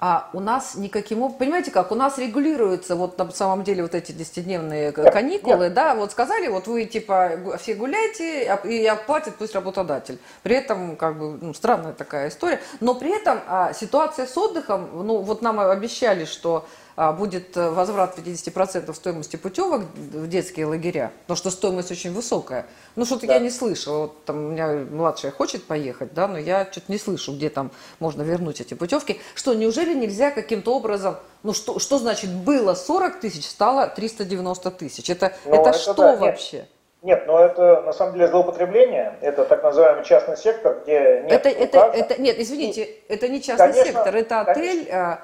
А 0.00 0.30
у 0.32 0.38
нас 0.38 0.76
никаким 0.76 1.32
понимаете 1.32 1.72
как, 1.72 1.90
у 1.90 1.96
нас 1.96 2.18
регулируются 2.18 2.94
вот 2.94 3.18
на 3.18 3.28
самом 3.32 3.64
деле 3.64 3.82
вот 3.82 3.96
эти 3.96 4.12
десятидневные 4.12 4.92
каникулы, 4.92 5.64
нет. 5.64 5.74
да, 5.74 5.96
вот 5.96 6.12
сказали, 6.12 6.46
вот 6.46 6.68
вы 6.68 6.84
типа 6.84 7.32
все 7.58 7.74
гуляйте 7.74 8.44
и 8.64 8.86
оплатит 8.86 9.34
пусть 9.34 9.56
работодатель. 9.56 10.20
При 10.44 10.54
этом 10.54 10.94
как 10.94 11.18
бы 11.18 11.36
ну, 11.40 11.52
странная 11.52 11.94
такая 11.94 12.28
история, 12.28 12.60
но 12.78 12.94
при 12.94 13.10
этом 13.10 13.40
а, 13.48 13.72
ситуация 13.72 14.26
с 14.26 14.38
отдыхом, 14.38 14.88
ну 15.04 15.18
вот 15.18 15.42
нам 15.42 15.58
обещали, 15.58 16.26
что 16.26 16.58
а, 16.58 16.68
будет 17.12 17.56
э, 17.56 17.70
возврат 17.70 18.18
50% 18.18 18.92
стоимости 18.92 19.36
путевок 19.36 19.82
в 19.94 20.26
детские 20.26 20.66
лагеря, 20.66 21.12
потому 21.22 21.36
что 21.36 21.50
стоимость 21.50 21.92
очень 21.92 22.12
высокая. 22.12 22.66
Ну, 22.96 23.04
что-то 23.04 23.28
да. 23.28 23.34
я 23.34 23.38
не 23.38 23.50
слышала. 23.50 23.98
Вот 23.98 24.24
там 24.24 24.46
у 24.46 24.48
меня 24.50 24.66
младшая 24.90 25.30
хочет 25.30 25.62
поехать, 25.62 26.12
да, 26.12 26.26
но 26.26 26.38
я 26.38 26.66
что-то 26.68 26.90
не 26.90 26.98
слышу, 26.98 27.34
где 27.34 27.50
там 27.50 27.70
можно 28.00 28.22
вернуть 28.22 28.60
эти 28.60 28.74
путевки. 28.74 29.20
Что, 29.36 29.54
неужели 29.54 29.94
нельзя 29.94 30.32
каким-то 30.32 30.74
образом, 30.74 31.18
ну, 31.44 31.52
что, 31.52 31.78
что 31.78 31.98
значит 31.98 32.34
было 32.34 32.74
40 32.74 33.20
тысяч, 33.20 33.46
стало 33.46 33.86
390 33.86 34.70
тысяч? 34.72 35.08
Это, 35.08 35.32
это, 35.44 35.70
это 35.70 35.72
что 35.78 35.94
да, 35.94 36.16
вообще? 36.16 36.56
Нет. 36.56 36.68
Нет, 37.00 37.28
но 37.28 37.38
это 37.38 37.82
на 37.82 37.92
самом 37.92 38.14
деле 38.14 38.26
злоупотребление, 38.26 39.16
это 39.20 39.44
так 39.44 39.62
называемый 39.62 40.04
частный 40.04 40.36
сектор, 40.36 40.80
где 40.82 41.22
нет 41.22 41.46
это, 41.46 41.48
это, 41.48 41.78
это, 41.94 42.20
нет, 42.20 42.34
извините, 42.40 42.82
И, 42.82 43.04
это 43.08 43.28
не 43.28 43.40
частный 43.40 43.68
конечно, 43.68 43.92
сектор, 43.92 44.16
это 44.16 44.40
отель, 44.40 44.84
конечно. 44.84 45.20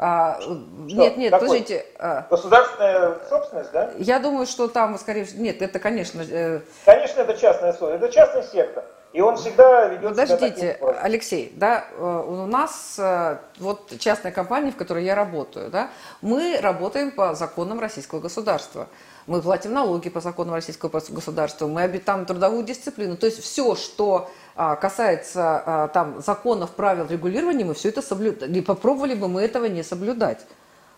А, 0.00 0.38
нет, 0.86 1.16
нет, 1.16 1.32
Какой? 1.32 1.48
подождите. 1.48 1.86
А, 1.98 2.26
Государственная 2.30 3.18
собственность, 3.28 3.72
да? 3.72 3.90
Я 3.98 4.20
думаю, 4.20 4.46
что 4.46 4.68
там, 4.68 4.96
скорее 4.96 5.24
всего, 5.24 5.42
нет, 5.42 5.60
это, 5.60 5.80
конечно... 5.80 6.22
Э... 6.30 6.60
Конечно, 6.84 7.20
это 7.22 7.36
частная 7.36 7.72
собственность, 7.72 8.04
это 8.04 8.12
частный 8.12 8.44
сектор. 8.44 8.84
И 9.12 9.20
он 9.20 9.36
всегда 9.36 9.86
ведет 9.86 10.10
Подождите, 10.10 10.76
себя 10.76 11.00
Алексей, 11.00 11.52
да, 11.56 11.86
э, 11.92 12.24
у 12.26 12.46
нас 12.46 12.96
э, 12.98 13.38
вот 13.58 13.90
частная 13.98 14.32
компания, 14.32 14.70
в 14.70 14.76
которой 14.76 15.02
я 15.02 15.14
работаю, 15.14 15.70
да, 15.70 15.88
мы 16.20 16.58
работаем 16.60 17.10
по 17.10 17.34
законам 17.34 17.80
российского 17.80 18.20
государства. 18.20 18.86
Мы 19.26 19.40
платим 19.40 19.72
налоги 19.72 20.10
по 20.10 20.20
законам 20.20 20.54
российского 20.54 20.90
государства, 20.90 21.66
мы 21.66 21.82
обитаем 21.82 22.26
трудовую 22.26 22.64
дисциплину. 22.64 23.16
То 23.16 23.26
есть 23.26 23.42
все, 23.42 23.76
что 23.76 24.30
касается 24.76 25.62
а, 25.64 25.88
там 25.88 26.20
законов, 26.20 26.70
правил 26.70 27.06
регулирования, 27.06 27.64
мы 27.64 27.74
все 27.74 27.90
это 27.90 28.02
соблюдаем. 28.02 28.52
И 28.52 28.60
попробовали 28.60 29.14
бы 29.14 29.28
мы 29.28 29.42
этого 29.42 29.66
не 29.66 29.84
соблюдать. 29.84 30.44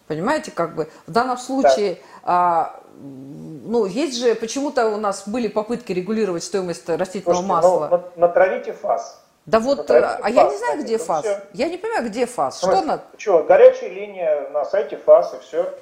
Понимаете, 0.06 0.50
как 0.50 0.74
бы 0.74 0.88
в 1.06 1.12
данном 1.12 1.36
случае, 1.36 1.98
а, 2.22 2.80
ну, 2.94 3.84
есть 3.84 4.18
же, 4.18 4.34
почему-то 4.34 4.88
у 4.88 4.96
нас 4.96 5.28
были 5.28 5.46
попытки 5.46 5.92
регулировать 5.92 6.42
стоимость 6.42 6.88
растительного 6.88 7.42
Слушайте, 7.42 7.62
ну, 7.62 7.80
масла. 7.80 7.88
Ну, 8.16 8.20
натравите 8.20 8.72
фас. 8.72 9.22
Да 9.46 9.60
вот, 9.60 9.78
натравите 9.78 10.16
а 10.16 10.22
фас, 10.22 10.32
я 10.32 10.44
не 10.50 10.56
знаю, 10.56 10.82
где 10.82 10.98
фас. 10.98 11.24
Все. 11.24 11.40
Я 11.52 11.68
не 11.68 11.76
понимаю, 11.76 12.08
где 12.08 12.26
фас. 12.26 12.58
Что 12.58 12.80
на... 12.80 13.00
Что, 13.18 13.42
горячая 13.44 13.90
линия 13.90 14.48
на 14.50 14.64
сайте 14.64 14.96
фас 14.96 15.34
и 15.34 15.38
все. 15.44 15.72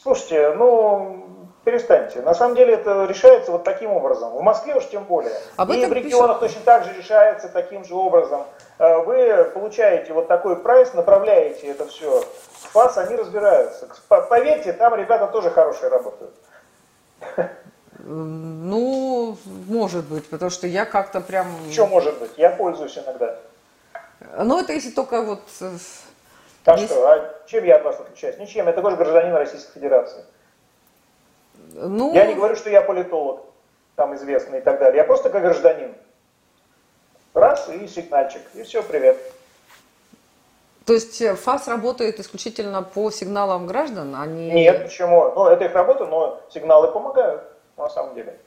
Слушайте, 0.00 0.54
ну, 0.56 1.43
перестаньте. 1.64 2.20
На 2.20 2.34
самом 2.34 2.54
деле 2.56 2.74
это 2.74 3.06
решается 3.06 3.50
вот 3.52 3.64
таким 3.64 3.90
образом. 3.90 4.30
В 4.32 4.42
Москве 4.42 4.74
уж 4.74 4.86
тем 4.86 5.04
более. 5.04 5.32
Об 5.56 5.72
и 5.72 5.84
в 5.84 5.92
регионах 5.92 6.40
пишут. 6.40 6.56
точно 6.56 6.64
так 6.64 6.84
же 6.84 6.92
решается 6.96 7.48
таким 7.48 7.84
же 7.84 7.94
образом. 7.94 8.44
Э, 8.78 8.98
вы 8.98 9.50
получаете 9.52 10.12
вот 10.12 10.28
такой 10.28 10.56
прайс, 10.56 10.94
направляете 10.94 11.68
это 11.68 11.86
все 11.86 12.20
в 12.20 12.72
ФАС, 12.72 12.98
они 12.98 13.16
разбираются. 13.16 13.88
Поверьте, 14.08 14.72
там 14.72 14.94
ребята 14.94 15.26
тоже 15.26 15.50
хорошие 15.50 15.88
работают. 15.88 16.34
Ну, 18.06 19.38
может 19.66 20.04
быть, 20.04 20.28
потому 20.28 20.50
что 20.50 20.66
я 20.66 20.84
как-то 20.84 21.20
прям... 21.20 21.46
Что 21.72 21.86
может 21.86 22.18
быть? 22.18 22.32
Я 22.36 22.50
пользуюсь 22.50 22.98
иногда. 22.98 23.38
Ну, 24.36 24.60
это 24.60 24.72
если 24.72 24.90
только 24.90 25.22
вот... 25.22 25.40
Так 26.64 26.78
если... 26.78 26.94
что, 26.94 27.06
а 27.06 27.34
чем 27.46 27.64
я 27.64 27.76
от 27.76 27.84
вас 27.84 28.00
отличаюсь? 28.00 28.38
Ничем, 28.38 28.66
я 28.66 28.72
такой 28.72 28.90
же 28.90 28.96
гражданин 28.96 29.34
Российской 29.34 29.72
Федерации. 29.74 30.24
Ну... 31.74 32.14
Я 32.14 32.26
не 32.26 32.34
говорю, 32.34 32.54
что 32.54 32.70
я 32.70 32.82
политолог, 32.82 33.40
там 33.96 34.14
известный 34.14 34.58
и 34.58 34.62
так 34.62 34.78
далее. 34.78 34.98
Я 34.98 35.04
просто 35.04 35.28
как 35.28 35.42
гражданин. 35.42 35.94
Раз 37.34 37.68
и 37.68 37.86
сигнальчик, 37.88 38.42
и 38.54 38.62
все, 38.62 38.82
привет. 38.82 39.18
То 40.86 40.92
есть 40.92 41.20
э, 41.20 41.34
ФАС 41.34 41.66
работает 41.66 42.20
исключительно 42.20 42.82
по 42.82 43.10
сигналам 43.10 43.66
граждан, 43.66 44.14
а 44.16 44.24
не... 44.26 44.50
Нет, 44.52 44.84
почему? 44.84 45.32
Ну, 45.34 45.46
это 45.46 45.64
их 45.64 45.74
работа, 45.74 46.06
но 46.06 46.40
сигналы 46.50 46.92
помогают, 46.92 47.42
на 47.76 47.88
самом 47.88 48.14
деле. 48.14 48.38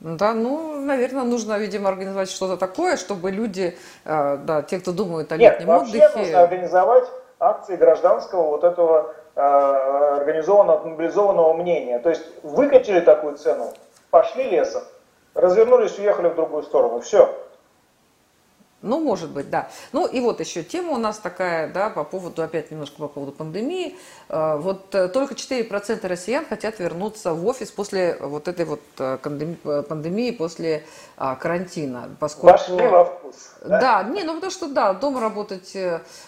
Да, 0.00 0.34
ну, 0.34 0.80
наверное, 0.80 1.22
нужно, 1.22 1.58
видимо, 1.58 1.88
организовать 1.88 2.30
что-то 2.30 2.56
такое, 2.56 2.96
чтобы 2.96 3.30
люди, 3.30 3.78
э, 4.04 4.36
да, 4.38 4.62
те, 4.62 4.80
кто 4.80 4.92
думают 4.92 5.30
о 5.30 5.36
летнем 5.36 5.68
Нет, 5.68 5.68
вообще 5.68 5.98
отдыхе... 5.98 6.18
нужно 6.18 6.40
организовать 6.40 7.08
акции 7.38 7.76
гражданского 7.76 8.48
вот 8.48 8.64
этого 8.64 9.14
организованного, 9.36 10.88
мобилизованного 10.88 11.52
мнения. 11.52 11.98
То 11.98 12.08
есть 12.08 12.24
выкатили 12.42 13.00
такую 13.00 13.36
цену, 13.36 13.72
пошли 14.10 14.44
лесом, 14.44 14.82
развернулись, 15.34 15.98
уехали 15.98 16.28
в 16.28 16.34
другую 16.34 16.62
сторону. 16.62 17.00
Все. 17.00 17.28
Ну, 18.86 19.00
может 19.00 19.30
быть, 19.30 19.50
да. 19.50 19.68
Ну, 19.92 20.06
и 20.06 20.20
вот 20.20 20.40
еще 20.40 20.62
тема 20.62 20.92
у 20.92 20.96
нас 20.96 21.18
такая, 21.18 21.72
да, 21.72 21.90
по 21.90 22.04
поводу, 22.04 22.42
опять 22.42 22.70
немножко 22.70 22.96
по 22.96 23.08
поводу 23.08 23.32
пандемии. 23.32 23.96
Э, 24.28 24.56
вот 24.56 24.94
э, 24.94 25.08
только 25.08 25.34
4% 25.34 26.06
россиян 26.06 26.44
хотят 26.46 26.78
вернуться 26.78 27.34
в 27.34 27.46
офис 27.46 27.70
после 27.70 28.16
вот 28.20 28.48
этой 28.48 28.64
вот 28.64 28.80
э, 28.98 29.18
пандемии, 29.18 30.30
после 30.30 30.84
а, 31.16 31.34
карантина. 31.34 32.10
Поскольку... 32.20 32.58
Вошли 32.58 32.86
во 32.86 33.04
вкус. 33.04 33.34
Да? 33.62 33.80
да, 33.80 34.02
не, 34.04 34.22
ну 34.22 34.34
потому 34.34 34.52
что, 34.52 34.68
да, 34.68 34.92
дома 34.94 35.20
работать 35.20 35.76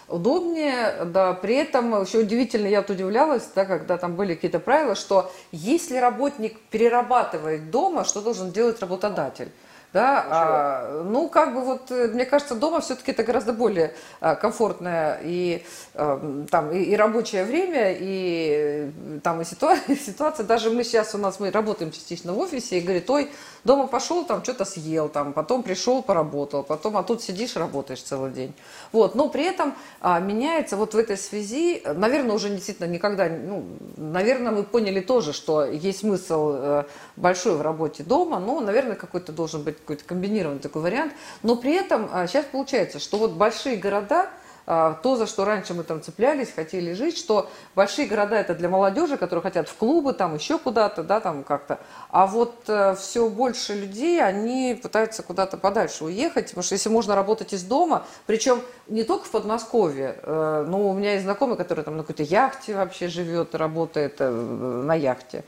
удобнее, 0.09 1.05
да, 1.05 1.35
при 1.35 1.57
этом 1.57 2.03
еще 2.03 2.19
удивительно, 2.19 2.67
я 2.67 2.81
вот 2.81 2.91
удивлялась, 2.91 3.49
да, 3.55 3.65
когда 3.65 3.97
там 3.97 4.17
были 4.17 4.35
какие-то 4.35 4.61
правила, 4.61 4.95
что 4.95 5.31
если 5.53 5.99
работник 5.99 6.59
перерабатывает 6.71 7.71
дома, 7.71 8.05
что 8.05 8.21
должен 8.21 8.51
делать 8.51 8.81
работодатель? 8.81 9.51
Да, 9.93 10.27
а, 10.29 11.03
ну 11.03 11.29
как 11.29 11.55
бы 11.55 11.63
вот, 11.63 11.91
э, 11.91 12.09
мне 12.09 12.27
кажется, 12.27 12.55
дома 12.55 12.81
все-таки 12.81 13.13
это 13.13 13.23
гораздо 13.23 13.55
более 13.55 13.95
а, 14.21 14.35
комфортное 14.35 15.19
и 15.23 15.65
а, 15.95 16.45
там 16.51 16.71
и, 16.73 16.83
и 16.83 16.95
рабочее 16.95 17.45
время, 17.45 17.95
и 17.99 18.91
э, 19.17 19.21
там 19.23 19.41
и 19.41 19.45
ситуация, 19.47 19.97
ситуация, 20.07 20.45
даже 20.45 20.71
мы 20.71 20.85
сейчас 20.85 21.15
у 21.15 21.19
нас, 21.19 21.41
мы 21.41 21.51
работаем 21.51 21.91
частично 21.91 22.35
в 22.35 22.39
офисе, 22.39 22.79
и 22.79 22.81
говорит, 22.83 23.09
ой, 23.09 23.31
дома 23.65 23.87
пошел, 23.87 24.27
там 24.27 24.45
что-то 24.45 24.67
съел, 24.67 25.09
там, 25.09 25.33
потом 25.33 25.63
пришел, 25.63 26.03
поработал, 26.03 26.65
потом, 26.65 26.99
а 26.99 27.03
тут 27.03 27.23
сидишь, 27.23 27.57
работаешь 27.57 28.03
целый 28.03 28.31
день. 28.31 28.55
Вот, 28.93 29.15
но 29.15 29.31
при 29.31 29.45
этом 29.45 29.75
а, 30.03 30.21
меняется 30.21 30.77
вот 30.77 30.93
в 30.93 30.99
этой 30.99 31.17
связи, 31.17 31.83
наверное, 31.95 32.37
уже 32.37 32.51
действительно 32.51 32.87
никогда, 32.87 33.27
ну, 33.29 33.65
наверное, 33.97 34.53
мы 34.53 34.65
поняли 34.65 35.01
тоже, 35.01 35.33
что 35.33 35.65
есть 35.65 36.01
смысл 36.01 36.53
э, 36.55 36.85
большой 37.17 37.57
в 37.57 37.63
работе 37.63 38.03
дома, 38.03 38.39
но, 38.39 38.61
наверное, 38.61 38.95
какой-то 38.95 39.33
должен 39.33 39.63
быть 39.63 39.78
какой-то 39.79 40.05
комбинированный 40.05 40.61
такой 40.61 40.83
вариант. 40.83 41.13
Но 41.43 41.57
при 41.57 41.75
этом 41.75 42.09
а, 42.13 42.27
сейчас 42.27 42.45
получается, 42.47 42.99
что 42.99 43.19
вот 43.19 43.33
большие 43.33 43.77
города, 43.77 44.31
а, 44.71 44.93
то, 45.03 45.17
за 45.17 45.27
что 45.27 45.47
раньше 45.47 45.73
мы 45.73 45.83
там 45.83 46.03
цеплялись, 46.03 46.53
хотели 46.55 46.93
жить, 46.93 47.17
что 47.17 47.49
большие 47.75 48.07
города 48.07 48.37
это 48.37 48.55
для 48.55 48.69
молодежи, 48.69 49.17
которые 49.17 49.43
хотят 49.43 49.67
в 49.67 49.75
клубы, 49.75 50.13
там 50.13 50.35
еще 50.35 50.59
куда-то, 50.59 51.03
да, 51.03 51.21
там 51.21 51.43
как-то. 51.43 51.79
А 52.11 52.27
вот 52.27 52.65
э, 52.67 52.95
все 52.97 53.31
больше 53.31 53.73
людей, 53.73 54.23
они 54.23 54.79
пытаются 54.83 55.23
куда-то 55.23 55.57
подальше 55.57 56.05
уехать, 56.05 56.49
потому 56.49 56.63
что 56.65 56.75
если 56.75 56.91
можно 56.91 57.15
работать 57.15 57.55
из 57.55 57.63
дома, 57.63 58.05
причем 58.27 58.61
не 58.89 59.05
только 59.05 59.25
в 59.25 59.31
Подмосковье, 59.31 60.21
э, 60.23 60.67
но 60.69 60.91
у 60.91 60.93
меня 60.93 61.13
есть 61.13 61.25
знакомый, 61.25 61.57
который 61.57 61.83
там 61.83 61.97
на 61.97 62.03
какой-то 62.03 62.25
яхте 62.25 62.75
вообще 62.75 63.09
живет, 63.09 63.55
работает 63.55 64.17
э, 64.19 64.29
на 64.29 64.95
яхте 64.95 65.45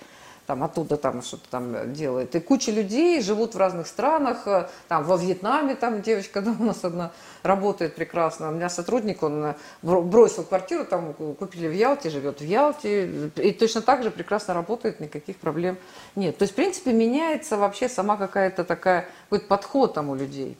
там 0.50 0.64
оттуда 0.64 0.96
там 0.96 1.22
что-то 1.22 1.48
там 1.48 1.92
делает. 1.92 2.34
И 2.34 2.40
куча 2.40 2.72
людей 2.72 3.22
живут 3.22 3.54
в 3.54 3.58
разных 3.58 3.86
странах, 3.86 4.48
э, 4.48 4.66
там 4.88 5.04
во 5.04 5.16
Вьетнаме 5.16 5.76
там 5.76 6.02
девочка 6.02 6.42
да, 6.42 6.52
у 6.58 6.64
нас 6.64 6.84
одна 6.84 7.12
работает 7.44 7.94
прекрасно. 7.94 8.48
У 8.48 8.50
меня 8.50 8.68
сотрудник, 8.68 9.22
он 9.22 9.44
э, 9.44 9.54
бросил 9.82 10.42
квартиру, 10.42 10.84
там 10.84 11.14
купили 11.14 11.68
в 11.68 11.72
Ялте, 11.72 12.10
живет 12.10 12.40
в 12.40 12.44
Ялте, 12.44 13.06
и 13.36 13.52
точно 13.52 13.80
так 13.80 14.02
же 14.02 14.10
прекрасно 14.10 14.52
работает, 14.52 14.98
никаких 14.98 15.36
проблем 15.36 15.76
нет. 16.16 16.36
То 16.36 16.42
есть, 16.42 16.52
в 16.52 16.56
принципе, 16.56 16.92
меняется 16.92 17.56
вообще 17.56 17.88
сама 17.88 18.16
какая-то 18.16 18.64
такая, 18.64 19.06
какой-то 19.26 19.46
подход 19.46 19.94
там 19.94 20.10
у 20.10 20.16
людей. 20.16 20.58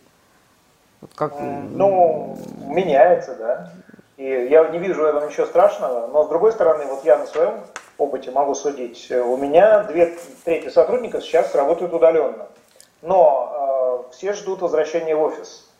Вот 1.01 1.11
как... 1.16 1.34
Ну, 1.41 2.38
меняется, 2.68 3.34
да. 3.34 3.72
И 4.18 4.24
я 4.24 4.68
не 4.68 4.78
вижу 4.78 5.03
в 5.03 5.05
этом 5.05 5.28
ничего 5.28 5.47
страшного, 5.47 6.07
но 6.07 6.26
с 6.26 6.28
другой 6.28 6.53
стороны, 6.53 6.84
вот 6.84 7.05
я 7.05 7.18
на 7.18 7.26
своем 7.26 7.55
опыте 8.03 8.30
могу 8.30 8.55
судить, 8.55 9.11
у 9.11 9.36
меня 9.36 9.84
две 9.84 10.16
трети 10.44 10.68
сотрудников 10.68 11.24
сейчас 11.24 11.55
работают 11.55 11.92
удаленно. 11.92 12.46
Но 13.03 14.05
э, 14.09 14.12
все 14.12 14.32
ждут 14.32 14.61
возвращения 14.61 15.14
в 15.14 15.22
офис, 15.22 15.70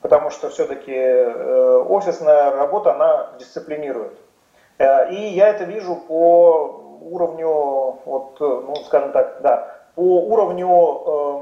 потому 0.00 0.30
что 0.30 0.48
все-таки 0.50 0.94
э, 0.94 1.84
офисная 1.88 2.52
работа, 2.52 2.94
она 2.94 3.30
дисциплинирует. 3.38 4.16
Э, 4.78 5.10
и 5.10 5.28
я 5.28 5.48
это 5.48 5.64
вижу 5.64 5.96
по 5.96 6.84
уровню, 7.00 7.98
вот, 8.04 8.38
ну, 8.38 8.76
скажем 8.86 9.12
так, 9.12 9.40
да, 9.42 9.74
по 9.94 10.20
уровню, 10.20 11.02
э, 11.06 11.40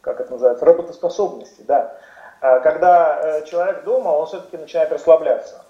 как 0.00 0.20
это 0.20 0.32
называется, 0.32 0.64
работоспособности, 0.64 1.62
да. 1.62 1.94
Э, 2.40 2.60
когда 2.60 3.20
э, 3.22 3.44
человек 3.44 3.84
дома, 3.84 4.08
он 4.08 4.26
все-таки 4.26 4.56
начинает 4.56 4.90
расслабляться. 4.92 5.62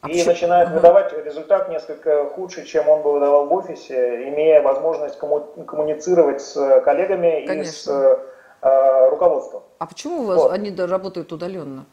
А 0.00 0.08
и 0.08 0.12
почему? 0.12 0.32
начинает 0.32 0.70
выдавать 0.70 1.12
результат 1.24 1.68
несколько 1.68 2.26
худше, 2.26 2.64
чем 2.64 2.88
он 2.88 3.02
бы 3.02 3.12
выдавал 3.14 3.46
в 3.46 3.52
офисе, 3.52 4.28
имея 4.28 4.62
возможность 4.62 5.18
комму- 5.18 5.64
коммуницировать 5.64 6.40
с 6.40 6.80
коллегами 6.82 7.44
Конечно. 7.46 7.60
и 7.60 7.64
с 7.64 8.20
э, 8.62 9.08
руководством. 9.08 9.64
А 9.78 9.86
почему 9.86 10.22
вас 10.22 10.38
вот. 10.38 10.52
они 10.52 10.74
работают 10.74 11.32
удаленно? 11.32 11.84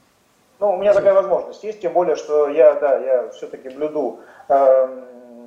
Ну, 0.59 0.71
у 0.71 0.77
меня 0.77 0.93
такая 0.93 1.13
возможность 1.13 1.63
есть, 1.63 1.81
тем 1.81 1.93
более, 1.93 2.15
что 2.15 2.47
я, 2.47 2.75
да, 2.75 2.97
я 2.97 3.29
все-таки 3.29 3.69
блюду 3.69 4.19
э, 4.49 4.87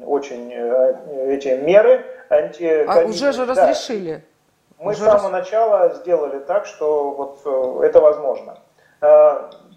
очень 0.04 0.52
э, 0.52 1.34
эти 1.34 1.48
меры 1.48 2.04
анти. 2.28 2.84
А 2.88 3.04
уже 3.04 3.32
же 3.32 3.46
да. 3.46 3.52
разрешили. 3.52 4.24
Мы 4.78 4.92
уже 4.92 5.02
с 5.02 5.04
самого 5.04 5.30
раз... 5.30 5.44
начала 5.44 5.94
сделали 5.94 6.40
так, 6.40 6.66
что 6.66 7.10
вот 7.12 7.40
э, 7.44 7.86
это 7.86 8.00
возможно. 8.00 8.58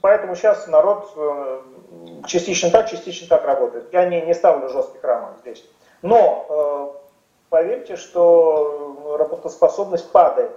Э, 0.02 0.04
поэтому 0.04 0.36
сейчас 0.36 0.68
народ 0.68 1.12
э, 1.16 1.62
частично 2.28 2.70
так, 2.72 2.90
частично 2.90 3.28
так 3.28 3.46
работает. 3.46 3.92
Я 3.92 4.06
не, 4.06 4.22
не 4.22 4.34
ставлю 4.34 4.70
жестких 4.70 5.04
рамок 5.04 5.40
здесь. 5.42 5.64
Но 6.02 6.96
поверьте, 7.50 7.96
что 7.96 9.18
работоспособность 9.20 10.12
падает 10.12 10.52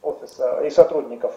офиса 0.00 0.60
и 0.60 0.70
сотрудников 0.70 1.34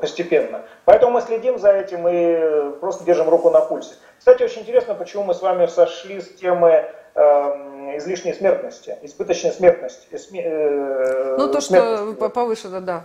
постепенно. 0.00 0.62
Поэтому 0.84 1.12
мы 1.12 1.22
следим 1.22 1.58
за 1.58 1.72
этим 1.72 2.06
и 2.06 2.78
просто 2.78 3.04
держим 3.04 3.28
руку 3.28 3.50
на 3.50 3.60
пульсе. 3.60 3.94
Кстати, 4.18 4.42
очень 4.42 4.62
интересно, 4.62 4.94
почему 4.94 5.24
мы 5.24 5.34
с 5.34 5.40
вами 5.40 5.66
сошли 5.66 6.20
с 6.20 6.28
темы 6.34 6.84
э, 7.14 7.96
излишней 7.96 8.34
смертности, 8.34 8.96
избыточной 9.02 9.52
смертности. 9.52 10.06
Э, 10.12 11.36
ну, 11.38 11.50
то, 11.50 11.60
смертности. 11.60 12.16
что 12.16 12.28
повышено, 12.28 12.80
да. 12.80 13.04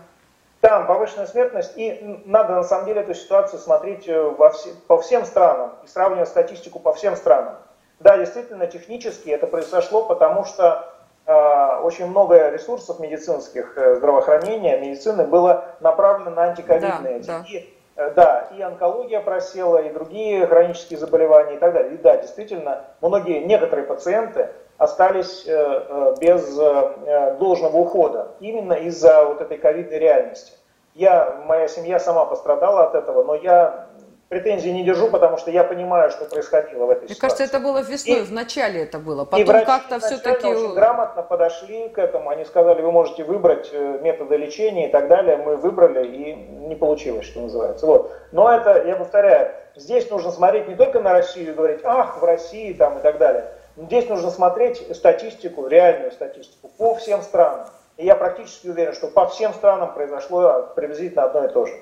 Там 0.65 0.87
повышенная 0.87 1.27
смертность, 1.27 1.73
и 1.75 2.23
надо 2.25 2.55
на 2.55 2.63
самом 2.63 2.87
деле 2.87 3.01
эту 3.01 3.13
ситуацию 3.13 3.59
смотреть 3.59 4.07
э, 4.07 4.19
во 4.19 4.49
все, 4.49 4.71
по 4.87 4.99
всем 4.99 5.23
странам 5.23 5.73
и 5.83 5.87
сравнивать 5.87 6.27
статистику 6.27 6.79
по 6.79 6.91
всем 6.91 7.15
странам. 7.15 7.57
Да, 7.99 8.17
действительно, 8.17 8.65
технически 8.65 9.29
это 9.29 9.45
произошло, 9.45 10.07
потому 10.07 10.43
что 10.43 10.91
э, 11.27 11.79
очень 11.83 12.07
много 12.07 12.49
ресурсов 12.49 12.99
медицинских 12.99 13.77
э, 13.77 13.97
здравоохранения, 13.97 14.79
медицины 14.79 15.25
было 15.25 15.65
направлено 15.81 16.31
на 16.31 16.45
антиковидные. 16.45 17.19
Да, 17.19 17.41
да. 17.41 17.45
И, 17.47 17.69
э, 17.97 18.09
да, 18.15 18.47
и 18.57 18.59
онкология 18.59 19.21
просела, 19.21 19.77
и 19.77 19.93
другие 19.93 20.47
хронические 20.47 20.97
заболевания 20.97 21.57
и 21.57 21.59
так 21.59 21.73
далее. 21.73 21.93
И 21.93 21.97
да, 21.97 22.17
действительно, 22.17 22.85
многие, 23.01 23.45
некоторые 23.45 23.85
пациенты 23.85 24.49
остались 24.77 25.45
э, 25.47 25.53
э, 25.53 26.15
без 26.19 26.57
э, 26.59 27.35
должного 27.39 27.77
ухода 27.77 28.31
именно 28.39 28.73
из-за 28.73 29.25
вот 29.25 29.41
этой 29.41 29.57
ковидной 29.57 29.99
реальности. 29.99 30.53
Я, 30.93 31.41
моя 31.45 31.67
семья 31.67 31.99
сама 31.99 32.25
пострадала 32.25 32.85
от 32.85 32.95
этого, 32.95 33.23
но 33.23 33.35
я 33.35 33.87
претензий 34.29 34.71
не 34.71 34.83
держу, 34.83 35.09
потому 35.09 35.37
что 35.37 35.51
я 35.51 35.63
понимаю, 35.63 36.09
что 36.09 36.25
происходило 36.25 36.85
в 36.85 36.89
этой 36.89 37.05
Мне 37.05 37.15
ситуации. 37.15 37.21
кажется, 37.21 37.43
это 37.43 37.59
было 37.59 37.81
весной, 37.81 38.19
и, 38.19 38.21
в 38.21 38.31
начале 38.31 38.83
это 38.83 38.97
было. 38.99 39.23
Потом 39.23 39.65
как-то 39.65 39.99
все-таки... 39.99 40.47
очень 40.47 40.73
грамотно 40.73 41.21
подошли 41.21 41.89
к 41.89 41.97
этому. 41.97 42.29
Они 42.29 42.43
сказали, 42.43 42.81
вы 42.81 42.91
можете 42.91 43.23
выбрать 43.23 43.71
методы 43.73 44.37
лечения 44.37 44.89
и 44.89 44.91
так 44.91 45.07
далее. 45.07 45.37
Мы 45.37 45.57
выбрали, 45.57 46.07
и 46.07 46.33
не 46.33 46.75
получилось, 46.75 47.25
что 47.25 47.41
называется. 47.41 47.85
Вот. 47.85 48.11
Но 48.31 48.51
это, 48.51 48.83
я 48.85 48.95
повторяю, 48.95 49.51
здесь 49.75 50.09
нужно 50.09 50.31
смотреть 50.31 50.67
не 50.67 50.75
только 50.75 51.01
на 51.01 51.11
Россию 51.11 51.51
и 51.51 51.53
говорить, 51.53 51.81
ах, 51.83 52.21
в 52.21 52.23
России 52.23 52.73
там 52.73 52.99
и 52.99 53.01
так 53.01 53.17
далее. 53.17 53.51
Здесь 53.77 54.07
нужно 54.07 54.31
смотреть 54.31 54.95
статистику, 54.95 55.67
реальную 55.67 56.11
статистику 56.11 56.69
по 56.77 56.95
всем 56.95 57.21
странам. 57.21 57.67
И 57.97 58.05
я 58.05 58.15
практически 58.15 58.67
уверен, 58.67 58.93
что 58.93 59.07
по 59.07 59.27
всем 59.27 59.53
странам 59.53 59.93
произошло 59.93 60.71
приблизительно 60.75 61.23
одно 61.23 61.45
и 61.45 61.47
то 61.49 61.65
же. 61.65 61.73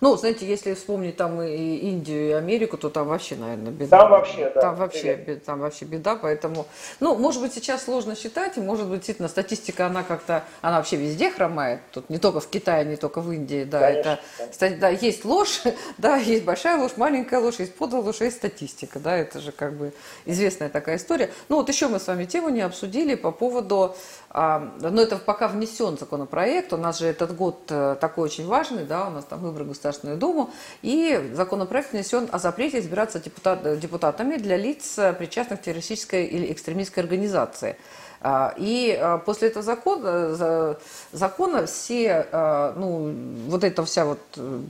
Ну, 0.00 0.16
знаете, 0.16 0.46
если 0.46 0.74
вспомнить 0.74 1.16
там 1.16 1.42
и 1.42 1.76
Индию, 1.76 2.28
и 2.28 2.32
Америку, 2.32 2.78
то 2.78 2.88
там 2.88 3.08
вообще, 3.08 3.36
наверное, 3.36 3.70
беда. 3.70 3.98
Там 3.98 4.10
вообще, 4.10 4.50
да. 4.54 4.60
Там 4.60 4.76
вообще, 4.76 5.14
беда, 5.16 5.40
там 5.44 5.60
вообще 5.60 5.84
беда, 5.84 6.16
поэтому, 6.16 6.66
ну, 7.00 7.16
может 7.16 7.42
быть, 7.42 7.52
сейчас 7.52 7.84
сложно 7.84 8.16
считать, 8.16 8.56
и 8.56 8.60
может 8.60 8.86
быть, 8.86 9.00
действительно, 9.00 9.28
статистика, 9.28 9.86
она 9.86 10.02
как-то, 10.02 10.44
она 10.62 10.78
вообще 10.78 10.96
везде 10.96 11.30
хромает, 11.30 11.80
тут 11.92 12.08
не 12.08 12.18
только 12.18 12.40
в 12.40 12.48
Китае, 12.48 12.84
не 12.84 12.96
только 12.96 13.20
в 13.20 13.30
Индии, 13.30 13.64
да, 13.64 13.80
конечно, 13.80 14.10
это, 14.10 14.20
конечно. 14.58 14.76
да, 14.80 14.88
есть 14.88 15.24
ложь, 15.24 15.62
да, 15.98 16.16
есть 16.16 16.44
большая 16.44 16.78
ложь, 16.78 16.92
маленькая 16.96 17.40
ложь, 17.40 17.56
есть 17.58 17.74
подлая 17.74 18.02
ложь, 18.02 18.20
есть 18.20 18.36
статистика, 18.36 18.98
да, 18.98 19.16
это 19.16 19.40
же 19.40 19.52
как 19.52 19.74
бы 19.74 19.92
известная 20.24 20.68
такая 20.68 20.96
история. 20.96 21.30
Ну, 21.48 21.56
вот 21.56 21.68
еще 21.68 21.88
мы 21.88 22.00
с 22.00 22.06
вами 22.06 22.24
тему 22.24 22.48
не 22.48 22.62
обсудили 22.62 23.14
по 23.14 23.30
поводу, 23.30 23.94
а, 24.30 24.72
ну, 24.80 25.02
это 25.02 25.16
пока 25.16 25.48
внесен 25.48 25.98
законопроект, 25.98 26.72
у 26.72 26.76
нас 26.76 26.98
же 26.98 27.06
этот 27.06 27.34
год 27.36 27.62
э, 27.68 27.96
такой 28.00 28.24
очень 28.24 28.46
важный, 28.46 28.84
да, 28.84 29.08
у 29.08 29.10
нас 29.10 29.24
там 29.24 29.40
выборы 29.40 29.64
Государственную 29.70 30.18
Думу, 30.18 30.50
и 30.82 31.30
законопроект 31.34 31.92
внесен 31.92 32.28
о 32.30 32.38
запрете 32.38 32.80
избираться 32.80 33.18
депутат, 33.18 33.78
депутатами 33.78 34.36
для 34.36 34.56
лиц, 34.56 34.98
причастных 35.18 35.60
к 35.60 35.62
террористической 35.62 36.26
или 36.26 36.52
экстремистской 36.52 37.02
организации. 37.02 37.76
А, 38.22 38.52
и 38.58 38.98
а, 39.00 39.16
после 39.16 39.48
этого 39.48 39.62
закона, 39.62 40.76
закона 41.10 41.66
все, 41.66 42.26
а, 42.32 42.74
ну, 42.76 43.14
вот 43.48 43.64
эта 43.64 43.82
вся 43.84 44.04
вот 44.04 44.20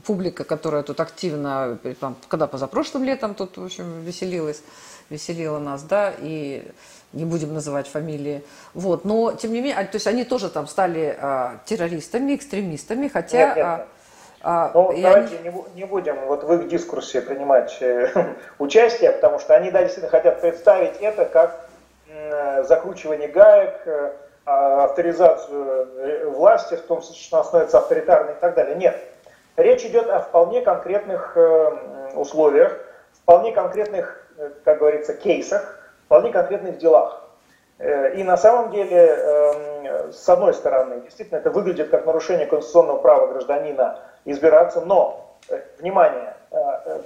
публика, 0.05 0.45
которая 0.45 0.83
тут 0.83 1.01
активно, 1.01 1.77
там, 1.99 2.15
когда 2.29 2.47
позапрошлым 2.47 3.03
летом 3.03 3.35
тут, 3.35 3.57
в 3.57 3.65
общем, 3.65 4.01
веселилась, 4.03 4.63
веселила 5.09 5.59
нас, 5.59 5.83
да, 5.83 6.13
и 6.19 6.65
не 7.11 7.25
будем 7.25 7.53
называть 7.53 7.89
фамилии, 7.89 8.41
вот, 8.73 9.03
но, 9.03 9.33
тем 9.33 9.51
не 9.51 9.59
менее, 9.59 9.83
то 9.83 9.95
есть 9.95 10.07
они 10.07 10.23
тоже 10.23 10.49
там 10.49 10.65
стали 10.65 11.17
террористами, 11.65 12.35
экстремистами, 12.35 13.09
хотя... 13.09 13.47
Нет, 13.47 13.57
нет. 13.57 13.87
А, 14.43 14.71
ну, 14.73 14.91
давайте 15.01 15.37
не... 15.39 15.53
Не, 15.75 15.85
будем 15.85 16.25
вот 16.25 16.43
в 16.43 16.53
их 16.53 16.67
дискурсе 16.67 17.21
принимать 17.21 17.77
э, 17.81 18.35
участие, 18.59 19.11
потому 19.11 19.39
что 19.39 19.55
они, 19.55 19.69
да, 19.69 19.81
действительно 19.81 20.09
хотят 20.09 20.41
представить 20.41 20.97
это 20.99 21.25
как 21.25 21.65
э, 22.07 22.63
закручивание 22.63 23.27
гаек, 23.27 23.81
э, 23.85 24.11
авторизацию 24.45 26.31
власти, 26.31 26.75
в 26.75 26.81
том 26.81 27.01
случае, 27.01 27.23
что 27.23 27.37
она 27.37 27.43
становится 27.43 27.77
авторитарной 27.77 28.33
и 28.33 28.37
так 28.39 28.55
далее. 28.55 28.75
Нет. 28.75 28.99
Речь 29.57 29.85
идет 29.85 30.09
о 30.09 30.19
вполне 30.19 30.61
конкретных 30.61 31.33
э, 31.35 32.11
условиях, 32.15 32.79
вполне 33.13 33.51
конкретных, 33.51 34.27
э, 34.37 34.49
как 34.63 34.79
говорится, 34.79 35.13
кейсах, 35.13 35.79
вполне 36.05 36.31
конкретных 36.31 36.77
делах. 36.79 37.21
Э, 37.77 38.15
и 38.15 38.23
на 38.23 38.37
самом 38.37 38.71
деле, 38.71 38.97
эм, 38.97 40.13
с 40.13 40.27
одной 40.27 40.53
стороны, 40.53 41.01
действительно 41.01 41.37
это 41.37 41.51
выглядит 41.51 41.89
как 41.89 42.05
нарушение 42.05 42.47
конституционного 42.47 42.97
права 42.97 43.27
гражданина 43.27 43.99
избираться, 44.25 44.81
но, 44.81 45.37
внимание, 45.79 46.35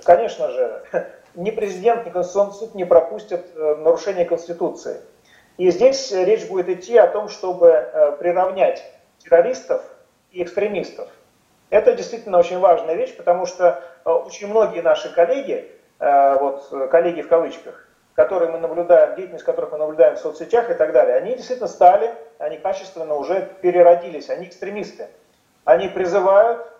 конечно 0.03 0.49
же, 0.49 0.83
ни 1.35 1.51
президент, 1.51 2.05
ни 2.05 2.09
Конституционный 2.09 2.53
суд 2.53 2.75
не 2.75 2.85
пропустят 2.85 3.45
нарушение 3.55 4.25
Конституции. 4.25 4.97
И 5.57 5.71
здесь 5.71 6.11
речь 6.11 6.47
будет 6.47 6.67
идти 6.69 6.97
о 6.97 7.07
том, 7.07 7.29
чтобы 7.29 8.15
приравнять 8.19 8.83
террористов 9.19 9.81
и 10.31 10.43
экстремистов. 10.43 11.07
Это 11.69 11.93
действительно 11.93 12.37
очень 12.37 12.59
важная 12.59 12.95
вещь, 12.95 13.15
потому 13.17 13.45
что 13.45 13.83
э, 14.05 14.09
очень 14.09 14.47
многие 14.47 14.81
наши 14.81 15.13
коллеги, 15.13 15.71
э, 15.99 16.37
вот 16.39 16.69
коллеги 16.91 17.21
в 17.21 17.27
кавычках, 17.27 17.87
которые 18.13 18.51
мы 18.51 18.59
наблюдаем, 18.59 19.15
деятельность 19.15 19.43
которых 19.43 19.71
мы 19.71 19.79
наблюдаем 19.79 20.15
в 20.15 20.19
соцсетях 20.19 20.69
и 20.69 20.73
так 20.75 20.93
далее, 20.93 21.15
они 21.15 21.35
действительно 21.35 21.67
стали, 21.67 22.13
они 22.37 22.57
качественно 22.57 23.15
уже 23.15 23.49
переродились, 23.61 24.29
они 24.29 24.45
экстремисты. 24.47 25.07
Они 25.63 25.89
призывают 25.89 26.61
э, 26.61 26.74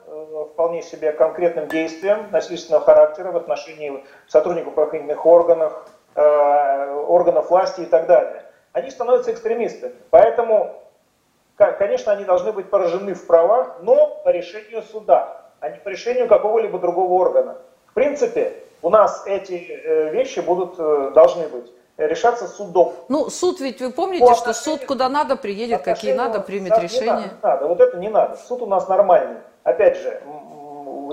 вполне 0.53 0.82
себе 0.82 1.11
конкретным 1.11 1.68
действиям 1.68 2.28
насильственного 2.32 2.84
характера 2.84 3.32
в 3.32 3.38
отношении 3.38 4.03
сотрудников 4.28 4.74
правоохранительных 4.74 5.26
органов, 5.26 5.74
органов 6.16 7.49
власти 7.49 7.82
и 7.82 7.86
так 7.86 8.07
далее. 8.07 8.43
Они 8.72 8.89
становятся 8.89 9.32
экстремистами. 9.32 9.93
Поэтому 10.09 10.86
конечно, 11.55 12.11
они 12.11 12.26
должны 12.26 12.51
быть 12.51 12.70
поражены 12.70 13.13
в 13.13 13.26
правах, 13.26 13.78
но 13.82 14.22
по 14.24 14.30
решению 14.30 14.84
суда, 14.84 15.51
а 15.59 15.70
не 15.70 15.80
по 15.80 15.89
решению 15.89 16.28
какого-либо 16.28 16.80
другого 16.80 17.13
органа. 17.13 17.57
В 17.88 17.93
принципе, 17.93 18.53
у 18.82 18.89
нас 18.89 19.24
эти 19.26 19.53
э, 19.53 20.11
вещи 20.11 20.39
будут, 20.39 20.76
э, 20.78 21.11
должны 21.16 21.47
быть 21.47 21.72
решаться 21.97 22.47
судом. 22.47 22.93
Ну, 23.07 23.30
суд 23.30 23.61
ведь, 23.61 23.80
вы 23.80 23.91
помните, 23.91 24.34
что 24.36 24.53
суд 24.53 24.86
куда 24.86 25.07
надо 25.07 25.38
приедет, 25.38 25.84
какие 25.84 26.13
надо, 26.13 26.41
примет 26.41 26.78
решение? 26.78 27.07
Надо, 27.13 27.24
не 27.24 27.41
надо, 27.41 27.68
вот 27.68 27.82
это 27.82 27.97
не 27.97 28.09
надо. 28.09 28.36
Суд 28.36 28.61
у 28.61 28.66
нас 28.66 28.88
нормальный. 28.89 29.39
Опять 29.66 29.97
же, 29.97 30.22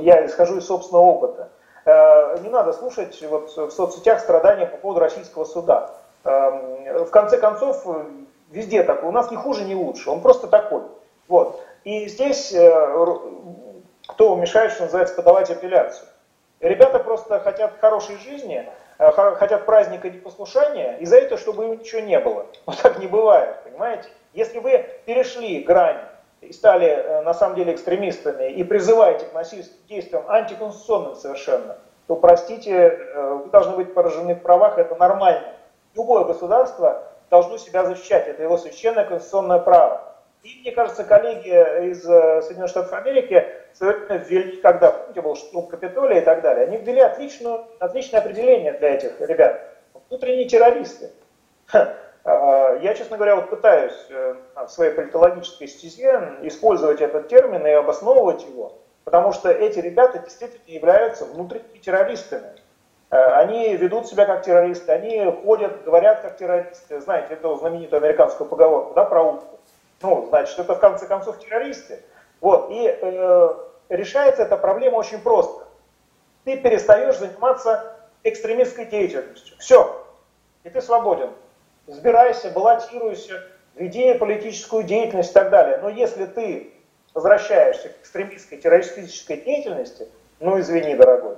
я 0.03 0.24
исхожу 0.24 0.59
из 0.59 0.66
собственного 0.66 1.03
опыта. 1.07 1.48
Э, 1.84 2.38
не 2.38 2.48
надо 2.48 2.72
слушать 2.72 3.20
вот 3.28 3.50
в 3.57 3.70
соцсетях 3.72 4.20
страдания 4.20 4.66
по 4.66 4.76
поводу 4.76 5.00
российского 5.00 5.44
суда. 5.44 5.90
Эм, 6.22 7.05
в 7.05 7.11
конце 7.11 7.38
концов, 7.38 7.84
Везде 8.53 8.82
такой. 8.82 9.09
У 9.09 9.12
нас 9.12 9.30
ни 9.30 9.36
хуже, 9.36 9.64
ни 9.64 9.74
лучше. 9.74 10.11
Он 10.11 10.20
просто 10.20 10.46
такой. 10.46 10.82
Вот. 11.26 11.61
И 11.84 12.07
здесь 12.07 12.53
э, 12.53 13.07
кто 14.07 14.36
мешает, 14.36 14.72
что 14.72 14.84
называется, 14.84 15.14
подавать 15.14 15.50
апелляцию? 15.50 16.07
Ребята 16.61 16.98
просто 16.98 17.40
хотят 17.40 17.72
хорошей 17.80 18.18
жизни, 18.18 18.68
э, 18.98 19.11
хотят 19.11 19.64
праздника 19.64 20.11
непослушания, 20.11 20.98
и 20.98 21.07
за 21.07 21.16
это, 21.16 21.38
чтобы 21.38 21.64
им 21.64 21.78
ничего 21.78 22.03
не 22.03 22.20
было. 22.20 22.46
Вот 22.66 22.80
так 22.82 22.98
не 22.98 23.07
бывает, 23.07 23.57
понимаете? 23.64 24.11
Если 24.34 24.59
вы 24.59 24.86
перешли 25.07 25.62
грань 25.62 25.98
и 26.43 26.53
стали 26.53 26.86
э, 26.86 27.22
на 27.22 27.34
самом 27.34 27.57
деле 27.57 27.74
экстремистами 27.74 28.51
и 28.51 28.62
призываете 28.64 29.26
к 29.26 29.32
насильственным 29.32 29.86
действиям 29.88 30.24
антиконституционным 30.28 31.14
совершенно, 31.14 31.78
то, 32.07 32.16
простите, 32.16 32.99
вы 33.14 33.49
должны 33.51 33.76
быть 33.76 33.95
поражены 33.95 34.34
в 34.34 34.43
правах, 34.43 34.76
это 34.76 34.97
нормально. 34.97 35.55
Любое 35.95 36.24
государство 36.24 37.05
должно 37.30 37.57
себя 37.57 37.84
защищать. 37.84 38.28
Это 38.28 38.43
его 38.43 38.59
священное 38.59 39.07
конституционное 39.07 39.59
право. 39.59 40.12
И, 40.43 40.61
мне 40.61 40.72
кажется, 40.72 41.05
коллеги 41.05 41.49
из 41.90 42.05
э, 42.05 42.43
Соединенных 42.43 42.70
Штатов 42.70 42.93
Америки 42.93 43.47
сегодня 43.72 44.16
ввели, 44.16 44.57
когда, 44.61 44.90
помните, 44.90 45.22
был 45.22 45.36
штурм 45.36 45.68
Капитолия 45.68 46.20
и 46.20 46.24
так 46.24 46.43
далее, 46.43 46.66
они 46.66 46.78
ввели 46.78 47.01
отличную, 47.01 47.64
отличное 47.78 48.20
определение 48.20 48.72
для 48.72 48.97
этих 48.97 49.20
ребят. 49.20 49.61
Внутренние 50.09 50.49
террористы. 50.49 51.11
А, 52.24 52.76
я, 52.76 52.94
честно 52.94 53.16
говоря, 53.16 53.36
вот 53.36 53.50
пытаюсь 53.50 54.06
э, 54.10 54.34
в 54.54 54.68
своей 54.68 54.92
политологической 54.92 55.66
стезе 55.66 56.36
использовать 56.42 57.00
этот 57.00 57.28
термин 57.28 57.66
и 57.66 57.70
обосновывать 57.70 58.44
его, 58.46 58.78
потому 59.04 59.32
что 59.32 59.50
эти 59.50 59.80
ребята 59.80 60.20
действительно 60.20 60.62
являются 60.66 61.24
внутренними 61.24 61.78
террористами. 61.78 62.52
Э, 63.10 63.16
они 63.34 63.76
ведут 63.76 64.06
себя 64.06 64.24
как 64.24 64.42
террористы, 64.42 64.92
они 64.92 65.32
ходят, 65.44 65.82
говорят 65.84 66.20
как 66.20 66.36
террористы. 66.36 67.00
Знаете, 67.00 67.34
эту 67.34 67.56
знаменитую 67.56 68.00
американскую 68.00 68.48
поговорку, 68.48 68.94
да, 68.94 69.04
про 69.04 69.22
утку. 69.22 69.58
Ну, 70.00 70.26
значит, 70.28 70.58
это 70.58 70.74
в 70.76 70.80
конце 70.80 71.06
концов 71.06 71.38
террористы. 71.40 72.02
Вот, 72.40 72.70
и 72.70 72.86
э, 72.86 73.54
решается 73.88 74.42
эта 74.42 74.56
проблема 74.56 74.96
очень 74.96 75.20
просто. 75.20 75.64
Ты 76.44 76.56
перестаешь 76.56 77.18
заниматься 77.18 77.96
экстремистской 78.22 78.84
деятельностью. 78.84 79.56
Все. 79.58 80.04
И 80.62 80.70
ты 80.70 80.80
свободен. 80.80 81.30
Сбирайся, 81.87 82.51
баллотируйся, 82.51 83.43
веди 83.74 84.14
политическую 84.14 84.85
деятельность 84.85 85.30
и 85.30 85.35
так 85.35 85.51
далее. 85.51 85.78
Но 85.83 85.89
если 85.89 86.26
ты 86.26 86.72
возвращаешься 87.14 87.89
к 87.89 88.03
экстремистской 88.03 88.59
террористической 88.59 89.39
деятельности, 89.39 90.09
ну 90.41 90.59
извини, 90.61 90.95
дорогой, 90.95 91.37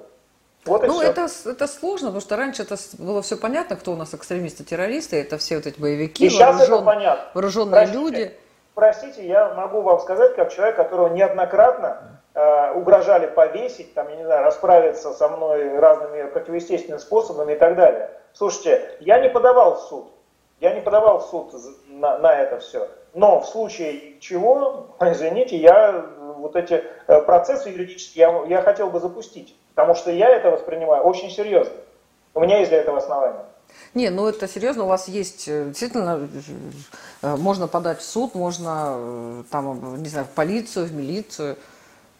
вот 0.65 0.87
ну, 0.87 1.03
это, 1.03 1.29
это 1.47 1.67
сложно, 1.67 2.09
потому 2.09 2.23
что 2.23 2.37
раньше 2.37 2.63
это 2.63 2.77
было 2.99 3.21
все 3.21 3.37
понятно, 3.37 3.77
кто 3.77 3.93
у 3.93 3.97
нас 3.97 4.15
экстремисты, 4.15 4.65
террористы, 4.65 5.21
это 5.21 5.37
все 5.37 5.57
вот 5.57 5.67
эти 5.67 5.79
боевики, 5.79 6.27
и 6.27 6.39
вооружен, 6.39 6.85
понятно. 6.85 7.25
вооруженные 7.35 7.73
простите, 7.73 7.99
люди. 7.99 8.35
Простите, 8.75 9.27
я 9.27 9.53
могу 9.55 9.83
вам 9.83 10.01
сказать, 10.01 10.35
как 10.35 10.53
человек, 10.53 10.77
которого 10.77 11.13
неоднократно 11.13 12.21
э, 12.35 12.73
угрожали 12.73 13.27
повесить, 13.27 13.93
там, 13.93 14.09
я 14.09 14.17
не 14.17 14.25
знаю, 14.25 14.43
расправиться 14.43 15.13
со 15.13 15.29
мной 15.29 15.79
разными 15.79 16.29
противоестественными 16.31 16.99
способами 16.99 17.53
и 17.53 17.57
так 17.57 17.77
далее. 17.77 18.11
Слушайте, 18.33 18.97
я 19.01 19.21
не 19.21 19.29
подавал 19.29 19.77
в 19.77 19.81
суд, 19.83 20.14
я 20.65 20.75
не 20.75 20.81
подавал 20.81 21.19
в 21.19 21.27
суд 21.27 21.53
на, 21.89 22.19
на 22.19 22.35
это 22.35 22.59
все. 22.59 22.89
Но 23.12 23.41
в 23.41 23.47
случае 23.47 24.19
чего, 24.19 24.87
извините, 25.01 25.57
я 25.59 26.07
вот 26.39 26.57
эти 26.57 26.83
э, 27.07 27.23
процессы 27.23 27.69
юридические 27.69 28.45
я, 28.49 28.57
я 28.57 28.62
хотел 28.62 28.89
бы 28.89 28.99
запустить. 28.99 29.55
Потому 29.75 29.95
что 29.95 30.11
я 30.11 30.29
это 30.29 30.51
воспринимаю 30.51 31.03
очень 31.03 31.31
серьезно. 31.31 31.75
У 32.33 32.41
меня 32.41 32.59
есть 32.59 32.71
для 32.71 32.81
этого 32.81 32.99
основания. 32.99 33.45
Не, 33.93 34.11
ну 34.11 34.27
это 34.27 34.49
серьезно, 34.49 34.85
у 34.85 34.89
вас 34.89 35.09
есть, 35.09 35.49
э, 35.49 35.67
действительно, 35.67 36.29
э, 37.23 37.37
можно 37.37 37.69
подать 37.69 37.99
в 37.99 38.05
суд, 38.05 38.35
можно, 38.35 38.95
э, 38.97 39.43
там, 39.51 40.03
не 40.03 40.09
знаю, 40.09 40.27
в 40.27 40.31
полицию, 40.31 40.87
в 40.87 40.95
милицию, 40.95 41.57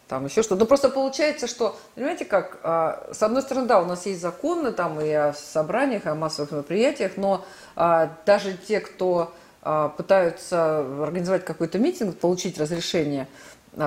там 0.07 0.25
еще 0.25 0.43
что-то. 0.43 0.61
Но 0.61 0.65
просто 0.65 0.89
получается, 0.89 1.47
что, 1.47 1.75
понимаете 1.95 2.25
как, 2.25 2.59
а, 2.63 3.09
с 3.11 3.21
одной 3.23 3.41
стороны, 3.41 3.67
да, 3.67 3.81
у 3.81 3.85
нас 3.85 4.05
есть 4.05 4.21
законы 4.21 4.71
там 4.71 5.01
и 5.01 5.09
о 5.11 5.33
собраниях, 5.33 6.05
и 6.05 6.09
о 6.09 6.15
массовых 6.15 6.51
мероприятиях, 6.51 7.13
но 7.17 7.43
а, 7.75 8.11
даже 8.25 8.53
те, 8.53 8.79
кто 8.79 9.33
а, 9.61 9.89
пытаются 9.89 10.79
организовать 11.03 11.45
какой-то 11.45 11.79
митинг, 11.79 12.17
получить 12.17 12.59
разрешение, 12.59 13.27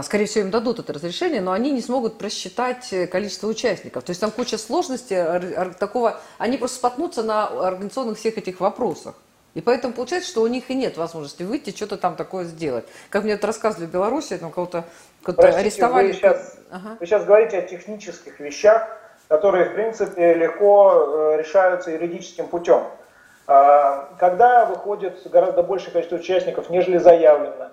скорее 0.02 0.26
всего, 0.26 0.44
им 0.44 0.50
дадут 0.50 0.80
это 0.80 0.92
разрешение, 0.92 1.40
но 1.40 1.52
они 1.52 1.70
не 1.70 1.80
смогут 1.80 2.18
просчитать 2.18 2.92
э, 2.92 3.06
количество 3.06 3.46
участников. 3.46 4.04
То 4.04 4.10
есть 4.10 4.20
там 4.20 4.30
куча 4.30 4.58
сложностей, 4.58 5.72
такого, 5.78 6.20
они 6.36 6.58
просто 6.58 6.76
споткнутся 6.76 7.22
на 7.22 7.46
организационных 7.46 8.18
всех 8.18 8.36
этих 8.36 8.60
вопросах. 8.60 9.14
И 9.58 9.60
поэтому 9.60 9.92
получается, 9.92 10.30
что 10.30 10.42
у 10.42 10.46
них 10.46 10.70
и 10.70 10.74
нет 10.76 10.96
возможности 10.96 11.42
выйти, 11.42 11.74
что-то 11.74 11.96
там 11.96 12.14
такое 12.14 12.44
сделать. 12.44 12.84
Как 13.10 13.24
мне 13.24 13.32
это 13.32 13.48
рассказывали 13.48 13.86
в 13.86 13.90
Беларуси, 13.90 14.38
там 14.38 14.52
кого-то 14.52 14.84
кого 15.24 15.42
арестовали. 15.42 16.06
Вы 16.06 16.12
сейчас, 16.12 16.56
ага. 16.70 16.96
вы 17.00 17.04
сейчас 17.04 17.24
говорите 17.24 17.58
о 17.58 17.62
технических 17.62 18.38
вещах, 18.38 18.88
которые, 19.26 19.70
в 19.70 19.74
принципе, 19.74 20.34
легко 20.34 20.92
э, 20.92 21.38
решаются 21.40 21.90
юридическим 21.90 22.46
путем. 22.46 22.84
А, 23.48 24.10
когда 24.20 24.64
выходит 24.64 25.28
гораздо 25.28 25.64
большее 25.64 25.90
количество 25.90 26.18
участников, 26.18 26.70
нежели 26.70 26.98
заявлено, 26.98 27.70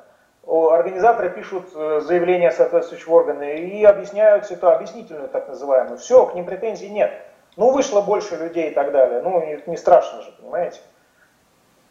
организаторы 0.47 1.29
пишут 1.29 1.67
э, 1.75 2.01
заявление 2.03 2.49
соответствующего 2.49 3.13
органа 3.13 3.43
и 3.43 3.83
объясняют 3.83 4.47
ситуацию, 4.47 4.77
объяснительную 4.77 5.29
так 5.29 5.47
называемую. 5.49 5.99
Все, 5.99 6.25
к 6.25 6.33
ним 6.33 6.45
претензий 6.45 6.89
нет. 6.89 7.13
Ну, 7.57 7.69
вышло 7.69 8.01
больше 8.01 8.37
людей 8.37 8.71
и 8.71 8.73
так 8.73 8.91
далее. 8.91 9.21
Ну, 9.21 9.61
не 9.67 9.77
страшно 9.77 10.23
же, 10.23 10.31
понимаете? 10.41 10.79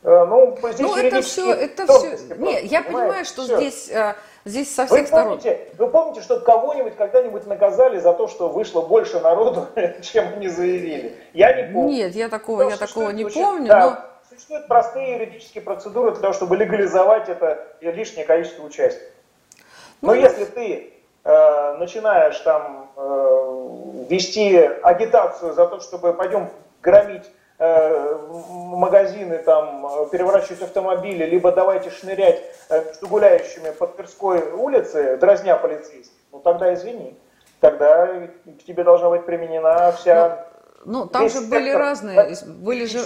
Э, 0.05 0.26
ну, 0.26 0.55
здесь 0.62 0.80
ну 0.80 0.96
это 0.96 1.22
все, 1.22 1.52
это 1.55 1.86
все. 1.86 2.34
Нет, 2.36 2.64
я 2.64 2.82
понимаю, 2.82 3.24
что 3.24 3.42
все. 3.42 3.57
здесь, 3.57 3.90
э, 3.90 4.14
здесь 4.44 4.74
со 4.74 4.84
всех 4.84 5.00
вы 5.00 5.07
помните, 5.07 5.40
сторон. 5.40 5.59
Вы 5.78 5.88
помните, 5.88 6.20
что 6.20 6.40
кого-нибудь 6.40 6.96
когда-нибудь 6.96 7.46
наказали 7.46 7.98
за 7.98 8.12
то, 8.12 8.28
что 8.28 8.50
вышло 8.50 8.82
больше 8.82 9.18
народу, 9.20 9.66
чем 10.02 10.34
они 10.34 10.48
заявили? 10.48 11.16
Я 11.32 11.55
не 11.55 11.72
помню. 11.72 11.88
Нет, 11.88 12.14
я 12.14 12.28
такого, 12.28 12.68
я 12.68 12.76
такого 12.76 13.11
не 13.11 13.24
помню, 13.24 13.68
да, 13.68 13.80
но 13.80 13.96
Существуют 14.28 14.66
простые 14.66 15.12
юридические 15.12 15.62
процедуры 15.62 16.11
для 16.12 16.20
того, 16.20 16.32
чтобы 16.34 16.57
легализовать 16.57 17.28
это 17.28 17.66
лишнее 17.80 18.26
количество 18.26 18.64
участников. 18.64 19.09
Но 20.02 20.12
ну, 20.12 20.20
если 20.20 20.44
ты 20.44 20.92
э, 21.24 21.76
начинаешь 21.78 22.38
там 22.40 22.90
э, 22.96 24.07
вести 24.11 24.57
агитацию 24.57 25.55
за 25.55 25.66
то, 25.66 25.80
чтобы 25.80 26.12
пойдем 26.12 26.50
громить 26.82 27.24
магазины, 28.76 29.38
там, 29.38 30.08
переворачивать 30.10 30.62
автомобили, 30.62 31.24
либо 31.24 31.52
давайте 31.52 31.90
шнырять 31.90 32.42
э, 32.68 32.84
между 32.84 33.08
гуляющими 33.08 33.70
по 33.70 33.86
Тверской 33.86 34.52
улице, 34.52 35.16
дразня 35.16 35.56
полицейских, 35.56 36.16
ну 36.32 36.40
тогда 36.40 36.74
извини. 36.74 37.16
тогда 37.60 38.06
к 38.06 38.64
тебе 38.66 38.84
должна 38.84 39.10
быть 39.10 39.24
применена 39.24 39.92
вся... 39.92 40.46
Ну, 40.84 41.04
ну 41.04 41.06
там 41.06 41.30
же 41.30 41.40
были 41.40 41.70
разные, 41.70 42.36
были 42.46 42.84
же, 42.84 43.00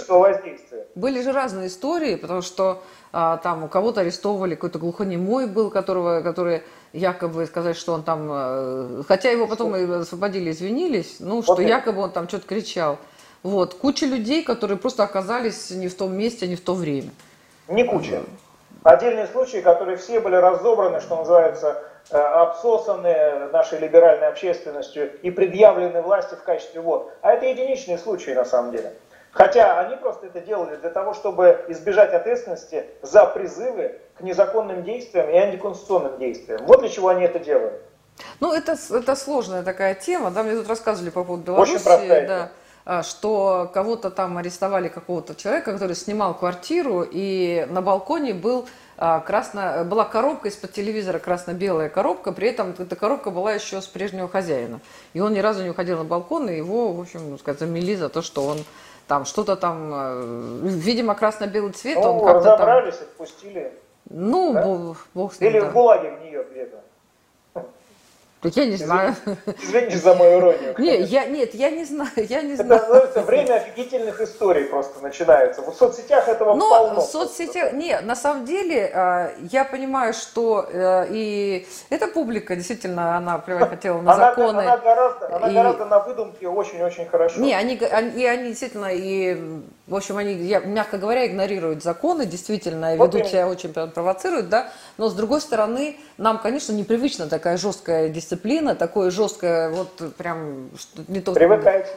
были 0.95 1.21
же 1.21 1.31
разные 1.31 1.67
истории, 1.67 2.15
потому 2.15 2.41
что 2.41 2.81
а, 3.13 3.37
там 3.37 3.63
у 3.63 3.67
кого-то 3.69 4.01
арестовывали, 4.01 4.55
какой-то 4.55 4.79
глухонемой 4.79 5.47
был, 5.47 5.69
которого, 5.69 6.21
который 6.21 6.63
якобы 6.91 7.45
сказать, 7.45 7.77
что 7.77 7.93
он 7.93 8.03
там, 8.03 8.29
э, 8.29 9.03
хотя 9.07 9.29
его 9.29 9.47
потом 9.47 9.75
и 9.77 9.89
освободили, 9.89 10.51
извинились, 10.51 11.17
ну, 11.19 11.41
что 11.41 11.55
вот 11.55 11.61
якобы 11.61 12.01
он 12.01 12.11
там 12.11 12.27
что-то 12.27 12.47
кричал. 12.47 12.97
Вот, 13.43 13.73
куча 13.73 14.05
людей, 14.05 14.43
которые 14.43 14.77
просто 14.77 15.03
оказались 15.03 15.71
не 15.71 15.87
в 15.87 15.95
том 15.95 16.13
месте, 16.17 16.47
не 16.47 16.55
в 16.55 16.61
то 16.61 16.73
время. 16.73 17.11
Не 17.67 17.83
куча. 17.83 18.21
Отдельные 18.83 19.27
случаи, 19.27 19.57
которые 19.57 19.97
все 19.97 20.19
были 20.19 20.35
разобраны, 20.35 20.99
что 21.01 21.17
называется, 21.17 21.83
э, 22.09 22.17
обсосаны 22.17 23.49
нашей 23.51 23.79
либеральной 23.79 24.27
общественностью 24.27 25.19
и 25.21 25.31
предъявлены 25.31 26.01
власти 26.01 26.35
в 26.35 26.43
качестве 26.43 26.81
вот. 26.81 27.13
А 27.21 27.33
это 27.33 27.45
единичные 27.45 27.97
случаи 27.97 28.31
на 28.31 28.45
самом 28.45 28.71
деле. 28.71 28.93
Хотя 29.31 29.79
они 29.79 29.95
просто 29.95 30.27
это 30.27 30.39
делали 30.41 30.75
для 30.77 30.89
того, 30.89 31.13
чтобы 31.13 31.63
избежать 31.67 32.13
ответственности 32.13 32.85
за 33.01 33.25
призывы 33.25 33.99
к 34.17 34.21
незаконным 34.21 34.83
действиям 34.83 35.29
и 35.29 35.37
антиконституционным 35.37 36.17
действиям. 36.17 36.65
Вот 36.65 36.79
для 36.79 36.89
чего 36.89 37.09
они 37.09 37.23
это 37.23 37.39
делают. 37.39 37.81
Ну, 38.39 38.53
это, 38.53 38.75
это 38.91 39.15
сложная 39.15 39.63
такая 39.63 39.93
тема. 39.93 40.31
Да, 40.31 40.43
мне 40.43 40.55
тут 40.55 40.67
рассказывали 40.67 41.09
по 41.09 41.23
поводу 41.23 41.43
Беларуси. 41.43 41.73
Очень 41.73 41.83
простая 41.83 42.27
да. 42.27 42.43
А, 42.43 42.49
что 43.03 43.69
кого-то 43.73 44.09
там 44.09 44.37
арестовали, 44.37 44.87
какого-то 44.87 45.35
человека, 45.35 45.73
который 45.73 45.95
снимал 45.95 46.33
квартиру, 46.33 47.05
и 47.09 47.67
на 47.69 47.81
балконе 47.81 48.33
был 48.33 48.67
а, 48.97 49.21
красно, 49.21 49.85
была 49.85 50.03
коробка 50.03 50.49
из-под 50.49 50.73
телевизора, 50.73 51.19
красно-белая 51.19 51.87
коробка, 51.87 52.33
при 52.33 52.49
этом 52.49 52.75
эта 52.77 52.97
коробка 52.97 53.31
была 53.31 53.53
еще 53.53 53.81
с 53.81 53.87
прежнего 53.87 54.27
хозяина. 54.27 54.81
И 55.13 55.21
он 55.21 55.33
ни 55.33 55.39
разу 55.39 55.63
не 55.63 55.69
уходил 55.69 55.99
на 55.99 56.03
балкон, 56.03 56.49
и 56.49 56.57
его, 56.57 56.91
в 56.91 56.99
общем, 56.99 57.29
ну, 57.29 57.37
сказать, 57.37 57.59
замели 57.61 57.95
за 57.95 58.09
то, 58.09 58.21
что 58.21 58.45
он 58.45 58.57
там 59.07 59.23
что-то 59.23 59.55
там, 59.55 59.89
э, 59.93 60.61
видимо, 60.63 61.15
красно-белый 61.15 61.71
цвет. 61.71 61.95
Ну, 61.95 62.19
он 62.19 62.25
как-то 62.25 62.57
там... 62.57 62.77
отпустили. 62.77 63.73
Ну, 64.09 64.53
да? 64.53 64.63
бог, 64.63 65.07
бог 65.13 65.33
с 65.33 65.39
ним. 65.39 65.49
Или 65.49 65.59
да. 65.61 65.69
в 65.69 65.73
ГУЛАГе 65.73 66.11
в 66.11 66.21
нее 66.21 66.45
где-то. 66.51 66.78
Так 68.41 68.55
я 68.55 68.65
не 68.67 68.77
знаю. 68.77 69.15
Извините 69.61 69.97
за 69.97 70.15
мою 70.15 70.39
иронию. 70.39 70.75
Не, 70.77 71.01
я, 71.01 71.25
нет, 71.25 71.53
я 71.55 71.69
не 71.69 71.83
знаю, 71.83 72.09
я 72.15 72.41
не 72.41 72.53
это 72.53 72.63
знаю. 72.63 72.81
называется 72.81 73.21
время 73.23 73.55
офигительных 73.55 74.21
историй 74.21 74.63
просто 74.63 75.01
начинается. 75.01 75.61
В 75.61 75.73
соцсетях 75.73 76.29
этого 76.29 76.53
Но 76.55 76.69
полно. 76.69 77.01
в 77.01 77.03
соцсетях, 77.03 77.73
не, 77.73 77.99
на 77.99 78.15
самом 78.15 78.45
деле, 78.45 78.91
а, 78.93 79.31
я 79.51 79.65
понимаю, 79.65 80.13
что 80.13 80.65
э, 80.71 81.07
и 81.09 81.67
эта 81.89 82.07
публика, 82.07 82.55
действительно, 82.55 83.17
она 83.17 83.39
плевать 83.39 83.71
хотела 83.71 84.01
на 84.01 84.13
она, 84.13 84.29
законы. 84.29 84.61
Она 84.61 84.77
гораздо, 84.77 85.35
она 85.35 85.49
и... 85.49 85.53
гораздо 85.53 85.85
на 85.85 85.99
выдумке 85.99 86.47
очень-очень 86.47 87.07
хорошо. 87.07 87.41
Не, 87.41 87.53
они, 87.53 87.77
они, 87.91 88.25
они 88.25 88.49
действительно, 88.49 88.87
и, 88.89 89.37
в 89.85 89.95
общем, 89.95 90.15
они, 90.15 90.33
я, 90.35 90.61
мягко 90.61 90.97
говоря, 90.97 91.27
игнорируют 91.27 91.83
законы, 91.83 92.25
действительно, 92.25 92.95
вот 92.95 93.13
ведут 93.13 93.27
себя 93.27 93.49
очень 93.49 93.73
провоцируют, 93.73 94.47
да, 94.47 94.69
но 94.97 95.09
с 95.09 95.13
другой 95.13 95.41
стороны, 95.41 95.97
нам, 96.17 96.39
конечно, 96.39 96.71
непривычна 96.71 97.27
такая 97.27 97.57
жесткая 97.57 98.07
дисциплина 98.07 98.28
дисциплина, 98.29 98.75
такое 98.75 99.09
жесткое, 99.11 99.69
вот 99.69 100.13
прям 100.15 100.69
что 100.77 101.03
не 101.07 101.19
то. 101.19 101.33
Привыкаете? 101.33 101.89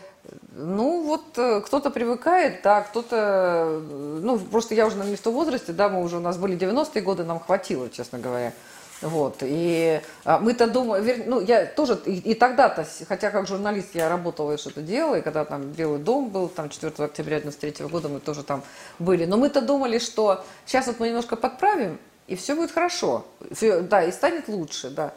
Ну, 0.55 1.03
вот 1.03 1.37
э, 1.37 1.61
кто-то 1.61 1.91
привыкает, 1.91 2.61
да, 2.63 2.83
кто-то, 2.83 3.83
ну, 3.91 4.39
просто 4.39 4.75
я 4.75 4.87
уже 4.87 4.97
не 4.97 5.17
в 5.17 5.21
том 5.21 5.35
возрасте, 5.35 5.73
да, 5.73 5.89
мы 5.89 6.03
уже, 6.03 6.19
у 6.19 6.21
нас 6.21 6.37
были 6.37 6.57
90-е 6.57 7.03
годы, 7.03 7.25
нам 7.25 7.41
хватило, 7.41 7.91
честно 7.91 8.19
говоря. 8.19 8.53
Вот, 9.01 9.39
и 9.41 10.01
а, 10.25 10.39
мы-то 10.39 10.69
думаем, 10.69 11.25
ну, 11.27 11.41
я 11.41 11.67
тоже, 11.67 11.99
и, 12.07 12.19
и 12.19 12.35
тогда-то, 12.35 12.87
хотя 13.09 13.31
как 13.31 13.49
журналист 13.49 13.95
я 13.95 14.09
работала 14.09 14.53
и 14.53 14.57
что-то 14.57 14.81
делала, 14.81 15.17
и 15.17 15.23
когда 15.23 15.45
там 15.45 15.63
Белый 15.63 15.99
дом 15.99 16.29
был, 16.29 16.49
там 16.49 16.69
4 16.69 16.93
октября 16.99 17.41
93 17.41 17.87
года 17.87 18.09
мы 18.09 18.21
тоже 18.21 18.45
там 18.45 18.63
были, 19.01 19.25
но 19.25 19.37
мы-то 19.39 19.61
думали, 19.61 19.99
что 19.99 20.45
сейчас 20.67 20.87
вот 20.87 21.01
мы 21.01 21.09
немножко 21.09 21.35
подправим, 21.35 21.99
и 22.29 22.37
все 22.37 22.55
будет 22.55 22.71
хорошо, 22.71 23.27
все, 23.53 23.81
да, 23.81 24.05
и 24.05 24.13
станет 24.13 24.47
лучше, 24.47 24.91
да. 24.91 25.13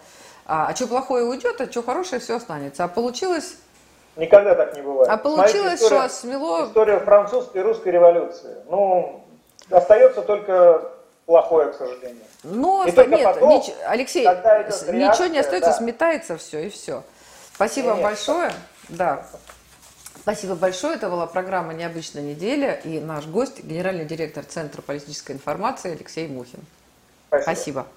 А, 0.46 0.68
а 0.68 0.76
что 0.76 0.88
плохое 0.88 1.26
уйдет, 1.26 1.60
а 1.60 1.70
что 1.70 1.82
хорошее 1.82 2.22
все 2.22 2.38
останется. 2.38 2.84
А 2.84 2.88
получилось... 2.88 3.56
Никогда 4.16 4.56
так 4.56 4.76
не 4.76 4.82
бывает. 4.82 5.10
А 5.10 5.18
получилось, 5.18 5.82
история, 5.82 6.08
что 6.08 6.10
смело... 6.10 6.66
История 6.68 7.00
французской 7.00 7.58
и 7.58 7.62
русской 7.62 7.90
революции. 7.90 8.56
Ну, 8.70 9.26
остается 9.70 10.22
только 10.22 10.92
плохое, 11.26 11.72
к 11.72 11.76
сожалению. 11.76 12.24
Ну, 12.44 12.86
нет, 12.86 12.96
потом, 12.96 13.50
нич... 13.50 13.72
Алексей, 13.88 14.24
реакция, 14.24 14.94
ничего 14.94 15.26
не 15.26 15.40
остается, 15.40 15.72
да. 15.72 15.78
сметается 15.78 16.38
все 16.38 16.68
и 16.68 16.70
все. 16.70 17.04
Спасибо 17.54 17.94
нет, 17.94 18.04
большое. 18.04 18.52
Да. 18.90 19.26
Спасибо 20.22 20.56
большое. 20.56 20.96
Это 20.96 21.10
была 21.10 21.28
программа 21.28 21.74
«Необычная 21.74 22.22
неделя» 22.22 22.74
и 22.84 23.00
наш 23.00 23.26
гость, 23.26 23.64
генеральный 23.64 24.06
директор 24.06 24.44
Центра 24.44 24.82
политической 24.82 25.34
информации 25.34 25.92
Алексей 25.92 26.28
Мухин. 26.28 26.62
Спасибо. 27.28 27.44
Спасибо. 27.44 27.88